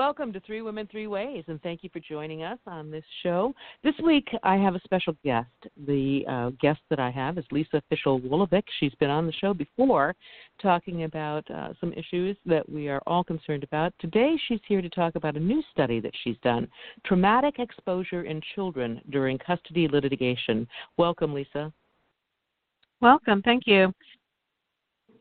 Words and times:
Welcome 0.00 0.32
to 0.32 0.40
Three 0.40 0.62
Women, 0.62 0.88
Three 0.90 1.08
Ways, 1.08 1.44
and 1.48 1.60
thank 1.60 1.84
you 1.84 1.90
for 1.92 2.00
joining 2.00 2.42
us 2.42 2.58
on 2.66 2.90
this 2.90 3.04
show. 3.22 3.52
This 3.84 3.92
week, 4.02 4.26
I 4.42 4.56
have 4.56 4.74
a 4.74 4.80
special 4.82 5.14
guest. 5.22 5.50
The 5.86 6.24
uh, 6.26 6.50
guest 6.58 6.80
that 6.88 6.98
I 6.98 7.10
have 7.10 7.36
is 7.36 7.44
Lisa 7.50 7.82
Fischel 7.92 8.18
Wolovick. 8.26 8.62
She's 8.78 8.94
been 8.94 9.10
on 9.10 9.26
the 9.26 9.32
show 9.34 9.52
before 9.52 10.16
talking 10.62 11.02
about 11.04 11.44
uh, 11.50 11.74
some 11.80 11.92
issues 11.92 12.34
that 12.46 12.66
we 12.66 12.88
are 12.88 13.02
all 13.06 13.22
concerned 13.22 13.62
about. 13.62 13.92
Today, 13.98 14.36
she's 14.48 14.60
here 14.66 14.80
to 14.80 14.88
talk 14.88 15.16
about 15.16 15.36
a 15.36 15.38
new 15.38 15.62
study 15.70 16.00
that 16.00 16.14
she's 16.24 16.38
done 16.42 16.66
traumatic 17.04 17.58
exposure 17.58 18.22
in 18.22 18.40
children 18.54 19.02
during 19.10 19.36
custody 19.36 19.86
litigation. 19.86 20.66
Welcome, 20.96 21.34
Lisa. 21.34 21.70
Welcome. 23.02 23.42
Thank 23.42 23.64
you. 23.66 23.92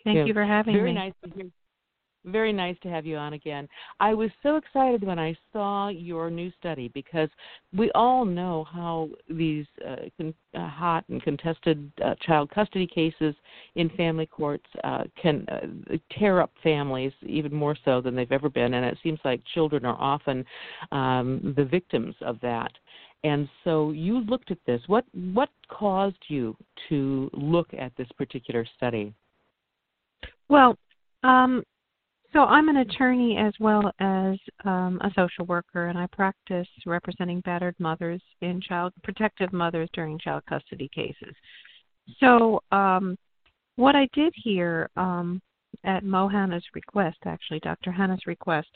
Thank 0.05 0.19
yeah. 0.19 0.23
you 0.23 0.33
for 0.33 0.45
having 0.45 0.73
Very 0.73 0.93
me. 0.93 0.99
nice 0.99 1.13
to 1.25 1.29
hear 1.35 1.49
very 2.25 2.51
nice 2.53 2.75
to 2.83 2.89
have 2.89 3.05
you 3.05 3.17
on 3.17 3.33
again. 3.33 3.67
I 3.99 4.13
was 4.13 4.29
so 4.43 4.57
excited 4.57 5.03
when 5.03 5.19
I 5.19 5.35
saw 5.53 5.89
your 5.89 6.29
new 6.29 6.51
study 6.59 6.89
because 6.93 7.29
we 7.75 7.91
all 7.91 8.25
know 8.25 8.65
how 8.71 9.09
these 9.29 9.65
uh, 9.87 9.95
con- 10.17 10.33
uh, 10.53 10.67
hot 10.67 11.05
and 11.09 11.21
contested 11.21 11.91
uh, 12.03 12.15
child 12.21 12.49
custody 12.51 12.87
cases 12.87 13.35
in 13.75 13.89
family 13.91 14.25
courts 14.25 14.65
uh, 14.83 15.03
can 15.21 15.45
uh, 15.49 15.95
tear 16.17 16.41
up 16.41 16.51
families 16.61 17.13
even 17.25 17.53
more 17.53 17.75
so 17.85 18.01
than 18.01 18.15
they've 18.15 18.31
ever 18.31 18.49
been, 18.49 18.73
and 18.73 18.85
it 18.85 18.97
seems 19.03 19.19
like 19.23 19.41
children 19.53 19.85
are 19.85 19.97
often 19.99 20.45
um, 20.91 21.53
the 21.55 21.65
victims 21.65 22.15
of 22.21 22.39
that. 22.41 22.71
And 23.23 23.49
so 23.63 23.91
you 23.91 24.19
looked 24.21 24.49
at 24.49 24.59
this. 24.65 24.81
What 24.87 25.03
what 25.33 25.49
caused 25.67 26.23
you 26.29 26.55
to 26.87 27.29
look 27.33 27.73
at 27.73 27.91
this 27.97 28.07
particular 28.17 28.65
study? 28.77 29.13
Well, 30.47 30.77
um, 31.23 31.63
so 32.33 32.39
I'm 32.41 32.69
an 32.69 32.77
attorney 32.77 33.37
as 33.37 33.53
well 33.59 33.91
as 33.99 34.37
um, 34.63 34.99
a 35.01 35.11
social 35.15 35.45
worker, 35.45 35.87
and 35.87 35.97
I 35.97 36.07
practice 36.07 36.67
representing 36.85 37.41
battered 37.41 37.75
mothers 37.79 38.21
in 38.41 38.61
child 38.61 38.93
protective 39.03 39.51
mothers 39.51 39.89
during 39.93 40.19
child 40.19 40.43
custody 40.47 40.89
cases. 40.93 41.35
So 42.19 42.61
um, 42.71 43.17
what 43.75 43.95
I 43.95 44.07
did 44.13 44.33
here 44.35 44.89
um, 44.95 45.41
at 45.83 46.03
Mo 46.03 46.27
Hannah's 46.27 46.65
request, 46.73 47.17
actually 47.25 47.59
Dr. 47.61 47.91
Hannah's 47.91 48.25
request, 48.27 48.69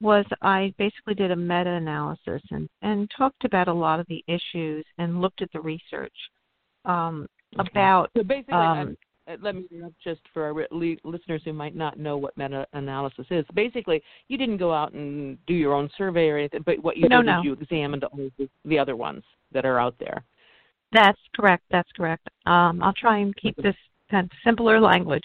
was 0.00 0.24
I 0.42 0.74
basically 0.78 1.14
did 1.14 1.30
a 1.30 1.36
meta-analysis 1.36 2.42
and, 2.50 2.68
and 2.82 3.10
talked 3.16 3.44
about 3.44 3.68
a 3.68 3.72
lot 3.72 4.00
of 4.00 4.06
the 4.08 4.22
issues 4.28 4.84
and 4.98 5.20
looked 5.20 5.40
at 5.40 5.50
the 5.52 5.60
research 5.60 6.12
um, 6.84 7.26
about. 7.58 8.10
So 8.16 8.22
basically, 8.22 8.54
um, 8.54 8.96
let 9.40 9.54
me 9.54 9.64
interrupt 9.70 10.00
just 10.02 10.20
for 10.32 10.44
our 10.44 10.66
listeners 11.04 11.42
who 11.44 11.52
might 11.52 11.74
not 11.74 11.98
know 11.98 12.16
what 12.16 12.36
meta-analysis 12.36 13.26
is. 13.30 13.44
Basically, 13.54 14.02
you 14.28 14.36
didn't 14.36 14.58
go 14.58 14.72
out 14.72 14.92
and 14.92 15.38
do 15.46 15.54
your 15.54 15.74
own 15.74 15.88
survey 15.96 16.28
or 16.28 16.38
anything, 16.38 16.62
but 16.64 16.82
what 16.82 16.96
you 16.96 17.08
no, 17.08 17.22
did 17.22 17.26
no. 17.26 17.38
is 17.38 17.44
you 17.44 17.52
examined 17.54 18.04
all 18.04 18.28
the 18.64 18.78
other 18.78 18.96
ones 18.96 19.22
that 19.52 19.64
are 19.64 19.78
out 19.78 19.94
there. 19.98 20.24
That's 20.92 21.18
correct. 21.34 21.64
That's 21.70 21.90
correct. 21.96 22.28
Um, 22.46 22.82
I'll 22.82 22.92
try 22.92 23.18
and 23.18 23.34
keep 23.36 23.56
this 23.56 23.74
kind 24.10 24.24
of 24.24 24.30
simpler 24.44 24.80
language. 24.80 25.24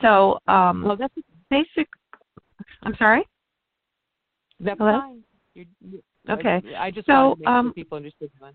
So, 0.00 0.38
um, 0.46 0.84
well, 0.84 0.96
that's 0.96 1.14
basic. 1.50 1.88
I'm 2.82 2.94
sorry. 2.96 3.26
That's 4.60 4.78
Hello? 4.78 5.00
fine. 5.00 5.22
You're, 5.54 5.66
okay. 6.30 6.62
I, 6.78 6.86
I 6.86 6.90
just 6.90 7.06
so, 7.06 7.12
wanted 7.12 7.34
to 7.34 7.40
make 7.40 7.48
um, 7.48 7.66
sure 7.66 7.72
people 7.72 7.96
understood 7.96 8.30
that. 8.40 8.54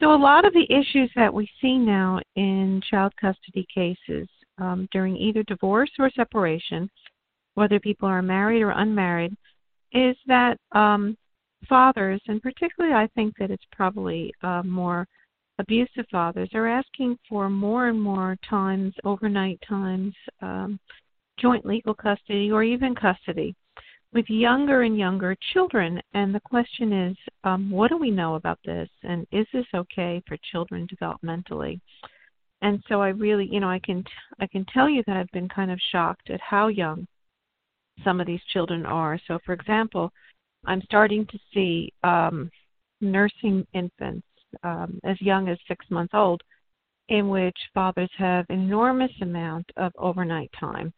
So, 0.00 0.12
a 0.12 0.16
lot 0.16 0.44
of 0.44 0.52
the 0.52 0.66
issues 0.70 1.10
that 1.16 1.32
we 1.32 1.48
see 1.60 1.78
now 1.78 2.20
in 2.36 2.82
child 2.90 3.12
custody 3.20 3.66
cases 3.72 4.28
um, 4.58 4.88
during 4.92 5.16
either 5.16 5.42
divorce 5.44 5.90
or 5.98 6.10
separation, 6.10 6.90
whether 7.54 7.78
people 7.78 8.08
are 8.08 8.22
married 8.22 8.62
or 8.62 8.70
unmarried, 8.70 9.36
is 9.92 10.16
that 10.26 10.58
um, 10.72 11.16
fathers, 11.68 12.20
and 12.26 12.42
particularly 12.42 12.94
I 12.94 13.08
think 13.14 13.34
that 13.38 13.50
it's 13.50 13.64
probably 13.72 14.32
uh, 14.42 14.62
more 14.64 15.06
abusive 15.58 16.06
fathers, 16.10 16.50
are 16.54 16.66
asking 16.66 17.16
for 17.28 17.48
more 17.48 17.88
and 17.88 18.00
more 18.00 18.36
times, 18.48 18.92
overnight 19.04 19.60
times, 19.66 20.14
um, 20.42 20.80
joint 21.38 21.64
legal 21.64 21.94
custody, 21.94 22.50
or 22.50 22.64
even 22.64 22.94
custody 22.94 23.54
with 24.14 24.30
younger 24.30 24.82
and 24.82 24.96
younger 24.96 25.36
children. 25.52 26.00
And 26.14 26.32
the 26.34 26.40
question 26.40 26.92
is, 26.92 27.16
um, 27.42 27.70
what 27.70 27.90
do 27.90 27.98
we 27.98 28.12
know 28.12 28.36
about 28.36 28.60
this? 28.64 28.88
And 29.02 29.26
is 29.32 29.46
this 29.52 29.66
okay 29.74 30.22
for 30.26 30.38
children 30.52 30.86
developmentally? 30.86 31.80
And 32.62 32.82
so 32.88 33.02
I 33.02 33.08
really, 33.08 33.46
you 33.50 33.60
know, 33.60 33.68
I 33.68 33.80
can 33.80 34.02
I 34.38 34.46
can 34.46 34.64
tell 34.72 34.88
you 34.88 35.02
that 35.06 35.16
I've 35.16 35.30
been 35.32 35.48
kind 35.48 35.70
of 35.70 35.78
shocked 35.92 36.30
at 36.30 36.40
how 36.40 36.68
young 36.68 37.06
some 38.02 38.20
of 38.20 38.26
these 38.26 38.40
children 38.52 38.86
are. 38.86 39.18
So, 39.26 39.38
for 39.44 39.52
example, 39.52 40.10
I'm 40.64 40.80
starting 40.82 41.26
to 41.26 41.38
see 41.52 41.92
um, 42.04 42.50
nursing 43.00 43.66
infants 43.74 44.26
um, 44.62 44.98
as 45.04 45.20
young 45.20 45.48
as 45.48 45.58
six 45.68 45.84
months 45.90 46.14
old, 46.14 46.40
in 47.08 47.28
which 47.28 47.58
fathers 47.74 48.10
have 48.16 48.46
enormous 48.48 49.12
amount 49.20 49.66
of 49.76 49.92
overnight 49.98 50.50
time 50.58 50.92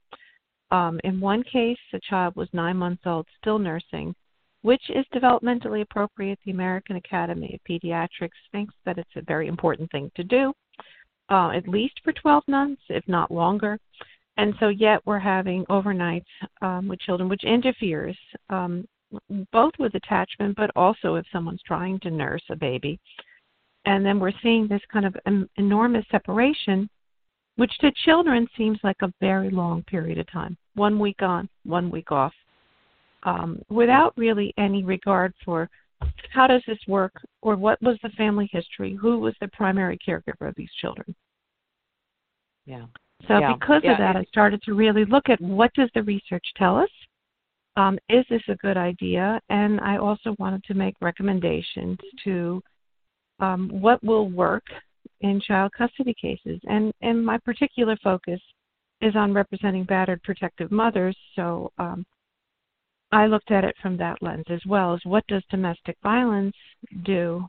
um, 0.70 1.00
in 1.04 1.20
one 1.20 1.42
case, 1.44 1.78
the 1.92 2.00
child 2.08 2.34
was 2.36 2.48
nine 2.52 2.76
months 2.76 3.02
old, 3.06 3.26
still 3.40 3.58
nursing, 3.58 4.14
which 4.62 4.82
is 4.90 5.04
developmentally 5.14 5.82
appropriate. 5.82 6.38
The 6.44 6.50
American 6.50 6.96
Academy 6.96 7.54
of 7.54 7.60
Pediatrics 7.70 8.30
thinks 8.52 8.74
that 8.84 8.98
it's 8.98 9.16
a 9.16 9.22
very 9.22 9.46
important 9.46 9.90
thing 9.92 10.10
to 10.16 10.24
do, 10.24 10.52
uh, 11.30 11.50
at 11.50 11.68
least 11.68 12.00
for 12.02 12.12
12 12.12 12.42
months, 12.48 12.82
if 12.88 13.06
not 13.06 13.30
longer. 13.30 13.78
And 14.38 14.54
so, 14.60 14.68
yet 14.68 15.00
we're 15.06 15.18
having 15.18 15.64
overnights 15.66 16.24
um, 16.60 16.88
with 16.88 17.00
children, 17.00 17.28
which 17.28 17.44
interferes 17.44 18.16
um, 18.50 18.86
both 19.52 19.72
with 19.78 19.94
attachment, 19.94 20.56
but 20.56 20.70
also 20.76 21.14
if 21.14 21.24
someone's 21.32 21.62
trying 21.62 22.00
to 22.00 22.10
nurse 22.10 22.42
a 22.50 22.56
baby. 22.56 22.98
And 23.86 24.04
then 24.04 24.18
we're 24.18 24.32
seeing 24.42 24.66
this 24.66 24.82
kind 24.92 25.06
of 25.06 25.16
enormous 25.56 26.04
separation 26.10 26.90
which 27.56 27.76
to 27.80 27.90
children 28.04 28.46
seems 28.56 28.78
like 28.82 28.96
a 29.02 29.12
very 29.20 29.50
long 29.50 29.82
period 29.84 30.18
of 30.18 30.30
time 30.30 30.56
one 30.74 30.98
week 30.98 31.22
on, 31.22 31.48
one 31.64 31.90
week 31.90 32.12
off, 32.12 32.32
um, 33.22 33.60
without 33.68 34.12
really 34.16 34.52
any 34.58 34.84
regard 34.84 35.32
for 35.44 35.68
how 36.30 36.46
does 36.46 36.62
this 36.66 36.78
work 36.86 37.12
or 37.42 37.56
what 37.56 37.80
was 37.82 37.98
the 38.02 38.10
family 38.10 38.48
history, 38.52 38.94
who 38.94 39.18
was 39.18 39.34
the 39.40 39.48
primary 39.48 39.98
caregiver 40.06 40.48
of 40.48 40.54
these 40.56 40.70
children. 40.80 41.14
Yeah. 42.66 42.84
So 43.26 43.38
yeah. 43.38 43.54
because 43.54 43.80
yeah. 43.84 43.92
of 43.92 43.98
that, 43.98 44.16
I 44.16 44.24
started 44.24 44.62
to 44.64 44.74
really 44.74 45.04
look 45.06 45.28
at 45.28 45.40
what 45.40 45.72
does 45.74 45.90
the 45.94 46.02
research 46.02 46.44
tell 46.56 46.76
us. 46.76 46.90
Um, 47.76 47.98
is 48.08 48.24
this 48.30 48.42
a 48.48 48.56
good 48.56 48.76
idea? 48.76 49.40
And 49.48 49.80
I 49.80 49.96
also 49.98 50.34
wanted 50.38 50.64
to 50.64 50.74
make 50.74 50.94
recommendations 51.00 51.98
to 52.24 52.62
um, 53.40 53.68
what 53.72 54.02
will 54.02 54.28
work 54.28 54.64
in 55.20 55.40
child 55.40 55.72
custody 55.76 56.14
cases. 56.20 56.60
And, 56.68 56.92
and 57.02 57.24
my 57.24 57.38
particular 57.38 57.96
focus 58.02 58.40
is 59.00 59.14
on 59.16 59.32
representing 59.32 59.84
battered 59.84 60.22
protective 60.22 60.70
mothers. 60.70 61.16
So 61.34 61.72
um, 61.78 62.04
I 63.12 63.26
looked 63.26 63.50
at 63.50 63.64
it 63.64 63.76
from 63.80 63.96
that 63.98 64.22
lens 64.22 64.46
as 64.48 64.60
well 64.66 64.94
as 64.94 65.00
what 65.04 65.26
does 65.26 65.42
domestic 65.50 65.96
violence 66.02 66.56
do 67.04 67.46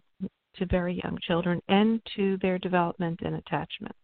to 0.55 0.65
very 0.65 0.99
young 1.03 1.17
children 1.21 1.61
and 1.67 2.01
to 2.15 2.37
their 2.41 2.57
development 2.57 3.19
and 3.23 3.35
attachment. 3.35 3.95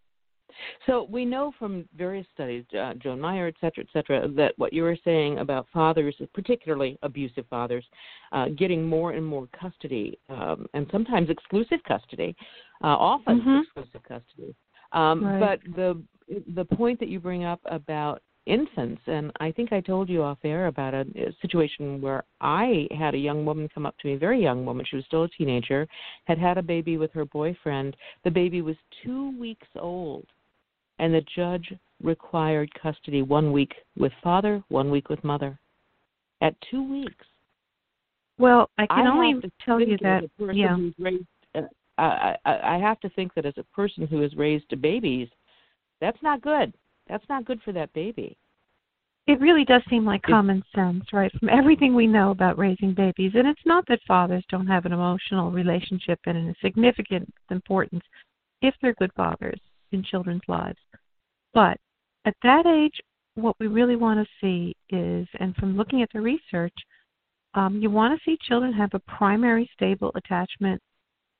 So 0.85 1.07
we 1.09 1.25
know 1.25 1.53
from 1.57 1.87
various 1.97 2.27
studies, 2.33 2.65
uh, 2.77 2.93
Joan 2.95 3.19
Meier, 3.19 3.47
et 3.47 3.55
cetera, 3.61 3.83
et 3.83 3.89
cetera, 3.93 4.27
that 4.29 4.53
what 4.57 4.73
you 4.73 4.83
were 4.83 4.97
saying 5.03 5.39
about 5.39 5.67
fathers, 5.73 6.15
particularly 6.33 6.97
abusive 7.03 7.45
fathers, 7.49 7.85
uh, 8.31 8.47
getting 8.57 8.85
more 8.85 9.11
and 9.11 9.25
more 9.25 9.47
custody, 9.59 10.17
um, 10.29 10.67
and 10.73 10.87
sometimes 10.91 11.29
exclusive 11.29 11.79
custody, 11.87 12.35
uh, 12.83 12.87
often 12.87 13.39
mm-hmm. 13.39 13.59
exclusive 13.63 14.01
custody. 14.07 14.55
Um, 14.91 15.23
right. 15.23 15.39
But 15.39 15.75
the 15.75 16.01
the 16.55 16.65
point 16.65 16.99
that 16.99 17.09
you 17.09 17.19
bring 17.19 17.43
up 17.43 17.59
about 17.65 18.21
infants, 18.45 19.01
and 19.07 19.31
I 19.39 19.51
think 19.51 19.71
I 19.71 19.81
told 19.81 20.09
you 20.09 20.21
off 20.21 20.37
air 20.43 20.67
about 20.67 20.93
a, 20.93 21.01
a 21.15 21.33
situation 21.41 22.01
where 22.01 22.23
I 22.41 22.87
had 22.91 23.13
a 23.13 23.17
young 23.17 23.45
woman 23.45 23.69
come 23.73 23.85
up 23.85 23.97
to 23.99 24.07
me, 24.07 24.13
a 24.13 24.17
very 24.17 24.41
young 24.41 24.65
woman, 24.65 24.85
she 24.87 24.97
was 24.97 25.05
still 25.05 25.23
a 25.23 25.29
teenager, 25.29 25.87
had 26.25 26.37
had 26.37 26.57
a 26.57 26.61
baby 26.61 26.97
with 26.97 27.11
her 27.13 27.25
boyfriend. 27.25 27.95
The 28.23 28.31
baby 28.31 28.61
was 28.61 28.75
two 29.03 29.37
weeks 29.39 29.67
old 29.77 30.25
and 30.99 31.13
the 31.13 31.23
judge 31.35 31.73
required 32.01 32.69
custody 32.79 33.21
one 33.21 33.51
week 33.51 33.73
with 33.97 34.11
father, 34.21 34.63
one 34.69 34.91
week 34.91 35.09
with 35.09 35.23
mother. 35.23 35.57
At 36.41 36.55
two 36.69 36.83
weeks. 36.83 37.25
Well, 38.37 38.69
I 38.77 38.87
can 38.87 39.07
I 39.07 39.11
only 39.11 39.51
tell 39.65 39.79
you 39.79 39.97
that. 40.01 40.23
Yeah. 40.53 40.77
Raised, 40.99 41.23
uh, 41.55 41.61
I, 41.97 42.35
I, 42.45 42.75
I 42.75 42.77
have 42.79 42.99
to 43.01 43.09
think 43.09 43.33
that 43.35 43.45
as 43.45 43.53
a 43.57 43.63
person 43.75 44.07
who 44.07 44.21
has 44.21 44.35
raised 44.35 44.81
babies, 44.81 45.29
that's 46.01 46.21
not 46.21 46.41
good. 46.41 46.73
That's 47.07 47.23
not 47.29 47.45
good 47.45 47.61
for 47.63 47.71
that 47.73 47.93
baby. 47.93 48.37
It 49.25 49.39
really 49.39 49.63
does 49.63 49.81
seem 49.89 50.05
like 50.05 50.21
common 50.23 50.63
sense, 50.75 51.05
right? 51.13 51.31
From 51.39 51.47
everything 51.47 51.95
we 51.95 52.07
know 52.07 52.31
about 52.31 52.57
raising 52.57 52.93
babies, 52.93 53.31
and 53.35 53.47
it's 53.47 53.65
not 53.65 53.85
that 53.87 54.01
fathers 54.05 54.43
don't 54.49 54.67
have 54.67 54.85
an 54.85 54.91
emotional 54.91 55.49
relationship 55.49 56.19
and 56.25 56.49
a 56.49 56.55
significant 56.61 57.33
importance 57.49 58.03
if 58.61 58.75
they're 58.81 58.95
good 58.95 59.13
fathers 59.15 59.59
in 59.93 60.03
children's 60.03 60.41
lives. 60.47 60.79
But 61.53 61.77
at 62.25 62.35
that 62.43 62.65
age, 62.65 62.99
what 63.35 63.55
we 63.59 63.67
really 63.67 63.95
want 63.95 64.19
to 64.19 64.33
see 64.41 64.75
is, 64.89 65.27
and 65.39 65.55
from 65.55 65.77
looking 65.77 66.01
at 66.01 66.09
the 66.13 66.21
research, 66.21 66.73
um, 67.55 67.79
you 67.79 67.89
want 67.89 68.17
to 68.17 68.23
see 68.23 68.37
children 68.47 68.73
have 68.73 68.93
a 68.93 68.99
primary 68.99 69.69
stable 69.73 70.11
attachment 70.15 70.81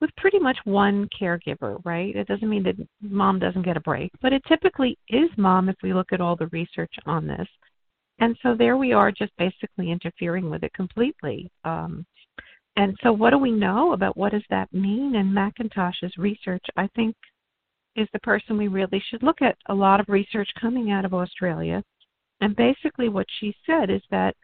with 0.02 0.16
pretty 0.18 0.40
much 0.40 0.58
one 0.66 1.08
caregiver, 1.20 1.80
right? 1.86 2.16
It 2.16 2.28
doesn't 2.28 2.50
mean 2.50 2.64
that 2.64 2.76
mom 3.02 3.40
doesn't 3.40 3.64
get 3.64 3.78
a 3.78 3.82
break, 3.82 4.12
but 4.22 4.34
it 4.34 4.44
typically 4.48 4.98
is 5.10 5.30
mom 5.38 5.70
if 5.70 5.76
we 5.82 5.94
look 5.94 6.12
at 6.12 6.22
all 6.22 6.36
the 6.36 6.48
research 6.48 6.94
on 7.06 7.26
this. 7.26 7.48
And 8.20 8.38
so 8.44 8.56
there 8.56 8.78
we 8.78 8.94
are, 8.94 9.12
just 9.12 9.32
basically 9.38 9.92
interfering 9.92 10.50
with 10.50 10.64
it 10.64 10.74
completely. 10.74 11.50
Um, 11.64 12.06
and 12.76 12.98
so, 13.04 13.12
what 13.12 13.30
do 13.30 13.38
we 13.38 13.52
know 13.52 13.94
about 13.94 14.18
what 14.18 14.32
does 14.32 14.44
that 14.50 14.72
mean? 14.74 15.16
And 15.16 15.32
McIntosh's 15.32 16.18
research, 16.18 16.66
I 16.76 16.88
think, 16.96 17.16
is 17.96 18.08
the 18.14 18.20
person 18.20 18.58
we 18.58 18.68
really 18.68 19.04
should 19.10 19.24
look 19.24 19.42
at. 19.42 19.58
A 19.68 19.74
lot 19.74 20.00
of 20.00 20.10
research 20.10 20.50
coming 20.60 20.92
out 20.92 21.06
of 21.06 21.14
Australia, 21.14 21.84
and 22.42 22.56
basically 22.56 23.10
what 23.10 23.28
she 23.40 23.56
said 23.66 23.90
is 23.90 24.02
that 24.12 24.36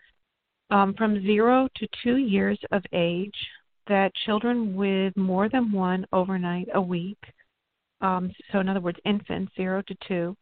um, 0.69 0.94
from 0.94 1.22
zero 1.24 1.68
to 1.75 1.88
two 2.04 2.18
years 2.18 2.60
of 2.72 2.84
age, 2.94 3.36
that 3.88 4.13
children 4.25 4.75
with 4.75 5.16
more 5.18 5.50
than 5.50 5.72
one 5.72 6.06
overnight 6.13 6.68
a 6.75 6.81
week, 6.81 7.18
um, 8.01 8.31
so 8.51 8.60
in 8.60 8.69
other 8.69 8.80
words, 8.80 9.00
infants 9.04 9.51
zero 9.56 9.81
to 9.88 9.96
two, 10.07 10.36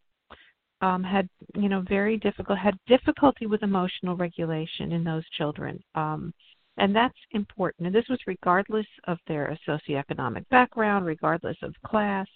um, 0.81 1.04
had 1.04 1.27
you 1.56 1.69
know 1.69 1.83
very 1.88 2.18
difficult 2.18 2.59
had 2.59 2.77
difficulty 2.88 3.48
with 3.48 3.63
emotional 3.63 4.15
regulation 4.15 4.92
in 4.92 5.04
those 5.04 5.27
children. 5.38 5.81
Um, 5.95 6.33
and 6.77 6.95
that's 6.95 7.18
important. 7.31 7.88
And 7.88 7.95
this 7.95 8.07
was 8.09 8.19
regardless 8.27 8.86
of 9.06 9.18
their 9.27 9.57
socioeconomic 9.68 10.48
background, 10.50 11.06
regardless 11.06 11.57
of 11.63 11.74
class. 11.86 12.27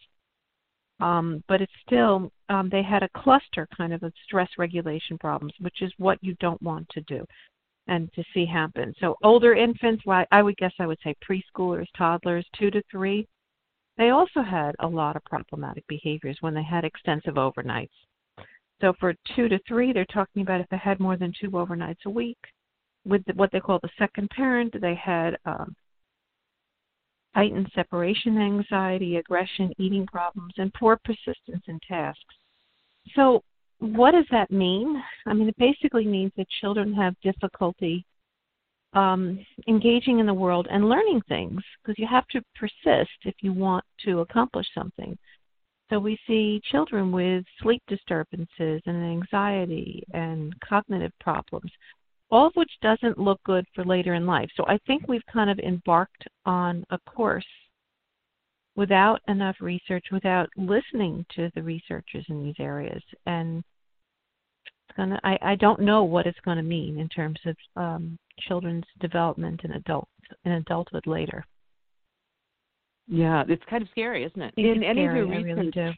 Um, 1.02 1.44
but 1.48 1.62
it's 1.62 1.72
still, 1.86 2.32
um, 2.50 2.70
they 2.70 2.84
had 2.84 3.04
a 3.04 3.10
cluster 3.10 3.68
kind 3.76 3.92
of 3.94 4.04
of 4.04 4.14
stress 4.24 4.50
regulation 4.58 5.18
problems, 5.18 5.54
which 5.60 5.82
is 5.82 5.92
what 5.98 6.20
you 6.22 6.36
don't 6.40 6.62
want 6.62 6.88
to 6.90 7.02
do 7.02 7.26
and 7.88 8.12
to 8.14 8.24
see 8.34 8.46
happen. 8.46 8.94
So 9.00 9.16
older 9.24 9.56
infants, 9.56 10.04
I 10.32 10.42
would 10.44 10.58
guess 10.58 10.74
I 10.80 10.86
would 10.86 11.00
say 11.04 11.16
preschoolers, 11.28 11.88
toddlers, 11.98 12.46
two 12.58 12.70
to 12.72 12.82
three, 12.92 13.28
they 13.98 14.10
also 14.10 14.42
had 14.42 14.76
a 14.80 14.88
lot 14.88 15.16
of 15.16 15.26
problematic 15.26 15.86
behaviors 15.88 16.38
when 16.42 16.54
they 16.54 16.64
had 16.64 16.86
extensive 16.86 17.36
overnights. 17.36 17.90
So 18.80 18.94
for 19.00 19.14
two 19.36 19.48
to 19.48 19.60
three, 19.68 19.94
they're 19.94 20.06
talking 20.06 20.42
about 20.42 20.62
if 20.62 20.70
they 20.70 20.78
had 20.78 21.00
more 21.00 21.18
than 21.18 21.34
two 21.40 21.52
overnights 21.52 22.06
a 22.06 22.10
week, 22.10 22.40
with 23.06 23.24
what 23.36 23.52
they 23.52 23.60
call 23.60 23.80
the 23.82 23.90
second 23.98 24.30
parent, 24.30 24.80
they 24.80 24.96
had 24.96 25.38
um, 25.46 25.76
heightened 27.34 27.70
separation 27.74 28.38
anxiety, 28.38 29.18
aggression, 29.18 29.72
eating 29.78 30.06
problems, 30.08 30.54
and 30.58 30.74
poor 30.74 31.00
persistence 31.04 31.64
in 31.68 31.80
tasks. 31.88 32.36
So, 33.16 33.44
what 33.80 34.12
does 34.12 34.26
that 34.32 34.52
mean? 34.52 35.02
I 35.26 35.34
mean, 35.34 35.50
it 35.50 35.58
basically 35.58 36.06
means 36.06 36.32
that 36.38 36.48
children 36.62 36.94
have 36.94 37.16
difficulty 37.22 38.06
um, 38.94 39.44
engaging 39.68 40.20
in 40.20 40.26
the 40.26 40.34
world 40.34 40.68
and 40.70 40.90
learning 40.90 41.22
things 41.28 41.62
because 41.82 41.98
you 41.98 42.08
have 42.08 42.28
to 42.28 42.42
persist 42.56 43.10
if 43.24 43.36
you 43.42 43.54
want 43.54 43.86
to 44.06 44.20
accomplish 44.20 44.68
something. 44.76 45.18
So 45.90 46.00
we 46.00 46.18
see 46.28 46.62
children 46.72 47.12
with 47.12 47.44
sleep 47.62 47.82
disturbances 47.88 48.82
and 48.86 49.04
anxiety 49.04 50.04
and 50.14 50.54
cognitive 50.62 51.12
problems 51.20 51.72
all 52.32 52.48
of 52.48 52.54
which 52.56 52.72
doesn't 52.82 53.18
look 53.18 53.42
good 53.44 53.66
for 53.76 53.84
later 53.84 54.14
in 54.14 54.26
life. 54.26 54.50
So 54.56 54.66
I 54.68 54.78
think 54.88 55.08
we've 55.08 55.26
kind 55.32 55.50
of 55.50 55.60
embarked 55.60 56.26
on 56.46 56.86
a 56.90 56.98
course 57.00 57.46
without 58.76 59.22
enough 59.28 59.58
research, 59.60 60.06
without 60.12 60.50
listening 60.56 61.26
to 61.36 61.52
the 61.56 61.62
researchers 61.62 62.26
in 62.30 62.44
these 62.44 62.56
areas, 62.60 63.04
and 63.26 63.64
it's 64.90 64.98
gonna. 64.98 65.20
I, 65.24 65.38
I 65.42 65.56
don't 65.56 65.82
know 65.82 66.04
what 66.04 66.26
it's 66.26 66.40
going 66.46 66.58
to 66.58 66.64
mean 66.64 66.98
in 66.98 67.10
terms 67.10 67.40
of 67.46 67.56
um, 67.76 68.18
children's 68.48 68.86
development 69.00 69.62
and 69.64 69.76
adult 69.76 70.08
in 70.46 70.54
adulthood 70.54 71.06
later. 71.06 71.46
Yeah, 73.08 73.44
it's 73.50 73.64
kind 73.70 73.84
of 73.84 73.90
scary, 73.90 74.24
isn't 74.24 74.42
it? 74.42 74.54
in 74.56 74.84
any 74.84 75.02
scary, 75.02 75.22
of 75.22 75.28
your 75.28 75.38
research, 75.38 75.76
really. 75.76 75.98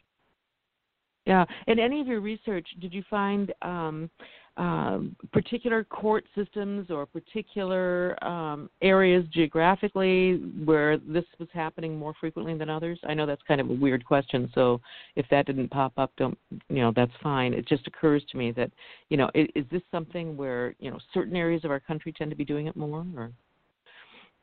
Yeah. 1.26 1.44
In 1.68 1.78
any 1.78 2.00
of 2.00 2.06
your 2.06 2.20
research, 2.20 2.66
did 2.80 2.92
you 2.92 3.02
find 3.08 3.52
um, 3.62 4.10
um, 4.56 5.16
particular 5.32 5.82
court 5.82 6.24
systems 6.34 6.90
or 6.90 7.06
particular 7.06 8.22
um, 8.24 8.70
areas 8.82 9.24
geographically 9.32 10.36
where 10.64 10.98
this 10.98 11.24
was 11.40 11.48
happening 11.52 11.98
more 11.98 12.14
frequently 12.20 12.56
than 12.56 12.70
others? 12.70 12.98
I 13.06 13.14
know 13.14 13.26
that's 13.26 13.42
kind 13.48 13.60
of 13.60 13.68
a 13.70 13.74
weird 13.74 14.04
question, 14.04 14.50
so 14.54 14.80
if 15.16 15.26
that 15.30 15.46
didn't 15.46 15.70
pop 15.70 15.92
up, 15.96 16.12
don't 16.16 16.38
you 16.68 16.82
know 16.82 16.92
that's 16.94 17.12
fine. 17.22 17.52
It 17.52 17.66
just 17.66 17.86
occurs 17.86 18.22
to 18.30 18.36
me 18.36 18.52
that 18.52 18.70
you 19.08 19.16
know 19.16 19.30
is, 19.34 19.48
is 19.56 19.64
this 19.72 19.82
something 19.90 20.36
where 20.36 20.74
you 20.78 20.90
know 20.90 20.98
certain 21.12 21.36
areas 21.36 21.64
of 21.64 21.70
our 21.70 21.80
country 21.80 22.12
tend 22.12 22.30
to 22.30 22.36
be 22.36 22.44
doing 22.44 22.68
it 22.68 22.76
more? 22.76 23.04
Or 23.16 23.32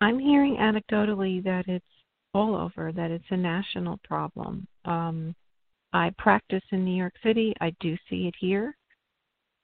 I'm 0.01 0.19
hearing 0.19 0.57
anecdotally 0.57 1.43
that 1.43 1.67
it's 1.67 1.85
all 2.33 2.55
over, 2.55 2.91
that 2.91 3.11
it's 3.11 3.23
a 3.29 3.37
national 3.37 3.99
problem. 4.03 4.67
Um, 4.85 5.35
I 5.93 6.11
practice 6.17 6.63
in 6.71 6.85
New 6.85 6.95
York 6.95 7.13
City. 7.23 7.53
I 7.61 7.73
do 7.79 7.95
see 8.09 8.27
it 8.27 8.35
here. 8.39 8.75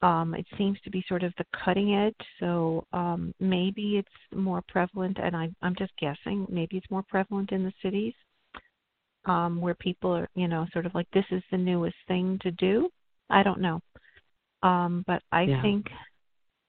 Um, 0.03 0.35
it 0.35 0.45
seems 0.57 0.79
to 0.83 0.91
be 0.91 1.03
sort 1.07 1.23
of 1.23 1.33
the 1.37 1.45
cutting 1.63 1.95
edge, 1.95 2.27
so 2.39 2.85
um, 2.93 3.33
maybe 3.39 3.97
it's 3.97 4.35
more 4.35 4.61
prevalent, 4.67 5.17
and 5.21 5.35
I, 5.35 5.49
I'm 5.63 5.75
just 5.75 5.91
guessing, 5.97 6.45
maybe 6.49 6.77
it's 6.77 6.91
more 6.91 7.03
prevalent 7.09 7.51
in 7.51 7.63
the 7.63 7.73
cities 7.81 8.13
um, 9.25 9.59
where 9.59 9.75
people 9.75 10.15
are, 10.15 10.29
you 10.35 10.47
know, 10.47 10.65
sort 10.71 10.85
of 10.85 10.95
like 10.95 11.07
this 11.13 11.25
is 11.31 11.43
the 11.51 11.57
newest 11.57 11.95
thing 12.07 12.39
to 12.41 12.51
do. 12.51 12.89
I 13.29 13.43
don't 13.43 13.59
know. 13.59 13.79
Um, 14.63 15.03
but 15.05 15.21
I 15.31 15.43
yeah. 15.43 15.61
think 15.61 15.87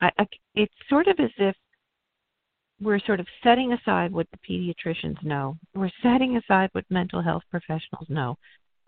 I, 0.00 0.10
I, 0.18 0.26
it's 0.54 0.74
sort 0.88 1.06
of 1.08 1.18
as 1.20 1.30
if 1.38 1.54
we're 2.80 3.00
sort 3.00 3.20
of 3.20 3.26
setting 3.42 3.72
aside 3.72 4.12
what 4.12 4.26
the 4.30 4.38
pediatricians 4.48 5.22
know. 5.24 5.56
We're 5.74 5.90
setting 6.02 6.36
aside 6.36 6.70
what 6.72 6.84
mental 6.90 7.22
health 7.22 7.42
professionals 7.50 8.06
know. 8.08 8.36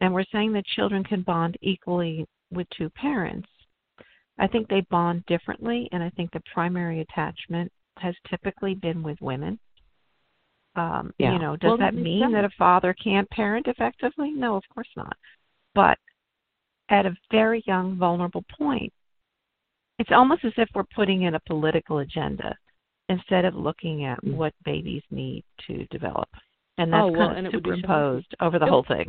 And 0.01 0.15
we're 0.15 0.25
saying 0.33 0.53
that 0.53 0.65
children 0.77 1.05
can 1.05 1.23
bond 1.23 1.57
equally 1.61 2.27
with 2.51 2.67
two 2.77 2.89
parents. 2.91 3.49
I 4.41 4.47
think 4.47 4.69
they 4.69 4.81
bond 4.91 5.25
differently, 5.27 5.89
and 5.93 6.03
I 6.03 6.11
think 6.11 6.33
the 6.33 6.43
primary 6.53 7.01
attachment 7.01 7.71
has 7.99 8.15
typically 8.29 8.75
been 8.75 9.03
with 9.03 9.19
women. 9.21 9.59
Um, 10.77 11.13
yeah. 11.19 11.35
You 11.35 11.39
know, 11.39 11.57
does 11.57 11.69
well, 11.69 11.79
that 11.79 11.95
mean 11.95 12.23
sense. 12.23 12.33
that 12.33 12.45
a 12.45 12.51
father 12.57 12.95
can't 12.95 13.29
parent 13.31 13.67
effectively? 13.69 14.31
No, 14.31 14.57
of 14.57 14.63
course 14.73 14.89
not. 14.97 15.17
But 15.75 15.99
at 16.89 17.07
a 17.07 17.15
very 17.31 17.63
young, 17.67 17.97
vulnerable 17.99 18.45
point, 18.59 18.93
it's 19.99 20.11
almost 20.11 20.45
as 20.45 20.53
if 20.57 20.69
we're 20.75 20.85
putting 20.95 21.23
in 21.23 21.35
a 21.35 21.41
political 21.41 21.99
agenda 21.99 22.57
instead 23.11 23.45
of 23.45 23.55
looking 23.55 24.07
at 24.07 24.25
mm. 24.25 24.35
what 24.35 24.55
babies 24.65 25.03
need 25.11 25.45
to 25.67 25.85
develop. 25.87 26.29
And 26.79 26.91
that's 26.91 27.03
oh, 27.03 27.09
well, 27.09 27.29
kind 27.35 27.47
of 27.47 27.53
superimposed 27.53 28.35
over 28.41 28.59
the 28.59 28.67
whole 28.67 28.85
thing. 28.89 29.07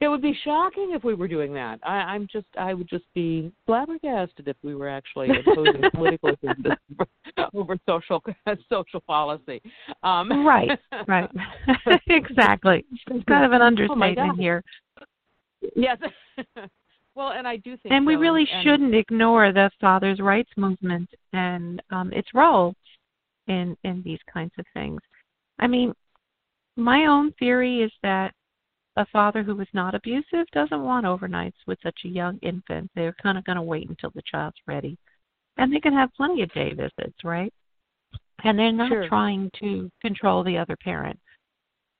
It 0.00 0.08
would 0.08 0.22
be 0.22 0.38
shocking 0.44 0.92
if 0.92 1.02
we 1.02 1.14
were 1.14 1.28
doing 1.28 1.52
that. 1.54 1.80
I, 1.82 1.96
I'm 1.96 2.28
just, 2.30 2.46
I 2.58 2.74
would 2.74 2.88
just 2.88 3.04
be 3.14 3.52
flabbergasted 3.66 4.46
if 4.46 4.56
we 4.62 4.74
were 4.74 4.88
actually 4.88 5.28
opposing 5.30 5.82
political 5.94 6.32
over 7.54 7.78
social 7.86 8.22
social 8.68 9.00
policy. 9.00 9.62
Um, 10.02 10.46
right, 10.46 10.78
right, 11.06 11.30
exactly. 12.08 12.84
It's 13.10 13.24
kind 13.24 13.44
of 13.44 13.52
an 13.52 13.62
oh, 13.62 13.66
understatement 13.66 14.32
oh 14.34 14.36
here. 14.36 14.62
Yes. 15.74 15.98
well, 17.14 17.32
and 17.32 17.48
I 17.48 17.56
do 17.56 17.76
think, 17.78 17.92
and 17.92 18.06
we 18.06 18.14
so, 18.14 18.20
really 18.20 18.46
and, 18.52 18.64
shouldn't 18.64 18.94
ignore 18.94 19.52
the 19.52 19.70
fathers' 19.80 20.20
rights 20.20 20.50
movement 20.56 21.08
and 21.32 21.82
um, 21.90 22.12
its 22.12 22.28
role 22.34 22.74
in 23.46 23.76
in 23.84 24.02
these 24.04 24.20
kinds 24.32 24.52
of 24.58 24.66
things. 24.74 25.00
I 25.58 25.66
mean, 25.66 25.94
my 26.76 27.06
own 27.06 27.32
theory 27.38 27.82
is 27.82 27.90
that 28.02 28.32
a 28.98 29.06
father 29.12 29.44
who 29.44 29.58
is 29.60 29.68
not 29.72 29.94
abusive 29.94 30.46
doesn't 30.52 30.82
want 30.82 31.06
overnights 31.06 31.66
with 31.68 31.78
such 31.82 32.00
a 32.04 32.08
young 32.08 32.36
infant. 32.42 32.90
They're 32.94 33.14
kind 33.22 33.38
of 33.38 33.44
going 33.44 33.56
to 33.56 33.62
wait 33.62 33.88
until 33.88 34.10
the 34.10 34.22
child's 34.30 34.56
ready. 34.66 34.98
And 35.56 35.72
they 35.72 35.78
can 35.78 35.92
have 35.92 36.12
plenty 36.16 36.42
of 36.42 36.52
day 36.52 36.72
visits, 36.74 37.16
right? 37.22 37.52
And 38.44 38.58
they're 38.58 38.72
not 38.72 38.90
sure. 38.90 39.08
trying 39.08 39.50
to 39.60 39.88
control 40.02 40.42
the 40.42 40.58
other 40.58 40.76
parent. 40.76 41.18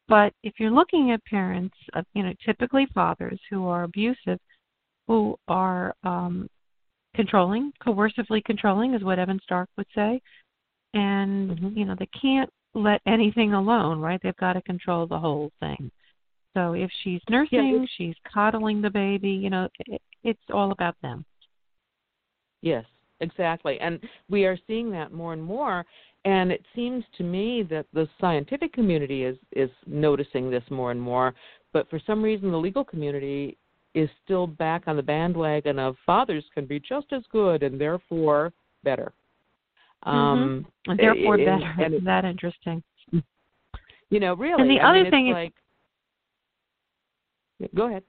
But 0.08 0.32
if 0.42 0.54
you're 0.58 0.72
looking 0.72 1.12
at 1.12 1.24
parents, 1.24 1.74
uh, 1.94 2.02
you 2.14 2.24
know, 2.24 2.32
typically 2.44 2.86
fathers 2.92 3.38
who 3.48 3.68
are 3.68 3.84
abusive, 3.84 4.40
who 5.06 5.36
are 5.46 5.94
um, 6.02 6.48
controlling, 7.14 7.72
coercively 7.84 8.42
controlling, 8.44 8.94
is 8.94 9.04
what 9.04 9.18
Evan 9.20 9.38
Stark 9.44 9.68
would 9.76 9.86
say, 9.94 10.20
and 10.94 11.50
mm-hmm. 11.50 11.78
you 11.78 11.84
know 11.84 11.96
they 11.98 12.08
can't 12.20 12.50
let 12.74 13.00
anything 13.06 13.52
alone, 13.52 14.00
right? 14.00 14.20
They've 14.22 14.36
got 14.36 14.54
to 14.54 14.62
control 14.62 15.06
the 15.06 15.18
whole 15.18 15.50
thing. 15.60 15.90
So 16.58 16.72
if 16.72 16.90
she's 17.04 17.20
nursing, 17.30 17.78
yeah, 17.80 17.86
she's 17.96 18.16
coddling 18.32 18.82
the 18.82 18.90
baby, 18.90 19.30
you 19.30 19.48
know, 19.48 19.68
it, 19.86 20.02
it's 20.24 20.40
all 20.52 20.72
about 20.72 20.96
them. 21.02 21.24
Yes, 22.62 22.84
exactly. 23.20 23.78
And 23.80 24.00
we 24.28 24.44
are 24.44 24.58
seeing 24.66 24.90
that 24.90 25.12
more 25.12 25.32
and 25.32 25.42
more 25.42 25.86
and 26.24 26.50
it 26.50 26.64
seems 26.74 27.04
to 27.16 27.22
me 27.22 27.62
that 27.70 27.86
the 27.92 28.08
scientific 28.20 28.72
community 28.72 29.24
is 29.24 29.36
is 29.52 29.70
noticing 29.86 30.50
this 30.50 30.64
more 30.70 30.90
and 30.90 31.00
more, 31.00 31.34
but 31.72 31.88
for 31.88 32.00
some 32.06 32.22
reason 32.22 32.50
the 32.50 32.56
legal 32.56 32.84
community 32.84 33.56
is 33.94 34.08
still 34.24 34.46
back 34.46 34.82
on 34.86 34.96
the 34.96 35.02
bandwagon 35.02 35.78
of 35.78 35.96
fathers 36.04 36.44
can 36.54 36.66
be 36.66 36.80
just 36.80 37.06
as 37.12 37.22
good 37.30 37.62
and 37.62 37.80
therefore 37.80 38.52
better. 38.84 39.12
Um, 40.04 40.66
mm-hmm. 40.66 40.90
and 40.90 41.00
therefore 41.00 41.34
and, 41.36 41.44
better. 41.46 41.84
And 41.84 41.94
Isn't 41.94 42.04
that 42.04 42.24
interesting? 42.24 42.82
You 44.10 44.20
know, 44.20 44.34
really. 44.34 44.62
And 44.62 44.70
the 44.70 44.80
I 44.80 44.90
other 44.90 45.02
mean, 45.02 45.10
thing 45.10 45.28
is 45.28 45.34
like, 45.34 45.54
go 47.74 47.88
ahead. 47.88 48.02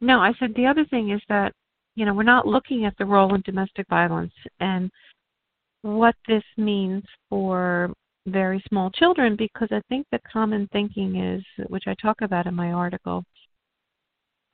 No, 0.00 0.20
I 0.20 0.32
said 0.38 0.54
the 0.54 0.66
other 0.66 0.84
thing 0.86 1.10
is 1.10 1.22
that 1.28 1.52
you 1.94 2.04
know 2.04 2.14
we're 2.14 2.22
not 2.22 2.46
looking 2.46 2.84
at 2.84 2.96
the 2.98 3.06
role 3.06 3.34
in 3.34 3.40
domestic 3.42 3.86
violence 3.88 4.32
and 4.60 4.90
what 5.82 6.14
this 6.26 6.44
means 6.56 7.02
for 7.28 7.92
very 8.26 8.62
small 8.68 8.90
children 8.90 9.36
because 9.36 9.68
I 9.70 9.82
think 9.88 10.06
the 10.10 10.20
common 10.30 10.68
thinking 10.72 11.16
is, 11.16 11.44
which 11.68 11.84
I 11.86 11.94
talk 12.00 12.22
about 12.22 12.46
in 12.46 12.54
my 12.54 12.72
article, 12.72 13.22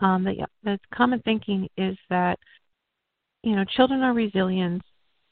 um, 0.00 0.24
the, 0.24 0.44
the 0.64 0.78
common 0.92 1.20
thinking 1.22 1.68
is 1.76 1.96
that 2.08 2.38
you 3.42 3.54
know 3.54 3.64
children 3.64 4.02
are 4.02 4.12
resilient 4.12 4.82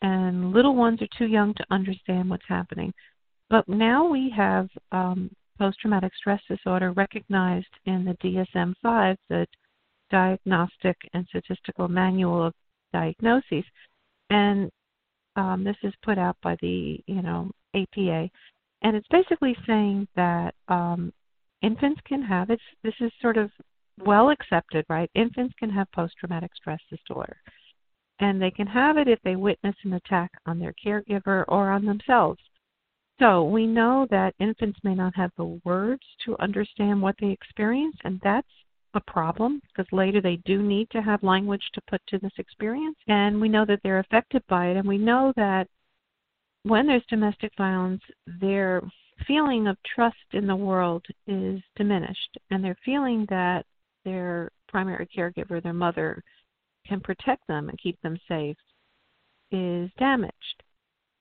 and 0.02 0.52
little 0.52 0.74
ones 0.74 1.02
are 1.02 1.18
too 1.18 1.26
young 1.26 1.54
to 1.54 1.64
understand 1.70 2.30
what's 2.30 2.46
happening. 2.48 2.92
But 3.50 3.68
now 3.68 4.06
we 4.08 4.32
have 4.36 4.68
um, 4.92 5.30
post 5.58 5.78
traumatic 5.80 6.12
stress 6.16 6.40
disorder 6.48 6.92
recognized 6.92 7.66
in 7.86 8.04
the 8.04 8.14
DSM 8.14 8.74
5, 8.82 9.16
the 9.28 9.46
Diagnostic 10.10 10.96
and 11.12 11.26
Statistical 11.28 11.88
Manual 11.88 12.46
of 12.46 12.54
Diagnoses. 12.92 13.64
And 14.30 14.70
um, 15.36 15.64
this 15.64 15.76
is 15.82 15.92
put 16.02 16.18
out 16.18 16.36
by 16.42 16.56
the 16.60 17.00
you 17.06 17.22
know 17.22 17.50
APA, 17.74 18.28
and 18.82 18.96
it's 18.96 19.08
basically 19.08 19.56
saying 19.66 20.08
that 20.16 20.54
um, 20.68 21.12
infants 21.62 22.00
can 22.06 22.22
have 22.22 22.50
it's 22.50 22.62
this 22.82 22.94
is 23.00 23.12
sort 23.20 23.36
of 23.36 23.50
well 24.04 24.30
accepted, 24.30 24.84
right? 24.88 25.10
Infants 25.14 25.54
can 25.58 25.70
have 25.70 25.90
post 25.92 26.14
traumatic 26.18 26.52
stress 26.54 26.80
disorder. 26.90 27.36
And 28.20 28.42
they 28.42 28.50
can 28.50 28.66
have 28.66 28.96
it 28.96 29.08
if 29.08 29.20
they 29.22 29.36
witness 29.36 29.76
an 29.84 29.94
attack 29.94 30.30
on 30.46 30.58
their 30.58 30.74
caregiver 30.84 31.44
or 31.46 31.70
on 31.70 31.84
themselves. 31.84 32.40
So 33.18 33.44
we 33.44 33.66
know 33.66 34.06
that 34.10 34.34
infants 34.38 34.78
may 34.84 34.94
not 34.94 35.14
have 35.16 35.32
the 35.36 35.60
words 35.64 36.02
to 36.24 36.38
understand 36.38 37.02
what 37.02 37.16
they 37.20 37.30
experience, 37.30 37.96
and 38.04 38.20
that's 38.22 38.46
a 38.94 39.00
problem 39.00 39.60
because 39.68 39.90
later 39.92 40.20
they 40.20 40.36
do 40.44 40.62
need 40.62 40.88
to 40.90 41.02
have 41.02 41.22
language 41.22 41.62
to 41.74 41.80
put 41.90 42.00
to 42.08 42.18
this 42.18 42.32
experience. 42.38 42.96
And 43.08 43.40
we 43.40 43.48
know 43.48 43.64
that 43.66 43.80
they're 43.82 43.98
affected 43.98 44.42
by 44.48 44.68
it, 44.68 44.76
and 44.76 44.86
we 44.86 44.98
know 44.98 45.32
that 45.36 45.66
when 46.62 46.86
there's 46.86 47.04
domestic 47.08 47.52
violence, 47.56 48.02
their 48.40 48.82
feeling 49.26 49.66
of 49.66 49.76
trust 49.94 50.16
in 50.32 50.46
the 50.46 50.56
world 50.56 51.04
is 51.26 51.60
diminished, 51.76 52.38
and 52.50 52.62
they're 52.62 52.78
feeling 52.84 53.26
that 53.30 53.66
their 54.04 54.50
primary 54.68 55.08
caregiver, 55.16 55.62
their 55.62 55.72
mother, 55.72 56.22
can 56.86 57.00
protect 57.00 57.46
them 57.48 57.68
and 57.68 57.78
keep 57.78 58.00
them 58.02 58.18
safe 58.28 58.56
is 59.50 59.90
damaged. 59.98 60.62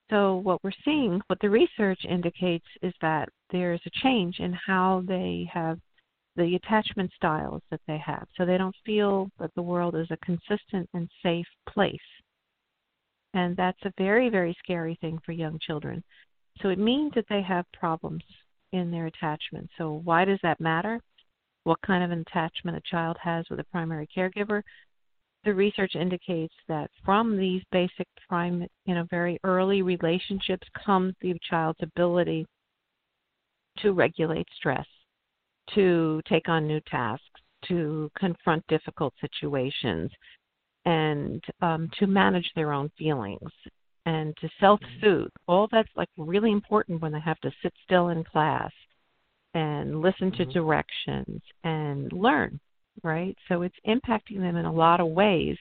So, 0.09 0.37
what 0.37 0.63
we're 0.63 0.71
seeing, 0.85 1.21
what 1.27 1.39
the 1.41 1.49
research 1.49 1.99
indicates, 2.07 2.65
is 2.81 2.93
that 3.01 3.29
there's 3.51 3.81
a 3.85 4.01
change 4.01 4.39
in 4.39 4.53
how 4.53 5.03
they 5.05 5.49
have 5.53 5.79
the 6.35 6.55
attachment 6.55 7.11
styles 7.15 7.61
that 7.71 7.81
they 7.87 7.97
have. 7.97 8.27
So, 8.37 8.45
they 8.45 8.57
don't 8.57 8.75
feel 8.85 9.29
that 9.39 9.53
the 9.55 9.61
world 9.61 9.95
is 9.95 10.07
a 10.09 10.17
consistent 10.17 10.89
and 10.93 11.09
safe 11.21 11.47
place. 11.69 11.97
And 13.33 13.57
that's 13.57 13.81
a 13.83 13.93
very, 13.97 14.29
very 14.29 14.55
scary 14.63 14.97
thing 15.01 15.19
for 15.25 15.33
young 15.33 15.59
children. 15.59 16.03
So, 16.61 16.69
it 16.69 16.79
means 16.79 17.11
that 17.15 17.25
they 17.29 17.41
have 17.41 17.65
problems 17.73 18.23
in 18.71 18.91
their 18.91 19.07
attachment. 19.07 19.69
So, 19.77 20.01
why 20.03 20.23
does 20.23 20.39
that 20.43 20.61
matter? 20.61 21.01
What 21.65 21.81
kind 21.81 22.01
of 22.01 22.11
an 22.11 22.23
attachment 22.27 22.77
a 22.77 22.81
child 22.89 23.17
has 23.21 23.45
with 23.49 23.59
a 23.59 23.65
primary 23.65 24.07
caregiver 24.15 24.63
the 25.45 25.53
research 25.53 25.95
indicates 25.95 26.53
that 26.67 26.89
from 27.05 27.37
these 27.37 27.61
basic 27.71 28.07
prime, 28.27 28.67
you 28.85 28.95
know, 28.95 29.05
very 29.09 29.39
early 29.43 29.81
relationships 29.81 30.67
comes 30.85 31.13
the 31.21 31.33
child's 31.49 31.79
ability 31.81 32.45
to 33.79 33.93
regulate 33.93 34.47
stress, 34.55 34.85
to 35.75 36.21
take 36.27 36.49
on 36.49 36.67
new 36.67 36.81
tasks, 36.89 37.23
to 37.67 38.09
confront 38.17 38.65
difficult 38.67 39.13
situations, 39.21 40.11
and 40.85 41.43
um, 41.61 41.89
to 41.99 42.07
manage 42.07 42.49
their 42.55 42.71
own 42.73 42.89
feelings 42.97 43.51
and 44.05 44.35
to 44.37 44.49
self-soothe. 44.59 45.29
All 45.47 45.67
that's 45.71 45.89
like 45.95 46.09
really 46.17 46.51
important 46.51 47.01
when 47.01 47.11
they 47.11 47.19
have 47.19 47.39
to 47.41 47.51
sit 47.61 47.73
still 47.83 48.09
in 48.09 48.23
class 48.23 48.71
and 49.53 50.01
listen 50.01 50.31
to 50.31 50.43
mm-hmm. 50.43 50.51
directions 50.51 51.41
and 51.63 52.11
learn 52.13 52.59
right? 53.03 53.35
So 53.47 53.61
it's 53.61 53.75
impacting 53.87 54.39
them 54.39 54.55
in 54.55 54.65
a 54.65 54.71
lot 54.71 54.99
of 54.99 55.07
ways. 55.07 55.57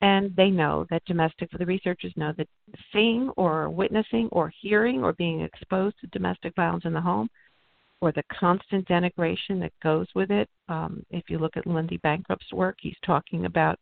And 0.00 0.34
they 0.36 0.50
know 0.50 0.86
that 0.90 1.04
domestic, 1.06 1.48
the 1.56 1.64
researchers 1.64 2.12
know 2.16 2.32
that 2.36 2.48
seeing 2.92 3.30
or 3.36 3.70
witnessing 3.70 4.28
or 4.32 4.52
hearing 4.60 5.02
or 5.02 5.14
being 5.14 5.40
exposed 5.40 5.96
to 6.00 6.06
domestic 6.08 6.54
violence 6.56 6.84
in 6.84 6.92
the 6.92 7.00
home 7.00 7.28
or 8.00 8.12
the 8.12 8.22
constant 8.38 8.86
denigration 8.86 9.60
that 9.60 9.72
goes 9.82 10.06
with 10.14 10.30
it. 10.30 10.48
Um, 10.68 11.06
if 11.10 11.24
you 11.28 11.38
look 11.38 11.56
at 11.56 11.66
Lundy 11.66 11.96
Bancroft's 11.98 12.52
work, 12.52 12.76
he's 12.80 12.96
talking 13.04 13.46
about 13.46 13.78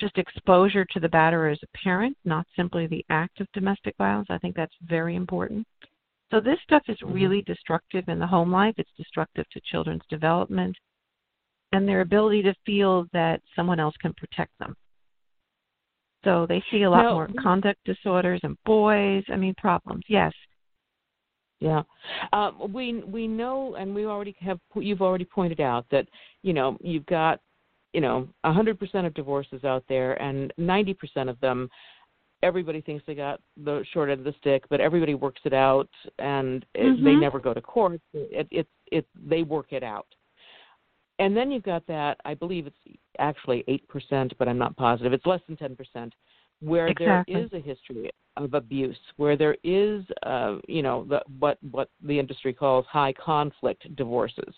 just 0.00 0.16
exposure 0.16 0.86
to 0.86 1.00
the 1.00 1.08
batterer 1.08 1.52
as 1.52 1.58
a 1.62 1.78
parent, 1.78 2.16
not 2.24 2.46
simply 2.56 2.86
the 2.86 3.04
act 3.10 3.40
of 3.40 3.52
domestic 3.52 3.94
violence. 3.98 4.28
I 4.30 4.38
think 4.38 4.56
that's 4.56 4.74
very 4.82 5.16
important. 5.16 5.66
So 6.30 6.40
this 6.40 6.58
stuff 6.64 6.82
is 6.88 6.96
mm-hmm. 6.98 7.12
really 7.12 7.42
destructive 7.42 8.08
in 8.08 8.18
the 8.18 8.26
home 8.26 8.50
life. 8.50 8.74
It's 8.78 8.90
destructive 8.96 9.44
to 9.50 9.60
children's 9.70 10.02
development 10.08 10.76
and 11.72 11.88
their 11.88 12.02
ability 12.02 12.42
to 12.42 12.54
feel 12.64 13.06
that 13.12 13.40
someone 13.56 13.80
else 13.80 13.94
can 14.00 14.12
protect 14.14 14.52
them. 14.58 14.76
So 16.24 16.46
they 16.48 16.62
see 16.70 16.82
a 16.82 16.90
lot 16.90 17.12
more 17.12 17.28
conduct 17.42 17.80
disorders 17.84 18.40
and 18.44 18.56
boys. 18.64 19.24
I 19.28 19.36
mean, 19.36 19.54
problems. 19.58 20.04
Yes. 20.08 20.32
Yeah, 21.58 21.82
um, 22.32 22.72
we 22.72 23.04
we 23.04 23.28
know, 23.28 23.76
and 23.76 23.94
we 23.94 24.04
already 24.04 24.34
have. 24.40 24.58
You've 24.74 25.00
already 25.00 25.24
pointed 25.24 25.60
out 25.60 25.86
that 25.92 26.08
you 26.42 26.52
know 26.52 26.76
you've 26.80 27.06
got 27.06 27.38
you 27.92 28.00
know 28.00 28.28
a 28.42 28.52
hundred 28.52 28.80
percent 28.80 29.06
of 29.06 29.14
divorces 29.14 29.62
out 29.62 29.84
there, 29.88 30.20
and 30.20 30.52
ninety 30.58 30.92
percent 30.92 31.28
of 31.28 31.38
them, 31.38 31.70
everybody 32.42 32.80
thinks 32.80 33.04
they 33.06 33.14
got 33.14 33.40
the 33.62 33.84
short 33.92 34.10
end 34.10 34.18
of 34.18 34.24
the 34.24 34.34
stick, 34.40 34.64
but 34.70 34.80
everybody 34.80 35.14
works 35.14 35.40
it 35.44 35.52
out, 35.52 35.88
and 36.18 36.66
it, 36.74 36.82
mm-hmm. 36.82 37.04
they 37.04 37.14
never 37.14 37.38
go 37.38 37.54
to 37.54 37.60
court. 37.60 38.00
It, 38.12 38.48
it 38.50 38.66
it 38.90 39.06
they 39.24 39.44
work 39.44 39.66
it 39.70 39.84
out 39.84 40.06
and 41.22 41.36
then 41.36 41.50
you've 41.50 41.62
got 41.62 41.86
that 41.86 42.18
i 42.24 42.34
believe 42.34 42.66
it's 42.66 42.98
actually 43.18 43.64
8% 43.92 44.32
but 44.38 44.48
i'm 44.48 44.58
not 44.58 44.76
positive. 44.76 45.12
It's 45.12 45.26
less 45.26 45.40
than 45.46 45.56
10% 45.56 46.10
where 46.62 46.86
exactly. 46.86 47.34
there 47.34 47.44
is 47.44 47.52
a 47.52 47.58
history 47.58 48.10
of 48.36 48.54
abuse 48.54 48.96
where 49.16 49.36
there 49.36 49.56
is 49.62 50.04
uh, 50.22 50.56
you 50.68 50.82
know 50.82 51.04
the, 51.08 51.20
what 51.38 51.58
what 51.70 51.90
the 52.02 52.18
industry 52.18 52.52
calls 52.52 52.86
high 52.88 53.12
conflict 53.12 53.94
divorces. 53.96 54.54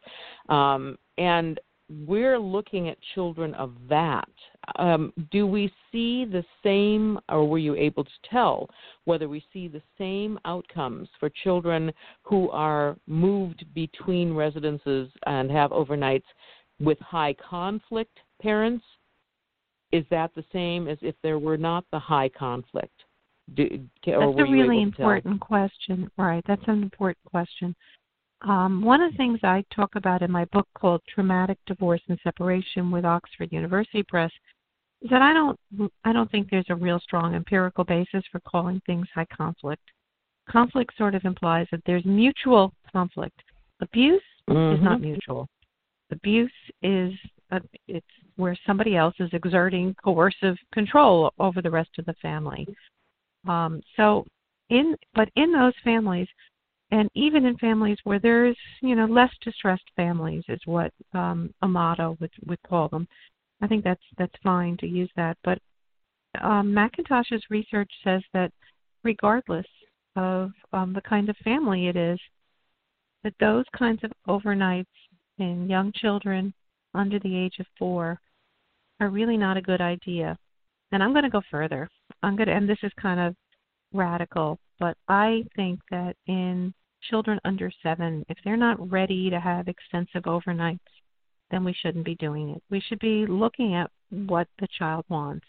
Um, 0.48 0.96
and 1.18 1.58
we're 2.06 2.38
looking 2.38 2.88
at 2.88 2.96
children 3.14 3.52
of 3.54 3.72
that. 3.88 4.28
Um, 4.76 5.12
do 5.30 5.46
we 5.46 5.70
see 5.92 6.24
the 6.24 6.44
same, 6.62 7.18
or 7.28 7.46
were 7.46 7.58
you 7.58 7.74
able 7.74 8.04
to 8.04 8.10
tell 8.30 8.68
whether 9.04 9.28
we 9.28 9.44
see 9.52 9.68
the 9.68 9.82
same 9.98 10.38
outcomes 10.46 11.08
for 11.20 11.28
children 11.42 11.92
who 12.22 12.50
are 12.50 12.96
moved 13.06 13.66
between 13.74 14.32
residences 14.32 15.10
and 15.26 15.50
have 15.50 15.72
overnights 15.72 16.22
with 16.80 16.98
high 17.00 17.34
conflict 17.34 18.18
parents? 18.40 18.84
Is 19.92 20.04
that 20.10 20.34
the 20.34 20.44
same 20.52 20.88
as 20.88 20.98
if 21.02 21.14
there 21.22 21.38
were 21.38 21.56
not 21.56 21.84
the 21.92 21.98
high 21.98 22.28
conflict? 22.28 23.04
Do, 23.54 23.68
That's 24.04 24.22
a 24.38 24.44
really 24.44 24.82
important 24.82 25.38
question. 25.40 26.10
Right, 26.16 26.42
that's 26.46 26.66
an 26.66 26.82
important 26.82 27.18
question. 27.26 27.76
Um, 28.40 28.82
one 28.82 29.00
of 29.00 29.10
the 29.10 29.16
things 29.16 29.38
I 29.42 29.64
talk 29.74 29.96
about 29.96 30.22
in 30.22 30.30
my 30.30 30.44
book 30.46 30.66
called 30.76 31.02
Traumatic 31.14 31.58
Divorce 31.66 32.00
and 32.08 32.18
Separation 32.22 32.90
with 32.90 33.04
Oxford 33.04 33.52
University 33.52 34.02
Press 34.02 34.30
is 35.02 35.10
that 35.10 35.22
I 35.22 35.32
don't 35.32 35.58
I 36.04 36.12
don't 36.12 36.30
think 36.30 36.48
there's 36.50 36.66
a 36.68 36.74
real 36.74 36.98
strong 37.00 37.34
empirical 37.34 37.84
basis 37.84 38.24
for 38.32 38.40
calling 38.40 38.80
things 38.86 39.06
high 39.14 39.26
conflict. 39.26 39.82
Conflict 40.48 40.92
sort 40.96 41.14
of 41.14 41.24
implies 41.24 41.66
that 41.70 41.80
there's 41.86 42.04
mutual 42.04 42.72
conflict. 42.90 43.42
Abuse 43.80 44.22
mm-hmm. 44.48 44.76
is 44.76 44.84
not 44.84 45.00
mutual. 45.00 45.48
Abuse 46.14 46.52
is 46.82 47.12
a, 47.50 47.60
it's 47.88 48.06
where 48.36 48.56
somebody 48.66 48.96
else 48.96 49.14
is 49.20 49.30
exerting 49.32 49.94
coercive 50.02 50.56
control 50.72 51.32
over 51.38 51.60
the 51.60 51.70
rest 51.70 51.90
of 51.98 52.06
the 52.06 52.14
family. 52.22 52.66
Um, 53.46 53.82
so 53.96 54.24
in 54.70 54.96
but 55.14 55.28
in 55.36 55.52
those 55.52 55.74
families, 55.84 56.28
and 56.90 57.10
even 57.14 57.44
in 57.44 57.56
families 57.58 57.98
where 58.04 58.18
there's 58.18 58.56
you 58.80 58.94
know 58.94 59.06
less 59.06 59.32
distressed 59.42 59.90
families 59.96 60.44
is 60.48 60.60
what 60.64 60.92
um, 61.12 61.52
Amato 61.62 62.16
would 62.20 62.32
would 62.46 62.62
call 62.66 62.88
them. 62.88 63.06
I 63.60 63.66
think 63.66 63.84
that's 63.84 64.02
that's 64.18 64.34
fine 64.42 64.76
to 64.78 64.86
use 64.86 65.10
that. 65.16 65.36
But 65.44 65.58
um, 66.40 66.72
McIntosh's 66.72 67.44
research 67.50 67.90
says 68.02 68.22
that 68.32 68.52
regardless 69.02 69.66
of 70.16 70.52
um, 70.72 70.92
the 70.92 71.02
kind 71.02 71.28
of 71.28 71.36
family 71.38 71.88
it 71.88 71.96
is, 71.96 72.18
that 73.22 73.34
those 73.40 73.64
kinds 73.76 74.02
of 74.04 74.12
overnights 74.28 74.86
in 75.38 75.68
young 75.68 75.92
children 75.92 76.52
under 76.94 77.18
the 77.18 77.36
age 77.36 77.56
of 77.58 77.66
four 77.78 78.20
are 79.00 79.08
really 79.08 79.36
not 79.36 79.56
a 79.56 79.62
good 79.62 79.80
idea. 79.80 80.38
And 80.92 81.02
I'm 81.02 81.12
going 81.12 81.24
to 81.24 81.30
go 81.30 81.42
further. 81.50 81.88
I'm 82.22 82.36
going 82.36 82.48
to, 82.48 82.54
and 82.54 82.68
this 82.68 82.78
is 82.82 82.92
kind 83.00 83.20
of 83.20 83.34
radical, 83.92 84.58
but 84.78 84.96
I 85.08 85.44
think 85.56 85.80
that 85.90 86.16
in 86.26 86.72
children 87.10 87.40
under 87.44 87.70
seven, 87.82 88.24
if 88.28 88.38
they're 88.44 88.56
not 88.56 88.90
ready 88.90 89.30
to 89.30 89.40
have 89.40 89.68
extensive 89.68 90.22
overnights, 90.22 90.78
then 91.50 91.64
we 91.64 91.74
shouldn't 91.74 92.04
be 92.04 92.14
doing 92.16 92.50
it. 92.50 92.62
We 92.70 92.80
should 92.80 92.98
be 93.00 93.26
looking 93.26 93.74
at 93.74 93.90
what 94.10 94.48
the 94.58 94.68
child 94.78 95.04
wants. 95.08 95.46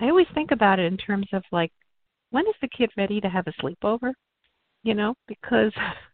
I 0.00 0.06
always 0.06 0.26
think 0.34 0.50
about 0.50 0.78
it 0.78 0.86
in 0.86 0.96
terms 0.96 1.28
of 1.32 1.42
like, 1.52 1.72
when 2.30 2.46
is 2.46 2.54
the 2.60 2.68
kid 2.68 2.90
ready 2.96 3.20
to 3.20 3.28
have 3.28 3.46
a 3.46 3.62
sleepover? 3.62 4.12
You 4.82 4.94
know, 4.94 5.14
because. 5.28 5.72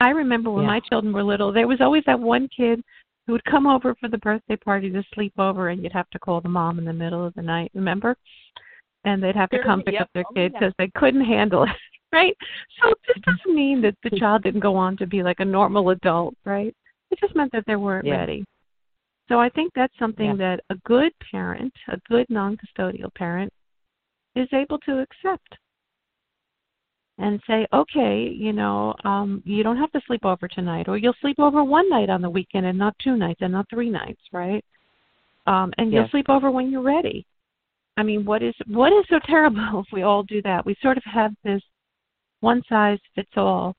I 0.00 0.10
remember 0.10 0.50
when 0.50 0.64
yeah. 0.64 0.70
my 0.70 0.80
children 0.80 1.12
were 1.12 1.22
little, 1.22 1.52
there 1.52 1.68
was 1.68 1.80
always 1.80 2.02
that 2.06 2.18
one 2.18 2.48
kid 2.56 2.82
who 3.26 3.34
would 3.34 3.44
come 3.44 3.66
over 3.66 3.94
for 3.96 4.08
the 4.08 4.18
birthday 4.18 4.56
party 4.56 4.90
to 4.90 5.02
sleep 5.14 5.34
over, 5.38 5.68
and 5.68 5.82
you'd 5.82 5.92
have 5.92 6.08
to 6.10 6.18
call 6.18 6.40
the 6.40 6.48
mom 6.48 6.78
in 6.78 6.84
the 6.84 6.92
middle 6.92 7.24
of 7.24 7.34
the 7.34 7.42
night. 7.42 7.70
Remember? 7.74 8.16
And 9.04 9.22
they'd 9.22 9.36
have 9.36 9.50
to 9.50 9.62
come 9.62 9.82
pick 9.82 9.94
yep. 9.94 10.02
up 10.02 10.10
their 10.14 10.24
oh, 10.30 10.34
kid 10.34 10.52
because 10.52 10.72
yeah. 10.78 10.86
they 10.86 10.90
couldn't 10.98 11.24
handle 11.24 11.64
it, 11.64 11.70
right? 12.12 12.36
So 12.82 12.94
this 13.06 13.16
mm-hmm. 13.18 13.30
doesn't 13.30 13.54
mean 13.54 13.82
that 13.82 13.96
the 14.02 14.18
child 14.18 14.42
didn't 14.42 14.60
go 14.60 14.76
on 14.76 14.96
to 14.98 15.06
be 15.06 15.22
like 15.22 15.40
a 15.40 15.44
normal 15.44 15.90
adult, 15.90 16.34
right? 16.44 16.74
It 17.10 17.18
just 17.20 17.36
meant 17.36 17.52
that 17.52 17.64
they 17.66 17.76
weren't 17.76 18.06
yeah. 18.06 18.16
ready. 18.16 18.44
So 19.28 19.38
I 19.38 19.48
think 19.48 19.72
that's 19.74 19.96
something 19.98 20.36
that 20.38 20.60
a 20.70 20.74
good 20.84 21.12
parent, 21.30 21.72
a 21.88 21.98
good 22.08 22.26
non-custodial 22.30 23.14
parent, 23.14 23.52
is 24.34 24.48
able 24.52 24.78
to 24.78 24.98
accept 24.98 25.56
and 27.20 27.38
say, 27.46 27.66
okay, 27.72 28.34
you 28.34 28.52
know, 28.52 28.94
um, 29.04 29.42
you 29.44 29.62
don't 29.62 29.76
have 29.76 29.92
to 29.92 30.00
sleep 30.06 30.24
over 30.24 30.48
tonight, 30.48 30.88
or 30.88 30.96
you'll 30.96 31.14
sleep 31.20 31.38
over 31.38 31.62
one 31.62 31.88
night 31.88 32.08
on 32.08 32.22
the 32.22 32.30
weekend 32.30 32.64
and 32.64 32.78
not 32.78 32.96
two 33.04 33.14
nights 33.16 33.40
and 33.42 33.52
not 33.52 33.68
three 33.68 33.90
nights, 33.90 34.20
right? 34.32 34.64
Um, 35.46 35.72
and 35.76 35.92
yes. 35.92 36.00
you'll 36.00 36.10
sleep 36.10 36.30
over 36.30 36.50
when 36.50 36.70
you're 36.70 36.82
ready. 36.82 37.26
I 37.98 38.02
mean, 38.02 38.24
what 38.24 38.42
is 38.42 38.54
what 38.66 38.92
is 38.92 39.04
so 39.10 39.18
terrible 39.26 39.84
if 39.86 39.92
we 39.92 40.02
all 40.02 40.22
do 40.22 40.40
that? 40.42 40.64
We 40.64 40.74
sort 40.80 40.96
of 40.96 41.02
have 41.04 41.32
this 41.44 41.60
one 42.40 42.62
size 42.68 42.98
fits 43.14 43.32
all, 43.36 43.76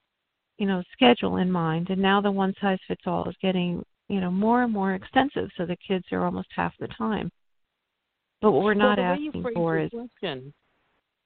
you 0.60 0.68
know, 0.68 0.84
schedule 0.94 1.38
in 1.38 1.52
mind, 1.52 1.90
and 1.90 2.00
now 2.00 2.22
the 2.22 2.32
one 2.32 2.54
size 2.62 2.80
fits 2.88 3.02
all 3.08 3.28
is 3.28 3.36
getting, 3.42 3.84
you 4.08 4.22
know, 4.22 4.30
more 4.30 4.62
and 4.62 4.72
more 4.72 4.94
extensive, 4.94 5.50
so 5.58 5.66
the 5.66 5.78
kids 5.88 6.06
are 6.12 6.26
almost 6.26 6.50
half 6.56 6.74
the 6.80 6.88
time. 6.90 7.32
But 8.40 8.52
what 8.52 8.64
we're 8.64 8.74
not 8.76 9.00
well, 9.00 9.14
asking 9.14 9.46
for 9.56 9.80
is 9.80 9.90
question 9.90 10.54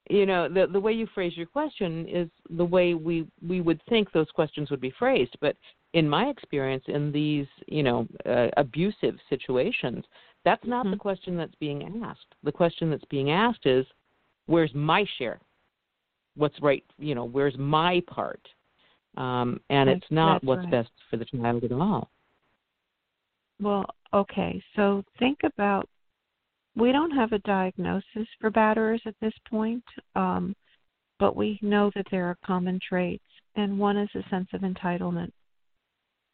you 0.10 0.26
know 0.26 0.48
the 0.48 0.68
the 0.72 0.80
way 0.80 0.92
you 0.92 1.08
phrase 1.14 1.36
your 1.36 1.48
question 1.48 2.08
is 2.08 2.30
the 2.58 2.66
way 2.66 2.94
we 2.94 3.28
we 3.46 3.62
would 3.62 3.82
think 3.90 4.12
those 4.12 4.30
questions 4.32 4.70
would 4.70 4.82
be 4.82 4.94
phrased. 4.98 5.36
But 5.42 5.56
in 5.94 6.08
my 6.08 6.26
experience 6.26 6.84
in 6.88 7.12
these 7.12 7.48
you 7.68 7.84
know 7.84 8.08
uh, 8.26 8.48
abusive 8.58 9.16
situations 9.30 10.04
that's 10.44 10.66
not 10.66 10.86
mm-hmm. 10.86 10.92
the 10.92 10.98
question 10.98 11.36
that's 11.36 11.56
being 11.60 12.04
asked. 12.04 12.36
The 12.44 12.52
question 12.52 12.92
that's 12.92 13.06
being 13.06 13.32
asked 13.32 13.66
is 13.66 13.84
where's 14.46 14.74
my 14.76 15.06
share? 15.18 15.40
What's 16.36 16.62
right 16.62 16.84
you 16.98 17.16
know 17.16 17.26
where's 17.26 17.58
my 17.58 18.02
part? 18.08 18.42
Um 19.18 19.60
and 19.70 19.90
that's, 19.90 19.98
it's 19.98 20.12
not 20.12 20.44
what's 20.44 20.64
right. 20.64 20.72
best 20.72 20.92
for 21.10 21.18
the 21.18 21.26
child 21.26 21.64
at 21.64 21.72
all. 21.72 22.10
Well 23.60 23.86
okay. 24.14 24.62
So 24.76 25.04
think 25.18 25.40
about 25.44 25.90
we 26.76 26.92
don't 26.92 27.12
have 27.12 27.32
a 27.32 27.40
diagnosis 27.40 28.28
for 28.40 28.52
batterers 28.52 29.00
at 29.06 29.16
this 29.22 29.34
point, 29.50 29.84
um, 30.16 30.56
but 31.20 31.36
we 31.36 31.58
know 31.62 31.92
that 31.96 32.08
there 32.12 32.26
are 32.26 32.38
common 32.46 32.80
traits, 32.88 33.24
and 33.56 33.80
one 33.80 33.98
is 33.98 34.10
a 34.16 34.30
sense 34.30 34.50
of 34.54 34.62
entitlement. 34.62 35.32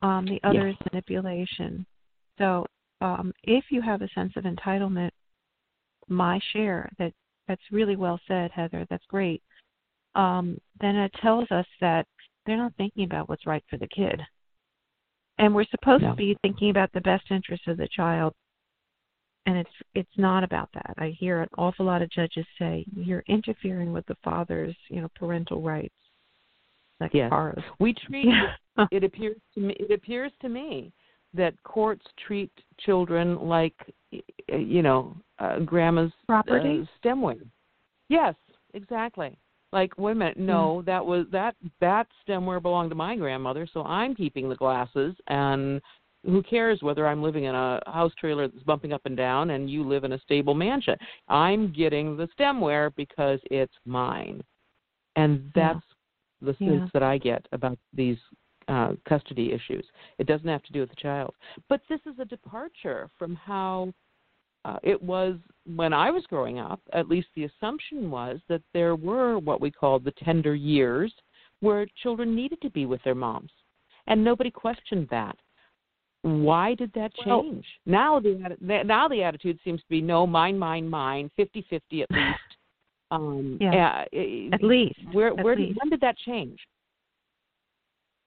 Um, 0.01 0.25
the 0.25 0.39
other 0.43 0.69
yes. 0.69 0.77
is 0.79 0.87
manipulation. 0.91 1.85
So, 2.39 2.65
um, 3.01 3.33
if 3.43 3.65
you 3.69 3.81
have 3.81 4.01
a 4.01 4.09
sense 4.09 4.33
of 4.35 4.45
entitlement, 4.45 5.11
my 6.07 6.39
share 6.53 6.89
that 6.97 7.13
that's 7.47 7.61
really 7.71 7.95
well 7.95 8.19
said, 8.27 8.51
Heather. 8.51 8.85
That's 8.89 9.05
great. 9.07 9.41
Um, 10.15 10.57
then 10.79 10.95
it 10.95 11.11
tells 11.21 11.49
us 11.51 11.65
that 11.81 12.07
they're 12.45 12.57
not 12.57 12.73
thinking 12.77 13.03
about 13.03 13.29
what's 13.29 13.45
right 13.45 13.63
for 13.69 13.77
the 13.77 13.87
kid, 13.87 14.19
and 15.37 15.53
we're 15.53 15.65
supposed 15.65 16.03
no. 16.03 16.11
to 16.11 16.15
be 16.15 16.35
thinking 16.41 16.71
about 16.71 16.91
the 16.93 17.01
best 17.01 17.25
interest 17.29 17.67
of 17.67 17.77
the 17.77 17.87
child 17.95 18.33
and 19.45 19.57
it's 19.57 19.69
it's 19.95 20.17
not 20.17 20.43
about 20.43 20.69
that. 20.73 20.93
I 20.97 21.15
hear 21.19 21.41
an 21.41 21.49
awful 21.57 21.85
lot 21.85 22.01
of 22.01 22.11
judges 22.11 22.45
say 22.59 22.85
you're 22.95 23.23
interfering 23.27 23.91
with 23.91 24.05
the 24.05 24.17
father's, 24.23 24.75
you 24.89 25.01
know, 25.01 25.09
parental 25.15 25.61
rights. 25.61 25.93
Like 26.99 27.13
yes. 27.13 27.29
Cars. 27.29 27.63
We 27.79 27.93
treat 27.93 28.27
it 28.91 29.03
appears 29.03 29.37
to 29.55 29.61
me 29.61 29.75
it 29.79 29.91
appears 29.91 30.31
to 30.41 30.49
me 30.49 30.91
that 31.33 31.53
courts 31.63 32.05
treat 32.27 32.51
children 32.79 33.47
like 33.47 33.75
you 34.47 34.81
know, 34.81 35.15
uh, 35.39 35.59
grandma's 35.59 36.11
property 36.27 36.85
uh, 36.85 37.07
stemware. 37.07 37.39
Yes, 38.09 38.35
exactly. 38.73 39.37
Like, 39.73 39.97
wait 39.97 40.11
a 40.11 40.15
minute, 40.15 40.37
no, 40.37 40.81
that 40.85 41.05
was 41.05 41.27
that 41.31 41.55
that 41.79 42.07
stemware 42.27 42.61
belonged 42.61 42.89
to 42.89 42.95
my 42.95 43.15
grandmother, 43.15 43.65
so 43.73 43.83
I'm 43.83 44.13
keeping 44.13 44.49
the 44.49 44.55
glasses 44.55 45.15
and 45.27 45.81
who 46.25 46.43
cares 46.43 46.81
whether 46.81 47.07
I'm 47.07 47.23
living 47.23 47.45
in 47.45 47.55
a 47.55 47.81
house 47.87 48.11
trailer 48.19 48.47
that's 48.47 48.63
bumping 48.63 48.93
up 48.93 49.01
and 49.05 49.17
down 49.17 49.51
and 49.51 49.69
you 49.69 49.83
live 49.83 50.03
in 50.03 50.13
a 50.13 50.19
stable 50.19 50.53
mansion? 50.53 50.95
I'm 51.27 51.71
getting 51.73 52.15
the 52.15 52.27
stemware 52.39 52.93
because 52.95 53.39
it's 53.45 53.73
mine. 53.85 54.41
And 55.15 55.51
that's 55.55 55.79
yeah. 56.41 56.45
the 56.47 56.51
sense 56.57 56.81
yeah. 56.81 56.87
that 56.93 57.03
I 57.03 57.17
get 57.17 57.45
about 57.51 57.77
these 57.93 58.17
uh, 58.67 58.93
custody 59.07 59.51
issues. 59.51 59.85
It 60.19 60.27
doesn't 60.27 60.47
have 60.47 60.63
to 60.63 60.71
do 60.71 60.81
with 60.81 60.89
the 60.89 60.95
child. 60.95 61.33
But 61.69 61.81
this 61.89 61.99
is 62.05 62.17
a 62.19 62.25
departure 62.25 63.09
from 63.17 63.35
how 63.35 63.93
uh, 64.63 64.77
it 64.83 65.01
was 65.01 65.37
when 65.65 65.91
I 65.91 66.11
was 66.11 66.23
growing 66.27 66.59
up. 66.59 66.79
At 66.93 67.09
least 67.09 67.27
the 67.35 67.45
assumption 67.45 68.11
was 68.11 68.39
that 68.47 68.61
there 68.73 68.95
were 68.95 69.39
what 69.39 69.59
we 69.59 69.71
called 69.71 70.03
the 70.03 70.13
tender 70.23 70.55
years 70.55 71.13
where 71.61 71.85
children 72.01 72.35
needed 72.35 72.61
to 72.61 72.69
be 72.69 72.85
with 72.85 73.03
their 73.03 73.15
moms. 73.15 73.51
And 74.07 74.23
nobody 74.23 74.51
questioned 74.51 75.07
that. 75.11 75.37
Why 76.23 76.75
did 76.75 76.91
that 76.93 77.13
change? 77.15 77.25
Well, 77.25 77.63
now 77.85 78.19
the 78.19 78.55
now 78.85 79.07
the 79.07 79.23
attitude 79.23 79.59
seems 79.63 79.81
to 79.81 79.89
be 79.89 80.01
no, 80.01 80.27
mine, 80.27 80.57
mine, 80.57 80.87
mine, 80.87 81.31
fifty 81.35 81.65
fifty 81.69 82.03
at 82.03 82.11
least. 82.11 82.39
Um, 83.09 83.57
yeah, 83.59 84.05
uh, 84.13 84.53
at 84.53 84.63
least. 84.63 84.99
Where 85.11 85.27
at 85.29 85.43
where 85.43 85.55
least. 85.55 85.79
when 85.81 85.89
did 85.89 85.99
that 86.01 86.17
change? 86.19 86.59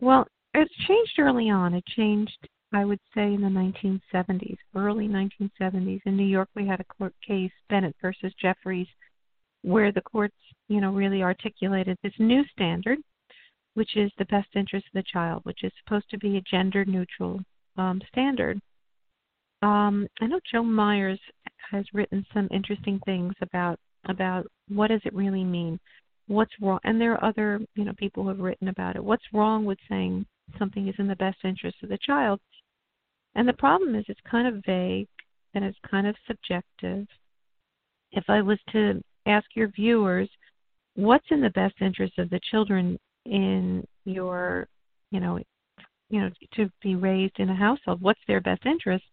Well, 0.01 0.27
it 0.53 0.69
changed 0.87 1.19
early 1.19 1.49
on. 1.49 1.73
It 1.73 1.87
changed, 1.97 2.49
I 2.73 2.85
would 2.85 3.01
say, 3.15 3.33
in 3.33 3.41
the 3.41 3.49
1970s, 3.49 4.59
early 4.77 5.09
1970s. 5.09 6.01
In 6.05 6.17
New 6.17 6.27
York, 6.27 6.51
we 6.55 6.67
had 6.67 6.81
a 6.81 6.85
court 6.85 7.15
case, 7.27 7.53
Bennett 7.71 7.97
versus 8.03 8.35
Jeffreys, 8.41 8.89
where 9.63 9.91
the 9.91 10.03
courts, 10.03 10.37
you 10.69 10.83
know, 10.83 10.93
really 10.93 11.23
articulated 11.23 11.97
this 12.03 12.13
new 12.19 12.45
standard, 12.53 12.99
which 13.73 13.97
is 13.97 14.13
the 14.19 14.27
best 14.27 14.49
interest 14.55 14.87
of 14.87 15.03
the 15.03 15.11
child, 15.11 15.41
which 15.45 15.65
is 15.65 15.73
supposed 15.83 16.11
to 16.11 16.19
be 16.19 16.37
a 16.37 16.43
gender 16.43 16.85
neutral 16.85 17.41
um, 17.77 18.01
standard. 18.09 18.61
Um, 19.63 20.07
I 20.21 20.27
know 20.27 20.41
Joe 20.51 20.63
Myers 20.63 21.21
has 21.71 21.85
written 21.93 22.25
some 22.35 22.49
interesting 22.53 23.01
things 23.05 23.35
about 23.41 23.79
about 24.07 24.47
what 24.69 24.89
does 24.89 25.01
it 25.05 25.15
really 25.15 25.45
mean, 25.45 25.81
what's 26.27 26.53
wrong, 26.61 26.79
and 26.85 27.01
there 27.01 27.13
are 27.13 27.25
other 27.25 27.61
you 27.75 27.85
know 27.85 27.95
people 27.97 28.23
who 28.23 28.29
have 28.29 28.41
written 28.41 28.69
about 28.69 28.97
it. 28.97 29.05
What's 29.05 29.25
wrong 29.33 29.65
with 29.65 29.79
saying 29.89 30.27
something 30.59 30.89
is 30.89 30.95
in 30.99 31.09
the 31.09 31.17
best 31.17 31.39
interest 31.45 31.77
of 31.83 31.89
the 31.89 31.99
child? 32.07 32.41
And 33.35 33.49
the 33.49 33.55
problem 33.55 33.95
is 33.95 34.05
it's 34.09 34.21
kind 34.31 34.47
of 34.47 34.63
vague 34.65 35.09
and 35.55 35.65
it's 35.65 35.79
kind 35.91 36.07
of 36.07 36.15
subjective. 36.27 37.07
If 38.13 38.25
I 38.29 38.43
was 38.43 38.59
to 38.73 39.03
ask 39.27 39.47
your 39.55 39.69
viewers, 39.69 40.29
what's 40.95 41.27
in 41.31 41.41
the 41.41 41.51
best 41.51 41.75
interest 41.81 42.19
of 42.19 42.31
the 42.31 42.41
children 42.51 42.99
in 43.25 43.85
your 44.05 44.69
you 45.11 45.21
know 45.21 45.41
you 46.11 46.21
know 46.21 46.31
to 46.55 46.71
be 46.83 46.95
raised 46.95 47.39
in 47.39 47.51
a 47.51 47.55
household 47.55 48.01
what's 48.01 48.21
their 48.27 48.41
best 48.41 48.65
interest? 48.67 49.05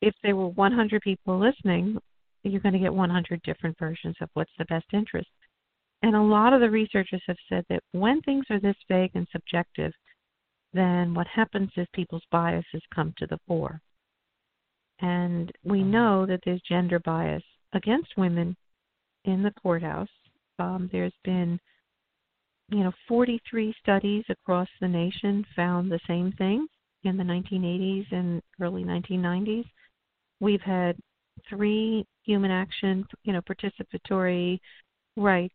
If 0.00 0.14
there 0.22 0.36
were 0.36 0.48
100 0.48 1.02
people 1.02 1.38
listening 1.38 1.98
you're 2.42 2.60
going 2.60 2.72
to 2.72 2.78
get 2.78 2.94
100 2.94 3.42
different 3.42 3.78
versions 3.78 4.16
of 4.22 4.30
what's 4.32 4.52
the 4.58 4.64
best 4.64 4.86
interest. 4.94 5.28
And 6.02 6.16
a 6.16 6.22
lot 6.22 6.54
of 6.54 6.62
the 6.62 6.70
researchers 6.70 7.22
have 7.26 7.36
said 7.50 7.66
that 7.68 7.82
when 7.92 8.22
things 8.22 8.46
are 8.48 8.58
this 8.58 8.76
vague 8.88 9.10
and 9.14 9.26
subjective 9.30 9.92
then 10.72 11.14
what 11.14 11.26
happens 11.26 11.70
is 11.76 11.86
people's 11.92 12.22
biases 12.30 12.82
come 12.94 13.12
to 13.18 13.26
the 13.26 13.38
fore. 13.46 13.80
And 15.00 15.50
we 15.64 15.80
mm-hmm. 15.80 15.90
know 15.90 16.26
that 16.26 16.40
there's 16.44 16.62
gender 16.68 17.00
bias 17.00 17.42
against 17.72 18.16
women 18.16 18.56
in 19.24 19.42
the 19.42 19.52
courthouse. 19.62 20.08
Um, 20.58 20.88
there's 20.92 21.14
been 21.24 21.58
you 22.70 22.84
know, 22.84 22.92
43 23.08 23.74
studies 23.82 24.24
across 24.28 24.68
the 24.80 24.88
nation 24.88 25.44
found 25.56 25.90
the 25.90 26.00
same 26.06 26.32
thing 26.32 26.66
in 27.04 27.16
the 27.16 27.24
1980s 27.24 28.06
and 28.12 28.42
early 28.60 28.84
1990s. 28.84 29.64
We've 30.40 30.60
had 30.60 30.96
three 31.48 32.04
human 32.22 32.50
action, 32.50 33.04
you 33.24 33.32
know, 33.32 33.40
participatory 33.42 34.58
rights 35.16 35.54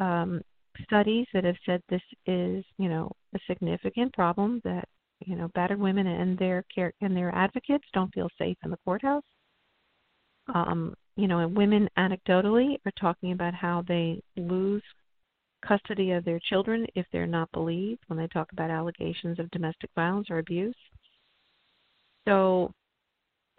um, 0.00 0.40
studies 0.82 1.26
that 1.32 1.44
have 1.44 1.56
said 1.64 1.82
this 1.88 2.02
is, 2.26 2.64
you 2.78 2.88
know, 2.88 3.10
a 3.34 3.38
significant 3.46 4.12
problem 4.12 4.60
that 4.64 4.88
you 5.20 5.34
know 5.34 5.48
battered 5.54 5.80
women 5.80 6.06
and 6.06 6.38
their 6.38 6.62
care 6.74 6.92
and 7.00 7.16
their 7.16 7.34
advocates 7.34 7.84
don't 7.94 8.12
feel 8.12 8.28
safe 8.38 8.56
in 8.64 8.70
the 8.70 8.78
courthouse. 8.84 9.22
Um, 10.54 10.94
you 11.16 11.26
know, 11.26 11.38
and 11.40 11.56
women 11.56 11.88
anecdotally 11.98 12.76
are 12.84 12.92
talking 13.00 13.32
about 13.32 13.54
how 13.54 13.82
they 13.88 14.22
lose 14.36 14.82
custody 15.66 16.12
of 16.12 16.24
their 16.24 16.40
children 16.48 16.86
if 16.94 17.06
they're 17.12 17.26
not 17.26 17.50
believed 17.52 18.00
when 18.06 18.18
they 18.18 18.28
talk 18.28 18.50
about 18.52 18.70
allegations 18.70 19.38
of 19.38 19.50
domestic 19.50 19.90
violence 19.94 20.28
or 20.30 20.38
abuse. 20.38 20.74
So 22.26 22.72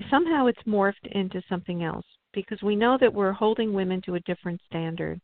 somehow 0.09 0.47
it's 0.47 0.61
morphed 0.67 1.11
into 1.11 1.41
something 1.49 1.83
else 1.83 2.05
because 2.33 2.61
we 2.61 2.75
know 2.75 2.97
that 2.99 3.13
we're 3.13 3.31
holding 3.31 3.73
women 3.73 4.01
to 4.05 4.15
a 4.15 4.19
different 4.21 4.61
standard 4.67 5.19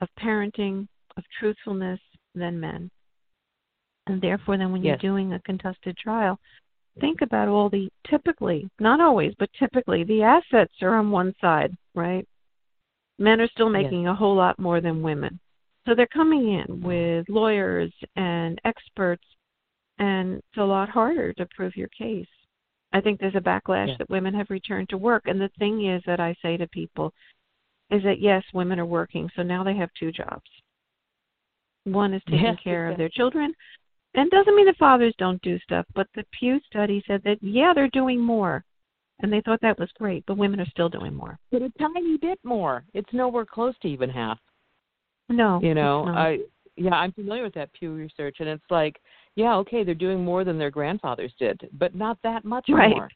of 0.00 0.08
parenting, 0.20 0.86
of 1.16 1.24
truthfulness 1.38 2.00
than 2.34 2.60
men. 2.60 2.90
And 4.06 4.20
therefore, 4.20 4.58
then 4.58 4.70
when 4.70 4.82
yes. 4.82 4.98
you're 5.02 5.12
doing 5.12 5.32
a 5.32 5.40
contested 5.40 5.96
trial, 5.96 6.38
think 7.00 7.22
about 7.22 7.48
all 7.48 7.70
the 7.70 7.88
typically, 8.08 8.68
not 8.78 9.00
always, 9.00 9.32
but 9.38 9.48
typically, 9.58 10.04
the 10.04 10.22
assets 10.22 10.74
are 10.82 10.96
on 10.96 11.10
one 11.10 11.34
side, 11.40 11.74
right? 11.94 12.26
Men 13.18 13.40
are 13.40 13.48
still 13.48 13.70
making 13.70 14.02
yes. 14.02 14.10
a 14.10 14.14
whole 14.14 14.36
lot 14.36 14.58
more 14.58 14.80
than 14.80 15.02
women. 15.02 15.40
So 15.86 15.94
they're 15.94 16.06
coming 16.06 16.54
in 16.54 16.80
with 16.80 17.28
lawyers 17.28 17.92
and 18.16 18.60
experts, 18.64 19.24
and 19.98 20.36
it's 20.36 20.58
a 20.58 20.62
lot 20.62 20.88
harder 20.88 21.32
to 21.34 21.46
prove 21.54 21.76
your 21.76 21.88
case. 21.88 22.26
I 22.92 23.00
think 23.00 23.20
there's 23.20 23.34
a 23.34 23.40
backlash 23.40 23.88
yeah. 23.88 23.96
that 23.98 24.10
women 24.10 24.34
have 24.34 24.50
returned 24.50 24.88
to 24.90 24.98
work. 24.98 25.24
And 25.26 25.40
the 25.40 25.50
thing 25.58 25.86
is 25.86 26.02
that 26.06 26.20
I 26.20 26.34
say 26.42 26.56
to 26.56 26.66
people 26.68 27.12
is 27.90 28.02
that 28.04 28.20
yes, 28.20 28.42
women 28.54 28.80
are 28.80 28.86
working, 28.86 29.28
so 29.36 29.42
now 29.42 29.62
they 29.62 29.76
have 29.76 29.90
two 29.98 30.10
jobs. 30.10 30.48
One 31.84 32.14
is 32.14 32.22
taking 32.24 32.44
yes, 32.44 32.56
care 32.64 32.86
exactly. 32.86 32.92
of 32.92 32.98
their 32.98 33.08
children, 33.10 33.52
and 34.14 34.30
doesn't 34.30 34.56
mean 34.56 34.66
the 34.66 34.74
fathers 34.78 35.14
don't 35.18 35.42
do 35.42 35.58
stuff, 35.58 35.84
but 35.94 36.06
the 36.14 36.24
Pew 36.38 36.58
study 36.66 37.02
said 37.06 37.20
that 37.24 37.38
yeah, 37.42 37.72
they're 37.74 37.88
doing 37.88 38.20
more. 38.20 38.64
And 39.20 39.32
they 39.32 39.42
thought 39.42 39.60
that 39.60 39.78
was 39.78 39.90
great, 39.98 40.24
but 40.26 40.38
women 40.38 40.60
are 40.60 40.66
still 40.66 40.88
doing 40.88 41.14
more. 41.14 41.38
But 41.52 41.62
a 41.62 41.72
tiny 41.78 42.16
bit 42.16 42.38
more. 42.42 42.84
It's 42.94 43.12
nowhere 43.12 43.44
close 43.44 43.74
to 43.82 43.88
even 43.88 44.10
half. 44.10 44.38
No. 45.28 45.60
You 45.62 45.74
know, 45.74 46.04
I 46.06 46.38
yeah, 46.76 46.94
I'm 46.94 47.12
familiar 47.12 47.44
with 47.44 47.54
that 47.54 47.72
Pew 47.72 47.94
research 47.94 48.36
and 48.40 48.48
it's 48.48 48.64
like 48.70 49.00
yeah, 49.36 49.56
okay, 49.56 49.82
they're 49.82 49.94
doing 49.94 50.24
more 50.24 50.44
than 50.44 50.58
their 50.58 50.70
grandfathers 50.70 51.32
did, 51.38 51.68
but 51.72 51.94
not 51.94 52.18
that 52.22 52.44
much 52.44 52.66
right. 52.68 52.90
more. 52.90 53.10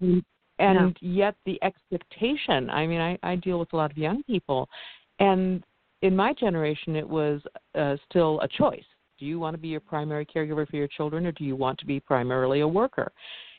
And, 0.00 0.24
and 0.58 0.96
yet 1.00 1.34
the 1.44 1.62
expectation, 1.62 2.70
I 2.70 2.86
mean, 2.86 3.00
I, 3.00 3.18
I 3.22 3.36
deal 3.36 3.58
with 3.58 3.72
a 3.72 3.76
lot 3.76 3.90
of 3.90 3.98
young 3.98 4.22
people, 4.22 4.68
and 5.18 5.62
in 6.02 6.16
my 6.16 6.32
generation, 6.32 6.96
it 6.96 7.08
was 7.08 7.40
uh, 7.74 7.96
still 8.08 8.40
a 8.40 8.48
choice. 8.48 8.84
Do 9.18 9.26
you 9.26 9.38
want 9.38 9.54
to 9.54 9.58
be 9.58 9.68
your 9.68 9.80
primary 9.80 10.26
caregiver 10.26 10.66
for 10.68 10.76
your 10.76 10.88
children, 10.88 11.26
or 11.26 11.32
do 11.32 11.44
you 11.44 11.54
want 11.54 11.78
to 11.78 11.86
be 11.86 12.00
primarily 12.00 12.60
a 12.60 12.68
worker? 12.68 13.12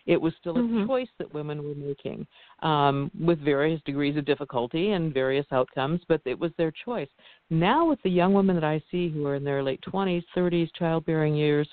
It 0.06 0.20
was 0.20 0.34
still 0.40 0.58
a 0.58 0.62
mm-hmm. 0.62 0.86
choice 0.86 1.08
that 1.18 1.34
women 1.34 1.64
were 1.64 1.76
making 1.76 2.28
um, 2.62 3.10
with 3.20 3.40
various 3.40 3.82
degrees 3.86 4.18
of 4.18 4.26
difficulty 4.26 4.92
and 4.92 5.14
various 5.14 5.46
outcomes, 5.52 6.02
but 6.08 6.22
it 6.26 6.38
was 6.38 6.52
their 6.58 6.74
choice. 6.86 7.08
Now, 7.50 7.88
with 7.88 8.02
the 8.04 8.10
young 8.10 8.34
women 8.34 8.56
that 8.56 8.66
I 8.66 8.82
see 8.92 9.10
who 9.10 9.26
are 9.28 9.36
in 9.36 9.44
their 9.44 9.64
late 9.64 9.82
20s, 9.92 10.24
30s, 10.36 10.70
childbearing 10.78 11.36
years, 11.36 11.68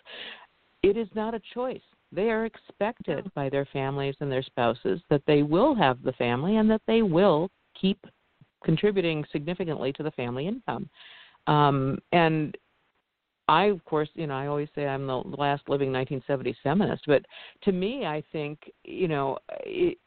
it 0.82 0.96
is 0.96 1.08
not 1.14 1.34
a 1.34 1.40
choice. 1.54 1.82
They 2.12 2.30
are 2.30 2.44
expected 2.44 3.30
by 3.34 3.48
their 3.48 3.66
families 3.72 4.16
and 4.20 4.30
their 4.30 4.42
spouses 4.42 5.00
that 5.10 5.22
they 5.26 5.42
will 5.42 5.74
have 5.74 6.02
the 6.02 6.12
family 6.12 6.56
and 6.56 6.70
that 6.70 6.82
they 6.86 7.02
will 7.02 7.50
keep 7.80 8.04
contributing 8.64 9.24
significantly 9.32 9.92
to 9.94 10.02
the 10.02 10.10
family 10.12 10.46
income. 10.46 10.88
Um, 11.46 11.98
and 12.12 12.56
I, 13.50 13.64
of 13.64 13.84
course, 13.84 14.08
you 14.14 14.28
know, 14.28 14.34
I 14.34 14.46
always 14.46 14.68
say 14.76 14.86
I'm 14.86 15.08
the 15.08 15.16
last 15.16 15.68
living 15.68 15.90
1970s 15.90 16.54
feminist, 16.62 17.02
but 17.08 17.24
to 17.62 17.72
me, 17.72 18.06
I 18.06 18.22
think, 18.30 18.60
you 18.84 19.08
know, 19.08 19.38
it, 19.64 19.98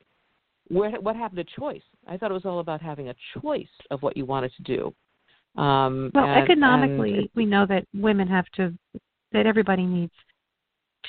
what, 0.70 1.04
what 1.04 1.18
happened 1.18 1.46
to 1.46 1.60
choice? 1.60 1.82
I 2.08 2.16
thought 2.16 2.32
it 2.32 2.36
was 2.36 2.46
all 2.46 2.60
about 2.60 2.82
having 2.82 3.10
a 3.10 3.16
choice 3.42 3.68
of 3.92 4.02
what 4.02 4.16
you 4.16 4.26
wanted 4.26 4.54
to 4.56 4.64
do. 4.64 5.62
Um, 5.62 6.10
well, 6.16 6.24
and, 6.24 6.42
economically, 6.42 7.18
and 7.18 7.30
we 7.36 7.46
know 7.46 7.66
that 7.66 7.86
women 7.94 8.30
have 8.30 8.46
to, 8.56 8.74
that 9.34 9.46
everybody 9.46 9.86
needs 9.86 10.14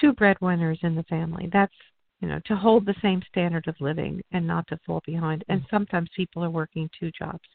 two 0.01 0.13
breadwinners 0.13 0.81
in 0.83 0.97
the 0.97 1.05
family. 1.05 1.49
That's, 1.53 1.73
you 2.21 2.27
know, 2.27 2.41
to 2.47 2.57
hold 2.57 2.85
the 2.85 2.97
same 3.01 3.23
standard 3.31 3.69
of 3.69 3.77
living 3.79 4.21
and 4.33 4.45
not 4.45 4.67
to 4.69 4.81
fall 4.85 5.03
behind. 5.07 5.45
And 5.49 5.61
mm-hmm. 5.61 5.77
sometimes 5.77 6.11
people 6.17 6.43
are 6.43 6.51
working 6.51 6.91
two 6.99 7.13
jobs. 7.17 7.49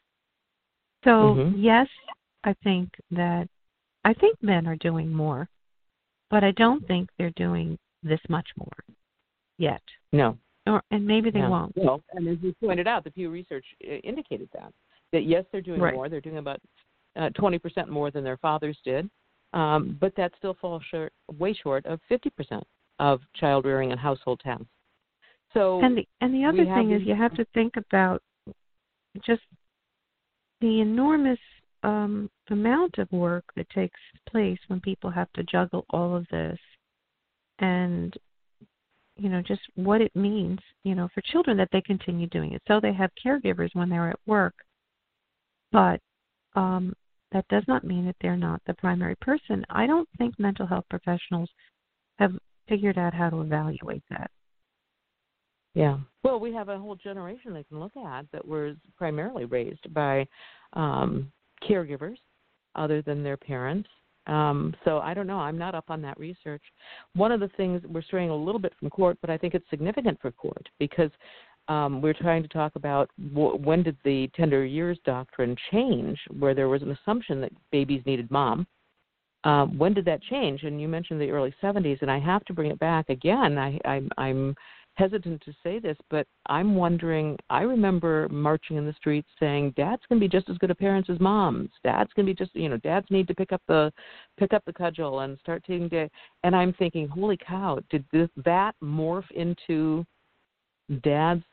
So, 1.04 1.10
mm-hmm. 1.10 1.60
yes, 1.60 1.86
I 2.44 2.54
think 2.64 2.88
that 3.10 3.46
I 4.04 4.14
think 4.14 4.42
men 4.42 4.66
are 4.66 4.76
doing 4.76 5.12
more, 5.12 5.48
but 6.30 6.44
I 6.44 6.52
don't 6.52 6.86
think 6.86 7.08
they're 7.18 7.32
doing 7.36 7.78
this 8.02 8.20
much 8.28 8.48
more 8.56 8.96
yet. 9.58 9.82
No. 10.12 10.38
Or 10.66 10.82
and 10.90 11.06
maybe 11.06 11.30
they 11.30 11.40
no. 11.40 11.50
won't. 11.50 11.72
Well, 11.76 12.02
and 12.12 12.28
as 12.28 12.38
you 12.42 12.54
pointed 12.62 12.86
out, 12.86 13.04
the 13.04 13.10
Pew 13.10 13.30
Research 13.30 13.64
uh, 13.84 13.94
indicated 13.96 14.48
that 14.52 14.72
that 15.12 15.24
yes, 15.24 15.44
they're 15.50 15.60
doing 15.60 15.80
right. 15.80 15.94
more. 15.94 16.08
They're 16.08 16.20
doing 16.20 16.38
about 16.38 16.60
uh, 17.16 17.30
twenty 17.30 17.56
uh, 17.56 17.60
percent 17.60 17.88
more 17.88 18.10
than 18.10 18.24
their 18.24 18.36
fathers 18.36 18.78
did, 18.84 19.10
um, 19.52 19.96
but 20.00 20.14
that 20.16 20.32
still 20.38 20.56
falls 20.60 20.82
short, 20.90 21.12
way 21.38 21.54
short 21.54 21.86
of 21.86 21.98
fifty 22.08 22.30
percent 22.30 22.62
of 22.98 23.20
child 23.34 23.64
rearing 23.64 23.90
and 23.90 24.00
household 24.00 24.40
tasks. 24.44 24.66
So 25.54 25.80
and 25.82 25.96
the 25.96 26.06
and 26.20 26.34
the 26.34 26.44
other 26.44 26.64
thing 26.64 26.92
is 26.92 27.02
you 27.04 27.14
have 27.16 27.34
to 27.34 27.44
think 27.54 27.74
about 27.76 28.22
just 29.24 29.42
the 30.60 30.80
enormous 30.80 31.38
um, 31.82 32.30
amount 32.50 32.98
of 32.98 33.10
work 33.10 33.44
that 33.56 33.68
takes 33.70 33.98
place 34.28 34.58
when 34.68 34.80
people 34.80 35.10
have 35.10 35.32
to 35.32 35.42
juggle 35.44 35.84
all 35.90 36.14
of 36.14 36.26
this 36.30 36.58
and 37.58 38.14
you 39.16 39.28
know 39.28 39.42
just 39.42 39.60
what 39.74 40.00
it 40.00 40.14
means 40.14 40.58
you 40.82 40.94
know 40.94 41.08
for 41.14 41.20
children 41.22 41.56
that 41.56 41.68
they 41.72 41.80
continue 41.82 42.26
doing 42.28 42.52
it. 42.52 42.62
So 42.68 42.80
they 42.80 42.92
have 42.92 43.10
caregivers 43.24 43.74
when 43.74 43.88
they're 43.88 44.10
at 44.10 44.20
work 44.26 44.54
but 45.72 46.00
um 46.54 46.92
that 47.32 47.46
does 47.48 47.62
not 47.68 47.84
mean 47.84 48.06
that 48.06 48.16
they're 48.20 48.36
not 48.36 48.60
the 48.66 48.74
primary 48.74 49.14
person. 49.20 49.64
I 49.70 49.86
don't 49.86 50.08
think 50.18 50.36
mental 50.40 50.66
health 50.66 50.84
professionals 50.90 51.48
have 52.18 52.32
figured 52.68 52.98
out 52.98 53.14
how 53.14 53.30
to 53.30 53.40
evaluate 53.40 54.02
that. 54.10 54.32
Yeah. 55.74 55.98
Well 56.24 56.40
we 56.40 56.52
have 56.54 56.68
a 56.68 56.78
whole 56.78 56.96
generation 56.96 57.52
they 57.52 57.62
can 57.64 57.78
look 57.78 57.96
at 57.96 58.26
that 58.32 58.46
was 58.46 58.76
primarily 58.96 59.44
raised 59.44 59.92
by 59.94 60.26
um 60.72 61.30
caregivers 61.68 62.16
other 62.74 63.02
than 63.02 63.22
their 63.22 63.36
parents. 63.36 63.88
Um, 64.26 64.74
so 64.84 64.98
I 64.98 65.14
don't 65.14 65.26
know. 65.26 65.38
I'm 65.38 65.58
not 65.58 65.74
up 65.74 65.86
on 65.88 66.02
that 66.02 66.18
research. 66.18 66.62
One 67.14 67.32
of 67.32 67.40
the 67.40 67.50
things 67.56 67.82
we're 67.88 68.02
straying 68.02 68.30
a 68.30 68.36
little 68.36 68.60
bit 68.60 68.72
from 68.78 68.90
court, 68.90 69.18
but 69.20 69.30
I 69.30 69.38
think 69.38 69.54
it's 69.54 69.68
significant 69.70 70.20
for 70.20 70.30
court 70.30 70.68
because 70.78 71.10
um, 71.68 72.02
we're 72.02 72.14
trying 72.14 72.42
to 72.42 72.48
talk 72.48 72.76
about 72.76 73.10
when 73.16 73.82
did 73.82 73.96
the 74.04 74.28
tender 74.36 74.64
years 74.64 74.98
doctrine 75.04 75.56
change, 75.70 76.18
where 76.38 76.54
there 76.54 76.68
was 76.68 76.82
an 76.82 76.90
assumption 76.90 77.40
that 77.40 77.52
babies 77.70 78.02
needed 78.06 78.30
mom. 78.30 78.66
Um, 79.44 79.78
when 79.78 79.94
did 79.94 80.04
that 80.04 80.22
change? 80.22 80.64
And 80.64 80.80
you 80.80 80.88
mentioned 80.88 81.20
the 81.20 81.30
early 81.30 81.54
70s, 81.62 82.02
and 82.02 82.10
I 82.10 82.18
have 82.18 82.44
to 82.44 82.52
bring 82.52 82.70
it 82.70 82.78
back 82.78 83.08
again. 83.08 83.56
I, 83.56 83.78
I'm, 83.86 84.10
I'm 84.18 84.54
hesitant 84.94 85.42
to 85.42 85.52
say 85.62 85.78
this, 85.78 85.96
but 86.10 86.26
I'm 86.46 86.74
wondering. 86.74 87.38
I 87.48 87.62
remember 87.62 88.28
marching 88.30 88.76
in 88.76 88.86
the 88.86 88.92
streets 88.92 89.28
saying, 89.38 89.72
"Dads 89.76 90.02
can 90.08 90.18
be 90.18 90.28
just 90.28 90.48
as 90.48 90.58
good 90.58 90.70
a 90.70 90.74
parents 90.74 91.08
as 91.08 91.18
moms. 91.20 91.70
Dads 91.82 92.12
can 92.12 92.26
be 92.26 92.34
just, 92.34 92.54
you 92.54 92.68
know, 92.68 92.76
dads 92.78 93.06
need 93.10 93.26
to 93.28 93.34
pick 93.34 93.52
up 93.52 93.62
the 93.66 93.92
pick 94.38 94.52
up 94.52 94.62
the 94.66 94.72
cudgel 94.72 95.20
and 95.20 95.38
start 95.38 95.64
taking 95.64 95.88
day." 95.88 96.10
And 96.42 96.54
I'm 96.54 96.72
thinking, 96.74 97.08
"Holy 97.08 97.36
cow! 97.36 97.78
Did 97.88 98.04
this, 98.12 98.28
that 98.44 98.74
morph 98.82 99.30
into 99.30 100.04
dads 101.02 101.44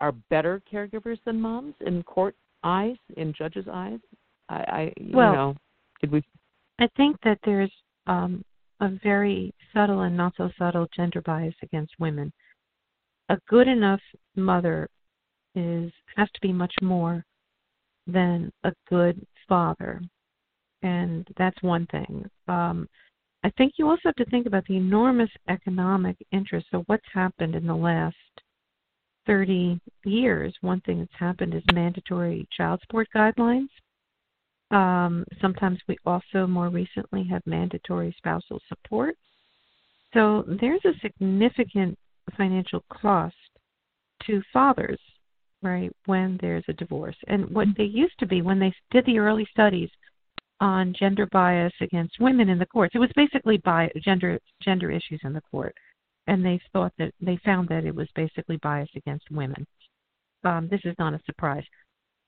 are 0.00 0.12
better 0.30 0.62
caregivers 0.70 1.18
than 1.24 1.40
moms 1.40 1.74
in 1.80 2.02
court 2.04 2.36
eyes, 2.62 2.98
in 3.16 3.32
judges' 3.32 3.66
eyes?" 3.70 4.00
I, 4.48 4.56
I 4.56 4.92
you 4.98 5.16
well, 5.16 5.32
know, 5.34 5.56
did 6.00 6.12
we? 6.12 6.22
I 6.78 6.88
think 6.96 7.16
that 7.24 7.38
there's 7.44 7.72
um, 8.06 8.44
a 8.84 8.98
very 9.02 9.52
subtle 9.72 10.02
and 10.02 10.16
not 10.16 10.34
so 10.36 10.50
subtle 10.58 10.86
gender 10.94 11.22
bias 11.22 11.54
against 11.62 11.92
women. 11.98 12.32
A 13.30 13.38
good 13.48 13.66
enough 13.66 14.00
mother 14.36 14.88
is 15.54 15.90
has 16.16 16.28
to 16.34 16.40
be 16.40 16.52
much 16.52 16.74
more 16.82 17.24
than 18.06 18.52
a 18.64 18.72
good 18.88 19.26
father, 19.48 20.00
and 20.82 21.26
that's 21.38 21.60
one 21.62 21.86
thing. 21.86 22.28
Um, 22.48 22.86
I 23.42 23.50
think 23.56 23.74
you 23.78 23.88
also 23.88 24.02
have 24.06 24.14
to 24.16 24.24
think 24.26 24.46
about 24.46 24.64
the 24.66 24.76
enormous 24.76 25.30
economic 25.48 26.16
interest. 26.32 26.66
So 26.70 26.82
what's 26.86 27.06
happened 27.12 27.54
in 27.54 27.66
the 27.66 27.74
last 27.74 28.16
30 29.26 29.80
years? 30.04 30.54
One 30.60 30.80
thing 30.82 30.98
that's 31.00 31.18
happened 31.18 31.54
is 31.54 31.62
mandatory 31.72 32.46
child 32.56 32.80
support 32.82 33.08
guidelines 33.14 33.68
um, 34.70 35.24
sometimes 35.40 35.78
we 35.86 35.96
also 36.06 36.46
more 36.46 36.68
recently 36.68 37.24
have 37.24 37.42
mandatory 37.46 38.14
spousal 38.16 38.60
support. 38.68 39.16
So 40.12 40.44
there's 40.60 40.84
a 40.84 40.98
significant 41.00 41.98
financial 42.36 42.84
cost 42.88 43.34
to 44.26 44.42
fathers, 44.52 45.00
right, 45.62 45.90
when 46.06 46.38
there's 46.40 46.64
a 46.68 46.72
divorce. 46.72 47.16
And 47.26 47.50
what 47.50 47.68
they 47.76 47.84
used 47.84 48.18
to 48.20 48.26
be 48.26 48.42
when 48.42 48.58
they 48.58 48.72
did 48.90 49.04
the 49.06 49.18
early 49.18 49.46
studies 49.50 49.90
on 50.60 50.94
gender 50.98 51.26
bias 51.26 51.72
against 51.80 52.20
women 52.20 52.48
in 52.48 52.58
the 52.58 52.66
courts, 52.66 52.94
it 52.94 53.00
was 53.00 53.10
basically 53.16 53.58
by 53.58 53.90
gender 54.02 54.38
gender 54.62 54.90
issues 54.90 55.20
in 55.24 55.32
the 55.32 55.42
court, 55.50 55.74
and 56.26 56.44
they 56.44 56.60
thought 56.72 56.92
that 56.96 57.12
they 57.20 57.38
found 57.44 57.68
that 57.68 57.84
it 57.84 57.94
was 57.94 58.08
basically 58.14 58.56
bias 58.58 58.88
against 58.96 59.30
women. 59.30 59.66
um, 60.44 60.68
this 60.70 60.80
is 60.84 60.94
not 60.98 61.14
a 61.14 61.20
surprise. 61.26 61.64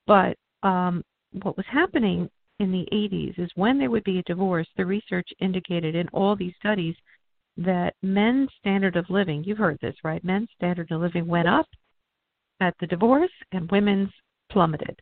But 0.07 0.37
um, 0.63 1.03
what 1.43 1.57
was 1.57 1.67
happening 1.71 2.29
in 2.59 2.73
the 2.73 2.87
80s 2.93 3.39
is 3.39 3.51
when 3.55 3.79
there 3.79 3.91
would 3.91 4.05
be 4.05 4.19
a 4.19 4.23
divorce, 4.23 4.69
the 4.77 4.87
research 4.87 5.29
indicated 5.41 5.95
in 5.95 6.09
all 6.09 6.35
these 6.35 6.55
studies 6.59 6.95
that 7.59 7.95
men's 8.03 8.51
standard 8.59 8.97
of 8.97 9.09
living, 9.09 9.45
you've 9.45 9.59
heard 9.59 9.79
this, 9.81 9.95
right? 10.05 10.23
Men's 10.25 10.49
standard 10.57 10.91
of 10.91 11.01
living 11.01 11.27
went 11.27 11.49
up 11.49 11.67
at 12.61 12.75
the 12.81 12.87
divorce 12.87 13.31
and 13.53 13.71
women's 13.71 14.11
plummeted. 14.51 14.99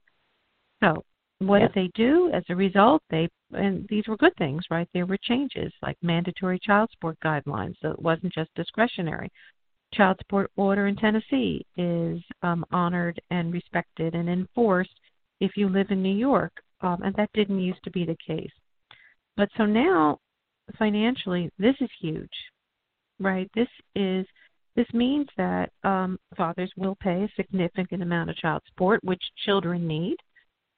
So, 0.82 1.04
what 1.38 1.60
did 1.60 1.72
they 1.74 1.90
do 1.94 2.30
as 2.32 2.44
a 2.48 2.56
result? 2.56 3.02
They 3.10 3.28
and 3.52 3.86
these 3.88 4.06
were 4.06 4.16
good 4.16 4.34
things, 4.36 4.64
right? 4.70 4.88
There 4.94 5.06
were 5.06 5.18
changes 5.22 5.72
like 5.82 5.96
mandatory 6.02 6.58
child 6.58 6.90
support 6.92 7.18
guidelines, 7.24 7.74
so 7.82 7.90
it 7.90 8.00
wasn't 8.00 8.32
just 8.32 8.54
discretionary. 8.54 9.30
Child 9.92 10.16
support 10.20 10.50
order 10.56 10.86
in 10.86 10.96
Tennessee 10.96 11.64
is 11.76 12.22
um, 12.42 12.64
honored 12.72 13.20
and 13.30 13.52
respected 13.52 14.14
and 14.14 14.28
enforced 14.28 14.98
if 15.44 15.56
you 15.56 15.68
live 15.68 15.88
in 15.90 16.02
New 16.02 16.14
York, 16.14 16.52
um, 16.80 17.02
and 17.02 17.14
that 17.16 17.30
didn't 17.34 17.60
used 17.60 17.82
to 17.84 17.90
be 17.90 18.04
the 18.04 18.16
case. 18.26 18.50
But 19.36 19.48
so 19.56 19.66
now, 19.66 20.18
financially, 20.78 21.50
this 21.58 21.74
is 21.80 21.90
huge, 22.00 22.32
right? 23.20 23.50
This 23.54 23.68
is 23.94 24.26
this 24.76 24.86
means 24.92 25.28
that 25.36 25.70
um, 25.84 26.18
fathers 26.36 26.72
will 26.76 26.96
pay 26.96 27.22
a 27.22 27.28
significant 27.36 28.02
amount 28.02 28.30
of 28.30 28.36
child 28.36 28.62
support, 28.66 29.04
which 29.04 29.22
children 29.44 29.86
need. 29.86 30.16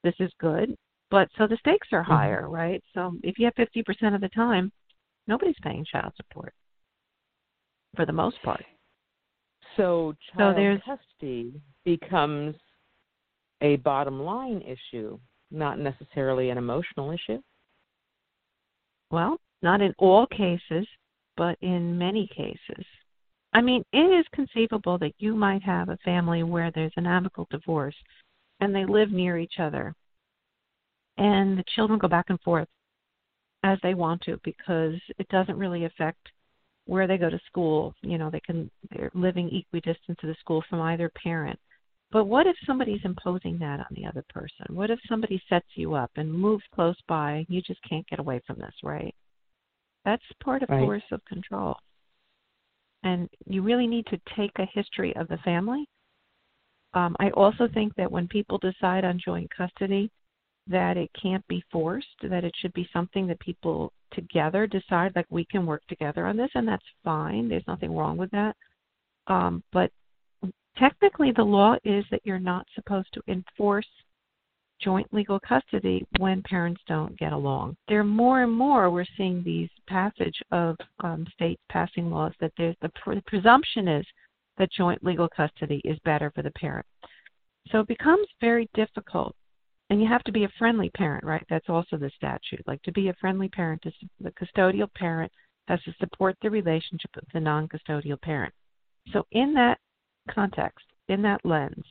This 0.03 0.15
is 0.21 0.31
good, 0.39 0.77
but 1.11 1.29
so 1.39 1.47
the 1.47 1.57
stakes 1.59 1.89
are 1.93 2.03
mm-hmm. 2.03 2.13
higher, 2.13 2.43
mm-hmm. 2.43 2.55
right? 2.55 2.85
So 2.93 3.15
if 3.23 3.39
you 3.39 3.47
have 3.47 3.55
50% 3.55 4.15
of 4.15 4.21
the 4.21 4.29
time, 4.31 4.71
nobody's 5.27 5.57
paying 5.63 5.85
child 5.91 6.13
support 6.17 6.53
for 7.95 8.05
the 8.05 8.13
most 8.13 8.43
part. 8.43 8.65
So 9.77 10.15
child 10.37 10.57
so 10.57 10.97
custody 10.97 11.61
becomes 11.85 12.55
a 13.67 13.77
bottom 13.77 14.23
line 14.23 14.63
issue, 14.63 15.19
not 15.51 15.79
necessarily 15.79 16.51
an 16.51 16.59
emotional 16.59 17.11
issue. 17.11 17.41
Well, 19.11 19.39
not 19.63 19.81
in 19.81 19.95
all 19.99 20.27
cases, 20.27 20.87
but 21.37 21.57
in 21.61 21.99
many 21.99 22.29
cases. 22.29 22.85
I 23.53 23.61
mean, 23.61 23.85
it 23.93 23.99
is 23.99 24.27
conceivable 24.33 24.99
that 24.99 25.15
you 25.19 25.35
might 25.35 25.63
have 25.63 25.89
a 25.89 25.99
family 26.05 26.43
where 26.43 26.71
there's 26.71 26.93
an 26.97 27.07
amicable 27.07 27.49
divorce 27.51 27.95
and 28.61 28.75
they 28.75 28.85
live 28.85 29.11
near 29.11 29.39
each 29.39 29.59
other. 29.59 29.95
And 31.19 31.59
the 31.59 31.65
children 31.75 31.99
go 31.99 32.09
back 32.09 32.27
and 32.29 32.41
forth 32.41 32.69
as 33.63 33.79
they 33.83 33.95
want 33.95 34.21
to 34.23 34.39
because 34.45 34.95
it 35.19 35.29
doesn't 35.29 35.59
really 35.59 35.87
affect 35.87 36.29
where 36.85 37.07
they 37.07 37.19
go 37.19 37.31
to 37.31 37.41
school. 37.47 37.95
You 38.03 38.19
know, 38.19 38.31
they 38.31 38.41
can 38.41 38.71
they're 38.91 39.11
living 39.15 39.49
equidistant 39.55 40.19
to 40.21 40.27
the 40.27 40.37
school 40.41 40.63
from 40.69 40.81
either 40.81 41.11
parent. 41.23 41.59
But 42.13 42.25
what 42.27 42.47
if 42.47 42.57
somebody's 42.67 43.05
imposing 43.05 43.59
that 43.59 43.81
on 43.81 43.87
the 43.91 44.07
other 44.07 44.25
person? 44.29 44.67
What 44.71 44.91
if 44.91 44.99
somebody 45.09 45.43
sets 45.49 45.67
you 45.75 45.95
up 45.95 46.11
and 46.17 46.33
moves 46.33 46.63
close 46.75 46.97
by? 47.09 47.45
You 47.49 47.61
just 47.63 47.81
can't 47.89 48.07
get 48.09 48.21
away 48.21 48.41
from 48.47 48.59
this, 48.59 48.75
right? 48.83 49.15
That's 50.05 50.23
part 50.43 50.63
of 50.63 50.69
right. 50.69 50.85
coercive 50.85 51.25
control. 51.27 51.77
And 53.03 53.29
you 53.47 53.63
really 53.63 53.87
need 53.87 54.07
to 54.07 54.21
take 54.37 54.53
a 54.59 54.69
history 54.73 55.15
of 55.17 55.29
the 55.29 55.39
family. 55.39 55.87
Um, 56.95 57.17
I 57.19 57.31
also 57.31 57.69
think 57.75 57.95
that 57.97 58.11
when 58.11 58.29
people 58.29 58.59
decide 58.59 59.05
on 59.05 59.21
joint 59.23 59.51
custody, 59.55 60.11
that 60.69 60.97
it 60.97 61.11
can't 61.21 61.47
be 61.49 61.63
forced, 61.71 62.07
that 62.23 62.45
it 62.45 62.53
should 62.61 62.73
be 62.73 62.89
something 62.93 63.27
that 63.27 63.39
people 63.41 63.93
together 64.13 64.67
decide, 64.67 65.13
like 65.15 65.27
we 65.29 65.45
can 65.45 65.67
work 65.67 65.83
together 65.89 66.27
on 66.27 66.37
this, 66.37 66.51
and 66.55 66.67
that's 66.67 66.85
fine. 67.05 67.49
There's 67.49 67.67
nothing 67.67 67.95
wrong 67.95 68.17
with 68.17 68.31
that. 68.31 68.57
Um, 69.27 69.63
but 69.73 69.91
technically, 70.77 71.33
the 71.33 71.45
law 71.45 71.77
is 71.85 72.05
that 72.11 72.21
you're 72.25 72.39
not 72.39 72.67
supposed 72.75 73.09
to 73.15 73.23
enforce 73.29 73.87
joint 74.81 75.13
legal 75.13 75.41
custody 75.41 76.07
when 76.19 76.43
parents 76.43 76.81
don't 76.87 77.19
get 77.19 77.33
along. 77.33 77.77
There 77.89 78.01
are 78.01 78.05
more 78.05 78.43
and 78.43 78.53
more 78.53 78.91
we're 78.91 79.07
seeing 79.17 79.43
these 79.43 79.71
passage 79.89 80.39
of 80.53 80.77
um, 81.03 81.27
states 81.33 81.63
passing 81.71 82.11
laws 82.11 82.33
that 82.41 82.53
there's 82.59 82.77
the, 82.83 82.91
the 83.07 83.23
presumption 83.27 83.89
is 83.89 84.07
that 84.59 84.71
joint 84.73 85.03
legal 85.03 85.29
custody 85.29 85.81
is 85.85 85.99
better 86.05 86.31
for 86.35 86.43
the 86.43 86.51
parent. 86.53 86.87
So 87.71 87.81
it 87.81 87.89
becomes 87.89 88.27
very 88.41 88.69
difficult 88.75 89.35
and 89.89 90.01
you 90.01 90.09
have 90.09 90.25
to 90.25 90.33
be 90.33 90.45
a 90.45 90.53
friendly 90.59 90.91
parent, 90.91 91.25
right? 91.25 91.45
That's 91.49 91.69
also 91.69 91.97
the 91.97 92.11
statute. 92.17 92.67
Like 92.67 92.83
to 92.83 92.93
be 92.93 93.09
a 93.09 93.15
friendly 93.21 93.49
parent, 93.49 93.85
the 94.21 94.33
custodial 94.33 94.93
parent 94.95 95.31
has 95.69 95.81
to 95.83 95.95
support 95.99 96.37
the 96.43 96.51
relationship 96.51 97.11
of 97.17 97.25
the 97.33 97.41
non 97.41 97.69
custodial 97.69 98.21
parent. 98.21 98.53
So, 99.13 99.25
in 99.31 99.55
that 99.55 99.79
context, 100.33 100.85
in 101.09 101.23
that 101.23 101.45
lens, 101.45 101.85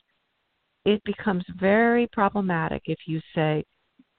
it 0.86 1.04
becomes 1.04 1.44
very 1.60 2.08
problematic 2.08 2.84
if 2.86 3.00
you 3.08 3.22
say, 3.34 3.64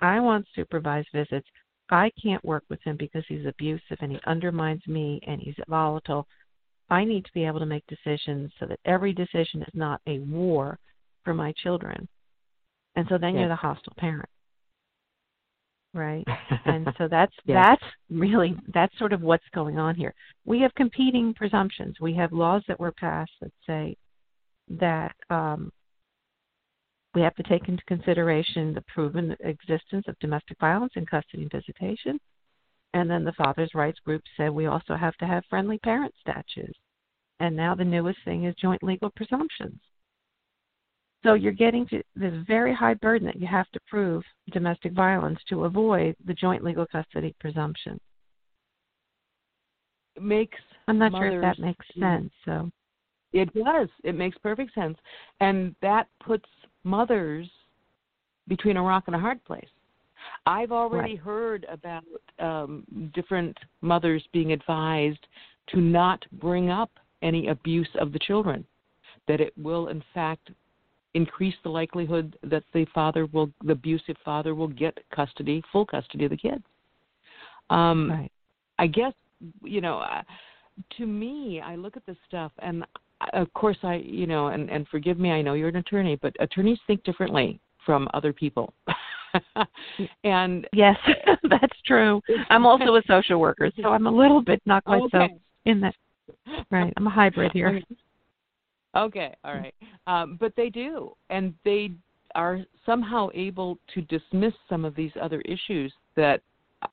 I 0.01 0.21
want 0.21 0.47
supervised 0.55 1.09
visits. 1.15 1.47
I 1.91 2.11
can't 2.21 2.45
work 2.45 2.65
with 2.69 2.83
him 2.83 2.97
because 2.97 3.25
he's 3.29 3.47
abusive 3.47 3.99
and 4.01 4.11
he 4.11 4.19
undermines 4.27 4.83
me 4.89 5.21
and 5.27 5.41
he's 5.41 5.55
volatile. 5.69 6.27
I 6.91 7.05
need 7.05 7.25
to 7.25 7.33
be 7.33 7.45
able 7.45 7.61
to 7.61 7.67
make 7.67 7.85
decisions 7.87 8.53
so 8.59 8.67
that 8.67 8.81
every 8.85 9.13
decision 9.13 9.63
is 9.63 9.75
not 9.75 10.01
a 10.07 10.19
war 10.21 10.79
for 11.25 11.35
my 11.35 11.53
children 11.63 12.09
and 12.97 13.07
so 13.09 13.19
then 13.19 13.35
yes. 13.35 13.41
you're 13.41 13.49
the 13.49 13.57
hostile 13.57 13.93
parent 13.99 14.29
right 15.95 16.25
and 16.65 16.89
so 16.99 17.09
that's 17.09 17.35
yes. 17.45 17.65
that's 17.65 17.93
really 18.11 18.57
that's 18.75 18.97
sort 18.99 19.13
of 19.13 19.21
what's 19.23 19.45
going 19.55 19.79
on 19.79 19.95
here 19.95 20.15
we 20.45 20.61
have 20.61 20.75
competing 20.75 21.33
presumptions 21.35 21.97
we 22.01 22.15
have 22.15 22.33
laws 22.33 22.63
that 22.67 22.81
were 22.81 22.93
passed 22.93 23.33
that 23.41 23.53
say 23.67 23.97
that 24.69 25.15
um, 25.31 25.71
we 27.15 27.23
have 27.23 27.35
to 27.37 27.43
take 27.45 27.69
into 27.69 27.83
consideration 27.85 28.75
the 28.75 28.85
proven 28.93 29.37
existence 29.41 30.05
of 30.09 30.19
domestic 30.19 30.59
violence 30.59 30.93
in 30.97 31.07
custody 31.07 31.43
and 31.43 31.53
visitation 31.53 32.19
and 32.95 33.11
then 33.11 33.25
the 33.25 33.33
fathers 33.33 33.71
rights 33.75 33.99
group 34.05 34.23
said 34.37 34.51
we 34.51 34.67
also 34.67 34.95
have 34.95 35.17
to 35.17 35.27
have 35.27 35.45
friendly 35.49 35.79
parent 35.79 36.15
statutes 36.21 36.79
and 37.41 37.55
now 37.55 37.75
the 37.75 37.85
newest 37.85 38.19
thing 38.25 38.45
is 38.45 38.55
joint 38.57 38.83
legal 38.83 39.11
presumptions 39.17 39.81
so 41.27 41.35
you're 41.35 41.53
getting 41.53 41.87
to 41.89 42.01
this 42.15 42.33
very 42.47 42.73
high 42.73 42.95
burden 42.95 43.27
that 43.27 43.41
you 43.41 43.49
have 43.49 43.69
to 43.73 43.81
prove 43.89 44.23
domestic 44.53 44.93
violence 44.93 45.41
to 45.49 45.65
avoid 45.65 46.15
the 46.25 46.35
joint 46.35 46.63
legal 46.63 46.87
custody 46.87 47.35
presumption. 47.41 47.99
It 50.15 50.23
makes 50.23 50.57
I'm 50.87 50.99
not 50.99 51.11
sure 51.11 51.27
if 51.27 51.41
that 51.43 51.59
makes 51.59 51.85
sense. 51.99 52.31
So 52.45 52.71
it 53.33 53.53
does. 53.55 53.89
It 54.05 54.15
makes 54.15 54.39
perfect 54.39 54.75
sense, 54.75 54.97
and 55.41 55.75
that 55.83 56.09
puts 56.25 56.49
mothers 56.85 57.49
between 58.49 58.77
a 58.77 58.83
rock 58.83 59.05
and 59.07 59.17
a 59.17 59.19
hard 59.19 59.43
place. 59.45 59.69
I've 60.47 60.73
already 60.73 61.15
right. 61.15 61.21
heard 61.21 61.67
about 61.71 62.05
um, 62.39 62.85
different 63.15 63.57
mothers 63.81 64.25
being 64.33 64.53
advised 64.53 65.27
to 65.69 65.81
not 65.81 66.25
bring 66.33 66.71
up 66.71 66.91
any 67.23 67.49
abuse 67.49 67.89
of 68.01 68.13
the 68.13 68.19
children, 68.19 68.65
that 69.27 69.41
it 69.41 69.53
will 69.59 69.89
in 69.89 70.03
fact 70.15 70.51
increase 71.15 71.55
the 71.63 71.69
likelihood 71.69 72.39
that 72.43 72.63
the 72.73 72.87
father 72.95 73.27
will, 73.27 73.51
the 73.65 73.73
abusive 73.73 74.17
father, 74.25 74.55
will 74.55 74.69
get 74.69 74.97
custody, 75.15 75.63
full 75.73 75.87
custody 75.87 76.25
of 76.25 76.31
the 76.31 76.37
kids. 76.37 76.63
Um, 77.71 78.11
right. 78.11 78.33
I 78.79 78.87
guess 78.87 79.13
you 79.63 79.81
know, 79.81 79.99
uh, 79.99 80.23
to 80.99 81.07
me, 81.07 81.61
I 81.61 81.77
look 81.77 81.97
at 81.97 82.07
this 82.07 82.17
stuff, 82.29 82.53
and 82.61 82.85
of 83.33 83.53
course, 83.55 83.79
I 83.83 83.97
you 83.97 84.27
know, 84.27 84.49
and 84.49 84.71
and 84.71 84.87
forgive 84.89 85.19
me, 85.19 85.31
I 85.31 85.43
know 85.43 85.55
you're 85.55 85.69
an 85.69 85.77
attorney, 85.77 86.17
but 86.17 86.35
attorneys 86.41 86.79
think 86.87 87.03
differently 87.05 87.61
from 87.85 88.09
other 88.15 88.33
people. 88.33 88.75
and 90.25 90.67
yes, 90.73 90.97
that's 91.51 91.81
true. 91.85 92.21
I'm 92.51 92.67
also 92.67 92.97
a 92.97 93.03
social 93.07 93.39
worker, 93.39 93.71
so 93.81 93.89
I'm 93.89 94.07
a 94.07 94.11
little 94.11 94.43
bit 94.43 94.61
not 94.67 94.85
quite 94.85 95.03
okay. 95.03 95.29
so 95.29 95.41
in 95.65 95.81
that. 95.81 95.95
Right, 96.71 96.93
I'm 96.97 97.07
a 97.07 97.11
hybrid 97.11 97.53
here. 97.53 97.81
Okay, 98.97 99.35
all 99.45 99.55
right. 99.55 99.75
Um, 100.07 100.37
but 100.41 100.53
they 100.57 100.71
do, 100.71 101.13
and 101.31 101.55
they 101.65 101.93
are 102.35 102.61
somehow 102.85 103.29
able 103.35 103.79
to 103.95 104.01
dismiss 104.03 104.55
some 104.69 104.85
of 104.85 104.95
these 104.97 105.13
other 105.21 105.41
issues 105.43 105.93
that, 106.17 106.41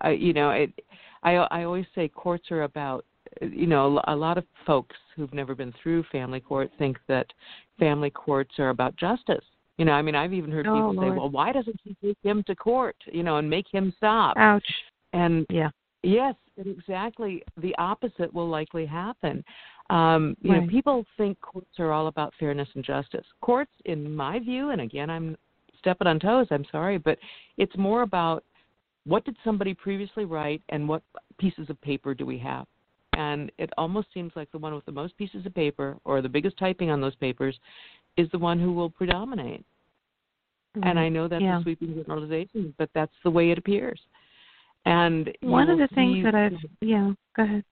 uh, 0.04 0.10
you 0.10 0.34
know, 0.34 0.52
it, 0.52 0.72
I 1.24 1.36
I 1.36 1.64
always 1.64 1.86
say 1.96 2.08
courts 2.10 2.52
are 2.52 2.64
about, 2.64 3.06
you 3.42 3.68
know, 3.68 4.02
a 4.08 4.16
lot 4.16 4.38
of 4.38 4.46
folks 4.66 4.96
who've 5.16 5.34
never 5.34 5.56
been 5.56 5.74
through 5.82 6.04
family 6.12 6.40
court 6.40 6.70
think 6.78 6.98
that 7.08 7.28
family 7.80 8.10
courts 8.10 8.54
are 8.60 8.70
about 8.70 8.96
justice. 8.96 9.44
You 9.78 9.86
know, 9.86 9.94
I 9.94 10.02
mean, 10.02 10.16
I've 10.16 10.34
even 10.34 10.52
heard 10.52 10.68
oh, 10.68 10.76
people 10.76 10.94
Lord. 10.94 11.14
say, 11.14 11.18
"Well, 11.18 11.30
why 11.30 11.52
doesn't 11.52 11.80
he 11.84 11.96
take 12.04 12.18
him 12.22 12.44
to 12.44 12.56
court? 12.56 12.96
You 13.12 13.24
know, 13.24 13.38
and 13.38 13.50
make 13.50 13.66
him 13.72 13.94
stop?" 13.98 14.38
Ouch. 14.38 14.64
And 15.14 15.46
yeah, 15.50 15.70
yes, 16.04 16.36
exactly 16.58 17.44
the 17.58 17.76
opposite 17.78 18.32
will 18.34 18.48
likely 18.48 18.86
happen. 18.86 19.44
Um, 19.90 20.38
you 20.42 20.52
right. 20.52 20.62
know, 20.64 20.70
people 20.70 21.06
think 21.18 21.40
courts 21.42 21.80
are 21.80 21.92
all 21.92 22.08
about 22.08 22.34
fairness 22.40 22.70
and 22.76 22.84
justice. 22.84 23.26
Courts, 23.42 23.72
in 23.86 24.16
my 24.16 24.40
view, 24.40 24.70
and 24.70 24.82
again, 24.82 25.10
I'm 25.10 25.36
stepping 25.80 26.08
on 26.08 26.20
toes. 26.20 26.48
I'm 26.52 26.66
sorry, 26.72 26.98
but 26.98 27.18
it's 27.58 27.76
more 27.78 28.04
about 28.04 28.44
what 29.06 29.26
did 29.26 29.36
somebody 29.44 29.74
previously 29.74 30.26
write 30.26 30.62
and 30.70 30.88
what 30.88 31.04
pieces 31.38 31.70
of 31.70 31.82
paper 31.82 32.14
do 32.14 32.26
we 32.26 32.38
have. 32.40 32.66
And 33.16 33.52
it 33.58 33.70
almost 33.78 34.08
seems 34.14 34.32
like 34.36 34.52
the 34.52 34.58
one 34.58 34.74
with 34.74 34.86
the 34.86 34.92
most 34.92 35.18
pieces 35.18 35.46
of 35.46 35.54
paper 35.54 35.98
or 36.04 36.22
the 36.22 36.30
biggest 36.30 36.58
typing 36.58 36.90
on 36.90 37.02
those 37.02 37.16
papers 37.16 37.58
is 38.18 38.30
the 38.32 38.40
one 38.40 38.60
who 38.60 38.74
will 38.74 38.90
predominate. 38.90 39.66
Mm-hmm. 40.76 40.88
And 40.88 41.00
I 41.00 41.10
know 41.10 41.28
that's 41.28 41.42
yeah. 41.42 41.60
a 41.60 41.62
sweeping 41.62 41.94
generalization, 41.96 42.74
but 42.78 42.90
that's 42.94 43.14
the 43.24 43.30
way 43.30 43.52
it 43.52 43.58
appears. 43.58 44.00
And 44.86 45.30
one 45.42 45.70
of 45.70 45.78
the 45.78 45.88
things 45.96 46.24
that 46.24 46.36
I've 46.36 46.54
yeah, 46.82 47.12
go 47.36 47.44
ahead. 47.44 47.64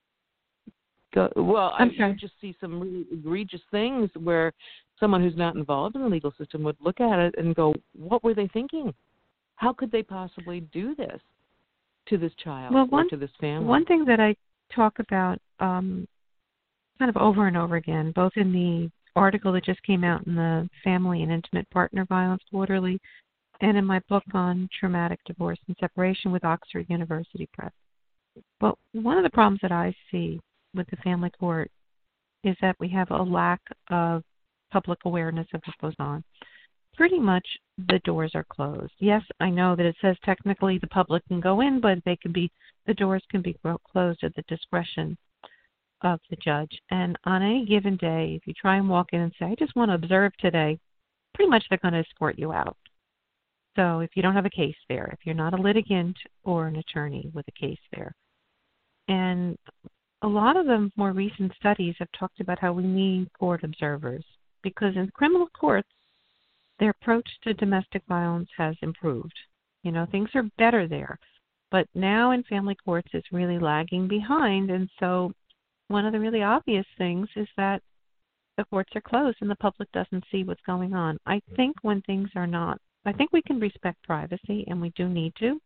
Go, 1.14 1.28
well, 1.36 1.74
I'm 1.78 1.90
I 1.90 1.96
sorry. 1.96 2.16
just 2.18 2.32
see 2.40 2.56
some 2.58 2.80
really 2.80 3.04
egregious 3.12 3.60
things 3.70 4.08
where 4.14 4.52
someone 4.98 5.20
who's 5.20 5.36
not 5.36 5.56
involved 5.56 5.94
in 5.94 6.02
the 6.02 6.08
legal 6.08 6.32
system 6.38 6.62
would 6.62 6.76
look 6.80 7.00
at 7.00 7.18
it 7.18 7.34
and 7.36 7.54
go, 7.54 7.74
"What 7.94 8.24
were 8.24 8.32
they 8.32 8.48
thinking? 8.48 8.94
How 9.56 9.74
could 9.74 9.92
they 9.92 10.02
possibly 10.02 10.60
do 10.72 10.94
this 10.94 11.20
to 12.06 12.16
this 12.16 12.32
child 12.42 12.72
well, 12.72 12.86
one, 12.86 13.06
or 13.06 13.10
to 13.10 13.16
this 13.18 13.30
family?" 13.38 13.66
One 13.66 13.84
thing 13.84 14.06
that 14.06 14.20
I 14.20 14.34
talk 14.74 14.98
about 14.98 15.38
um, 15.60 16.06
kind 16.98 17.08
of 17.08 17.16
over 17.16 17.46
and 17.46 17.56
over 17.56 17.76
again, 17.76 18.12
both 18.14 18.32
in 18.36 18.52
the 18.52 18.90
article 19.14 19.52
that 19.52 19.64
just 19.64 19.82
came 19.82 20.04
out 20.04 20.26
in 20.26 20.34
the 20.34 20.68
Family 20.82 21.22
and 21.22 21.32
Intimate 21.32 21.68
Partner 21.70 22.04
Violence 22.06 22.42
Quarterly 22.50 22.98
and 23.60 23.76
in 23.76 23.84
my 23.84 24.00
book 24.08 24.24
on 24.34 24.68
traumatic 24.78 25.20
divorce 25.24 25.58
and 25.68 25.76
separation 25.78 26.32
with 26.32 26.44
Oxford 26.44 26.86
University 26.88 27.48
Press. 27.52 27.72
But 28.60 28.76
one 28.92 29.18
of 29.18 29.24
the 29.24 29.30
problems 29.30 29.60
that 29.62 29.72
I 29.72 29.94
see 30.10 30.40
with 30.74 30.88
the 30.90 30.96
family 30.96 31.30
court 31.38 31.70
is 32.44 32.56
that 32.60 32.76
we 32.80 32.88
have 32.88 33.10
a 33.10 33.22
lack 33.22 33.60
of 33.90 34.22
public 34.72 34.98
awareness 35.04 35.46
of 35.54 35.60
what 35.64 35.78
goes 35.78 35.96
on. 35.98 36.24
Pretty 36.96 37.18
much 37.18 37.46
the 37.88 38.00
doors 38.04 38.32
are 38.34 38.44
closed. 38.44 38.92
Yes, 38.98 39.22
I 39.40 39.50
know 39.50 39.74
that 39.74 39.86
it 39.86 39.96
says 40.00 40.16
technically 40.24 40.78
the 40.78 40.86
public 40.88 41.26
can 41.26 41.40
go 41.40 41.60
in, 41.62 41.80
but 41.80 41.98
they 42.04 42.16
can 42.16 42.32
be 42.32 42.50
the 42.86 42.94
doors 42.94 43.22
can 43.30 43.42
be 43.42 43.56
closed 43.90 44.22
at 44.24 44.34
the 44.34 44.44
discretion 44.48 45.16
of 46.02 46.20
the 46.30 46.36
judge. 46.36 46.78
And 46.90 47.16
on 47.24 47.42
any 47.42 47.64
given 47.64 47.96
day, 47.96 48.34
if 48.36 48.46
you 48.46 48.54
try 48.54 48.76
and 48.76 48.88
walk 48.88 49.08
in 49.12 49.20
and 49.20 49.32
say, 49.38 49.46
I 49.46 49.54
just 49.58 49.76
want 49.76 49.90
to 49.90 49.94
observe 49.94 50.32
today, 50.38 50.78
pretty 51.34 51.48
much 51.48 51.64
they're 51.68 51.78
going 51.78 51.94
to 51.94 52.00
escort 52.00 52.38
you 52.38 52.52
out. 52.52 52.76
So 53.76 54.00
if 54.00 54.10
you 54.14 54.22
don't 54.22 54.34
have 54.34 54.46
a 54.46 54.50
case 54.50 54.76
there, 54.88 55.08
if 55.12 55.20
you're 55.24 55.34
not 55.34 55.54
a 55.54 55.62
litigant 55.62 56.16
or 56.44 56.66
an 56.66 56.76
attorney 56.76 57.30
with 57.32 57.46
a 57.48 57.52
case 57.52 57.78
there, 57.94 58.14
and 59.08 59.56
a 60.22 60.28
lot 60.28 60.56
of 60.56 60.66
the 60.66 60.90
more 60.96 61.12
recent 61.12 61.52
studies 61.56 61.94
have 61.98 62.08
talked 62.18 62.40
about 62.40 62.58
how 62.58 62.72
we 62.72 62.84
need 62.84 63.32
court 63.38 63.64
observers 63.64 64.24
because 64.62 64.94
in 64.96 65.10
criminal 65.14 65.48
courts, 65.58 65.88
their 66.82 66.90
approach 66.90 67.28
to 67.44 67.54
domestic 67.54 68.02
violence 68.08 68.48
has 68.56 68.74
improved. 68.82 69.38
You 69.84 69.92
know, 69.92 70.06
things 70.10 70.30
are 70.34 70.50
better 70.58 70.88
there. 70.88 71.18
But 71.70 71.86
now 71.94 72.32
in 72.32 72.42
family 72.42 72.76
courts, 72.84 73.08
it's 73.12 73.32
really 73.32 73.58
lagging 73.58 74.08
behind. 74.08 74.70
And 74.70 74.90
so, 74.98 75.32
one 75.88 76.06
of 76.06 76.12
the 76.12 76.20
really 76.20 76.42
obvious 76.42 76.86
things 76.98 77.28
is 77.36 77.48
that 77.56 77.82
the 78.56 78.64
courts 78.64 78.90
are 78.94 79.00
closed 79.00 79.38
and 79.40 79.50
the 79.50 79.56
public 79.56 79.90
doesn't 79.92 80.24
see 80.30 80.44
what's 80.44 80.60
going 80.66 80.92
on. 80.92 81.18
I 81.24 81.40
think 81.56 81.76
when 81.82 82.02
things 82.02 82.30
are 82.34 82.46
not 82.46 82.78
I 83.04 83.12
think 83.12 83.32
we 83.32 83.42
can 83.42 83.58
respect 83.58 84.02
privacy, 84.04 84.64
and 84.68 84.80
we 84.80 84.90
do 84.90 85.08
need 85.08 85.34
to. 85.36 85.60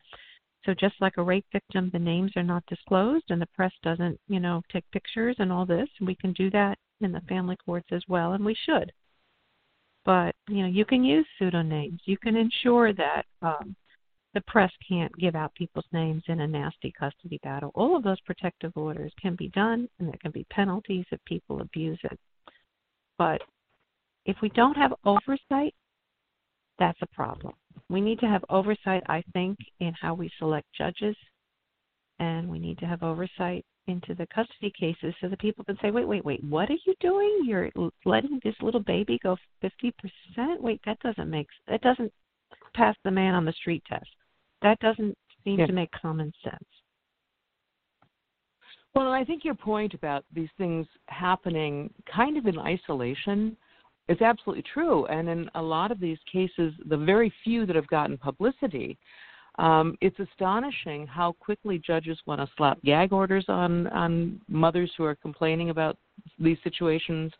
So 0.65 0.75
just 0.75 0.95
like 1.01 1.19
a 1.19 1.23
rape 1.23 1.47
victim, 1.53 1.91
the 1.91 1.99
names 1.99 2.33
are 2.37 2.43
not 2.43 2.65
disclosed, 2.67 3.31
and 3.31 3.41
the 3.41 3.47
press 3.55 3.73
doesn't, 3.83 4.19
you 4.27 4.41
know, 4.41 4.63
take 4.73 4.91
pictures 4.91 5.37
and 5.39 5.53
all 5.53 5.67
this. 5.67 5.89
We 6.01 6.15
can 6.15 6.33
do 6.33 6.51
that 6.51 6.79
in 7.01 7.13
the 7.13 7.21
family 7.23 7.57
courts 7.57 7.89
as 7.93 8.03
well, 8.09 8.33
and 8.33 8.45
we 8.45 8.55
should. 8.55 8.93
But 10.07 10.35
you 10.49 10.63
know, 10.63 10.69
you 10.69 10.87
can 10.87 11.05
use 11.05 11.27
pseudonyms. 11.39 12.01
You 12.07 12.17
can 12.17 12.37
ensure 12.37 12.95
that 12.95 13.25
um, 13.43 13.77
the 14.33 14.41
press 14.47 14.73
can't 14.89 15.15
give 15.19 15.35
out 15.35 15.55
people's 15.55 15.87
names 15.93 16.23
in 16.29 16.41
a 16.41 16.47
nasty 16.47 16.95
custody 16.99 17.39
battle. 17.43 17.73
All 17.75 17.97
of 17.97 18.03
those 18.03 18.21
protective 18.21 18.73
orders 18.77 19.13
can 19.21 19.35
be 19.35 19.49
done, 19.49 19.89
and 19.99 20.09
there 20.09 20.19
can 20.23 20.31
be 20.31 20.47
penalties 20.51 21.05
if 21.11 21.23
people 21.27 21.61
abuse 21.61 21.99
it. 22.05 22.19
But 23.19 23.43
if 24.25 24.37
we 24.41 24.49
don't 24.51 24.77
have 24.77 24.95
oversight 25.05 25.75
that's 26.79 26.99
a 27.03 27.07
problem. 27.15 27.55
We 27.89 28.01
need 28.01 28.21
to 28.21 28.27
have 28.27 28.45
oversight, 28.51 29.03
I 29.09 29.23
think, 29.33 29.59
in 29.81 29.95
how 30.01 30.15
we 30.15 30.31
select 30.39 30.67
judges, 30.77 31.17
and 32.19 32.49
we 32.49 32.59
need 32.59 32.79
to 32.79 32.87
have 32.87 33.03
oversight 33.03 33.65
into 33.87 34.15
the 34.15 34.27
custody 34.35 34.73
cases 34.79 35.15
so 35.21 35.29
that 35.29 35.39
people 35.39 35.65
can 35.65 35.77
say, 35.81 35.91
wait, 35.91 36.07
wait, 36.07 36.25
wait, 36.25 36.43
what 36.45 36.69
are 36.71 36.79
you 36.87 36.95
doing? 37.01 37.43
You're 37.45 37.71
letting 38.05 38.41
this 38.43 38.55
little 38.61 38.83
baby 38.83 39.19
go 39.23 39.37
50%? 39.63 39.93
Wait, 40.61 40.81
that 40.85 40.99
doesn't 41.01 41.31
make 41.31 41.49
that 41.69 41.81
doesn't 41.83 42.13
pass 42.75 42.97
the 43.05 43.11
man 43.11 43.35
on 43.35 43.45
the 43.45 43.53
street 43.53 43.83
test. 43.89 44.09
That 44.63 44.79
doesn't 44.81 45.17
seem 45.45 45.61
yeah. 45.61 45.67
to 45.67 45.73
make 45.73 45.91
common 45.93 46.33
sense. 46.43 46.65
Well, 48.95 49.13
I 49.13 49.25
think 49.25 49.45
your 49.45 49.55
point 49.55 49.93
about 49.93 50.25
these 50.33 50.49
things 50.57 50.87
happening 51.09 51.93
kind 52.13 52.39
of 52.39 52.47
in 52.47 52.59
isolation 52.59 53.57
is 54.09 54.21
absolutely 54.23 54.65
true. 54.73 55.05
And 55.07 55.29
in 55.29 55.51
a 55.55 55.61
lot 55.61 55.91
of 55.91 56.01
these 56.01 56.19
cases, 56.31 56.73
the 56.89 56.97
very 56.97 57.33
few 57.45 57.67
that 57.67 57.77
have 57.77 57.89
gotten 57.89 58.17
publicity, 58.17 58.97
um, 59.59 59.97
it's 60.01 60.19
astonishing 60.19 61.07
how 61.07 61.33
quickly 61.41 61.79
judges 61.79 62.19
want 62.27 62.41
to 62.41 62.49
slap 62.57 62.83
gag 62.83 63.13
orders 63.13 63.45
on 63.49 63.87
on 63.89 64.41
mothers 64.49 64.91
who 64.97 65.05
are 65.05 65.15
complaining 65.15 65.71
about 65.71 65.97
these 66.39 66.59
situations. 66.63 67.33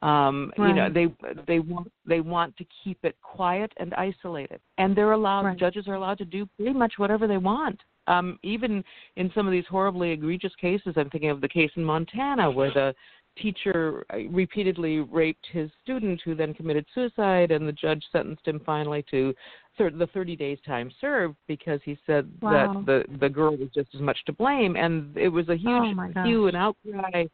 Um, 0.00 0.52
right. 0.56 0.68
You 0.68 0.74
know, 0.74 0.90
they 0.92 1.06
they 1.46 1.58
want 1.58 1.90
they 2.06 2.20
want 2.20 2.56
to 2.56 2.64
keep 2.84 2.98
it 3.02 3.16
quiet 3.22 3.72
and 3.78 3.92
isolated, 3.94 4.60
and 4.78 4.96
they're 4.96 5.12
allowed. 5.12 5.44
Right. 5.44 5.58
Judges 5.58 5.88
are 5.88 5.94
allowed 5.94 6.18
to 6.18 6.24
do 6.24 6.46
pretty 6.56 6.72
much 6.72 6.94
whatever 6.96 7.26
they 7.26 7.38
want. 7.38 7.80
Um, 8.06 8.38
even 8.42 8.82
in 9.16 9.30
some 9.34 9.46
of 9.46 9.52
these 9.52 9.66
horribly 9.68 10.12
egregious 10.12 10.54
cases, 10.58 10.94
I'm 10.96 11.10
thinking 11.10 11.28
of 11.28 11.42
the 11.42 11.48
case 11.48 11.70
in 11.76 11.84
Montana 11.84 12.50
where 12.50 12.72
the 12.72 12.94
teacher 13.36 14.04
uh, 14.12 14.18
repeatedly 14.30 15.00
raped 15.00 15.46
his 15.52 15.70
student 15.82 16.20
who 16.24 16.34
then 16.34 16.54
committed 16.54 16.86
suicide 16.94 17.50
and 17.50 17.68
the 17.68 17.72
judge 17.72 18.02
sentenced 18.10 18.46
him 18.46 18.60
finally 18.64 19.04
to 19.10 19.34
thir- 19.78 19.90
the 19.90 20.08
30 20.08 20.36
days 20.36 20.58
time 20.66 20.90
served 21.00 21.36
because 21.46 21.80
he 21.84 21.96
said 22.06 22.30
wow. 22.42 22.82
that 22.84 22.86
the 22.86 23.18
the 23.18 23.28
girl 23.28 23.56
was 23.56 23.68
just 23.74 23.88
as 23.94 24.00
much 24.00 24.18
to 24.26 24.32
blame 24.32 24.76
and 24.76 25.16
it 25.16 25.28
was 25.28 25.48
a 25.48 25.56
huge 25.56 25.96
oh 25.96 26.22
hue 26.24 26.48
and 26.48 26.56
outcry 26.56 27.24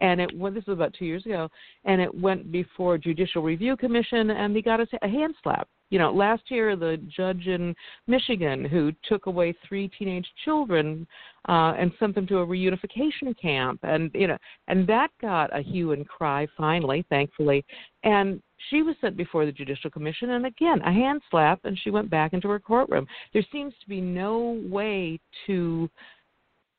and 0.00 0.20
it 0.20 0.30
well, 0.36 0.52
this 0.52 0.66
was 0.66 0.74
about 0.74 0.94
two 0.94 1.04
years 1.04 1.24
ago, 1.24 1.48
and 1.84 2.00
it 2.00 2.12
went 2.14 2.50
before 2.50 2.98
Judicial 2.98 3.42
Review 3.42 3.76
Commission, 3.76 4.30
and 4.30 4.54
he 4.54 4.62
got 4.62 4.80
a, 4.80 4.86
a 5.02 5.08
hand 5.08 5.34
slap. 5.42 5.68
You 5.90 5.98
know, 5.98 6.12
last 6.12 6.42
year 6.48 6.74
the 6.74 6.98
judge 7.16 7.46
in 7.46 7.74
Michigan 8.06 8.64
who 8.64 8.92
took 9.08 9.26
away 9.26 9.54
three 9.66 9.88
teenage 9.96 10.26
children 10.44 11.06
uh, 11.48 11.74
and 11.78 11.92
sent 12.00 12.14
them 12.14 12.26
to 12.28 12.38
a 12.38 12.46
reunification 12.46 13.38
camp, 13.40 13.80
and 13.82 14.10
you 14.14 14.26
know, 14.26 14.38
and 14.68 14.86
that 14.88 15.10
got 15.20 15.56
a 15.56 15.62
hue 15.62 15.92
and 15.92 16.08
cry 16.08 16.46
finally, 16.56 17.04
thankfully, 17.08 17.64
and 18.02 18.42
she 18.70 18.82
was 18.82 18.96
sent 19.00 19.16
before 19.16 19.46
the 19.46 19.52
Judicial 19.52 19.90
Commission, 19.90 20.30
and 20.30 20.46
again 20.46 20.80
a 20.82 20.92
hand 20.92 21.22
slap, 21.30 21.60
and 21.64 21.78
she 21.78 21.90
went 21.90 22.10
back 22.10 22.32
into 22.32 22.48
her 22.48 22.58
courtroom. 22.58 23.06
There 23.32 23.44
seems 23.52 23.74
to 23.80 23.88
be 23.88 24.00
no 24.00 24.60
way 24.68 25.20
to 25.46 25.88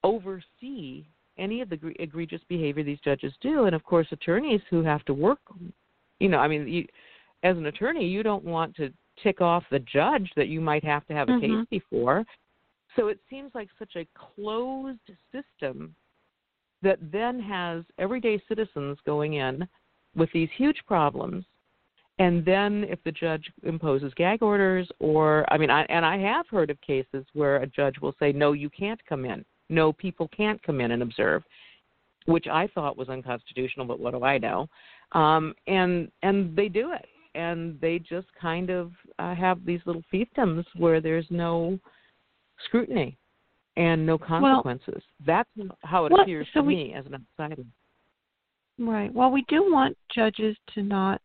oversee 0.04 1.06
any 1.38 1.62
of 1.62 1.70
the 1.70 1.80
egregious 2.00 2.42
behavior 2.48 2.84
these 2.84 3.00
judges 3.04 3.34
do. 3.42 3.66
And 3.66 3.76
of 3.76 3.84
course, 3.84 4.08
attorneys 4.12 4.62
who 4.70 4.84
have 4.84 5.04
to 5.06 5.14
work, 5.14 5.40
you 6.20 6.30
know, 6.30 6.38
I 6.38 6.48
mean, 6.48 6.68
you, 6.68 6.88
as 7.44 7.58
an 7.58 7.66
attorney, 7.66 8.08
you 8.08 8.24
don't 8.24 8.44
want 8.44 8.76
to 8.78 8.92
tick 9.22 9.42
off 9.42 9.64
the 9.72 9.80
judge 9.80 10.30
that 10.36 10.48
you 10.48 10.62
might 10.62 10.84
have 10.84 11.06
to 11.08 11.14
have 11.14 11.30
a 11.30 11.34
mm-hmm. 11.34 11.62
case 11.62 11.68
before. 11.70 12.24
So 12.96 13.08
it 13.08 13.20
seems 13.30 13.52
like 13.54 13.68
such 13.78 13.96
a 13.96 14.08
closed 14.16 15.00
system 15.32 15.96
that 16.82 17.00
then 17.12 17.40
has 17.40 17.84
everyday 17.98 18.42
citizens 18.48 18.98
going 19.06 19.34
in 19.34 19.68
with 20.16 20.30
these 20.34 20.50
huge 20.58 20.78
problems. 20.88 21.44
And 22.18 22.46
then 22.46 22.86
if 22.88 23.04
the 23.04 23.12
judge 23.12 23.52
imposes 23.64 24.14
gag 24.16 24.42
orders 24.42 24.90
or 25.00 25.46
I 25.52 25.58
mean 25.58 25.70
I 25.70 25.84
and 25.90 26.06
I 26.06 26.18
have 26.20 26.48
heard 26.48 26.70
of 26.70 26.80
cases 26.82 27.26
where 27.34 27.58
a 27.58 27.68
judge 27.68 27.96
will 28.02 28.16
say 28.20 28.32
no 28.32 28.54
you 28.54 28.70
can't 28.70 29.00
come 29.06 29.26
in 29.26 29.44
no, 29.70 29.94
people 29.94 30.30
can't 30.36 30.62
come 30.64 30.82
in 30.82 30.92
and 30.92 31.02
observe, 31.02 31.44
which 32.26 32.48
I 32.48 32.68
thought 32.68 32.98
was 32.98 33.10
unconstitutional, 33.10 33.86
but 33.86 34.00
what 34.00 34.14
do 34.14 34.24
I 34.24 34.38
know? 34.38 34.68
Um, 35.12 35.54
and 35.68 36.12
and 36.24 36.56
they 36.56 36.68
do 36.68 36.92
it, 36.94 37.06
and 37.36 37.80
they 37.80 38.00
just 38.00 38.28
kind 38.40 38.70
of 38.70 38.92
uh, 39.20 39.36
have 39.36 39.66
these 39.66 39.82
little 39.86 40.04
fiefdoms 40.14 40.66
where 40.78 41.02
there's 41.02 41.28
no 41.30 41.80
scrutiny 42.66 43.18
and 43.78 44.06
no 44.06 44.18
consequences. 44.18 45.04
Well, 45.26 45.26
That's 45.26 45.70
how 45.84 46.06
it 46.06 46.14
appears 46.20 46.48
so 46.54 46.62
to 46.62 46.66
we, 46.66 46.76
me 46.76 46.94
as 46.94 47.06
an 47.06 47.26
outsider. 47.40 47.64
Right. 48.78 49.14
Well, 49.14 49.32
we 49.32 49.46
do 49.48 49.72
want 49.72 49.98
judges 50.14 50.58
to 50.74 50.84
not 50.84 51.22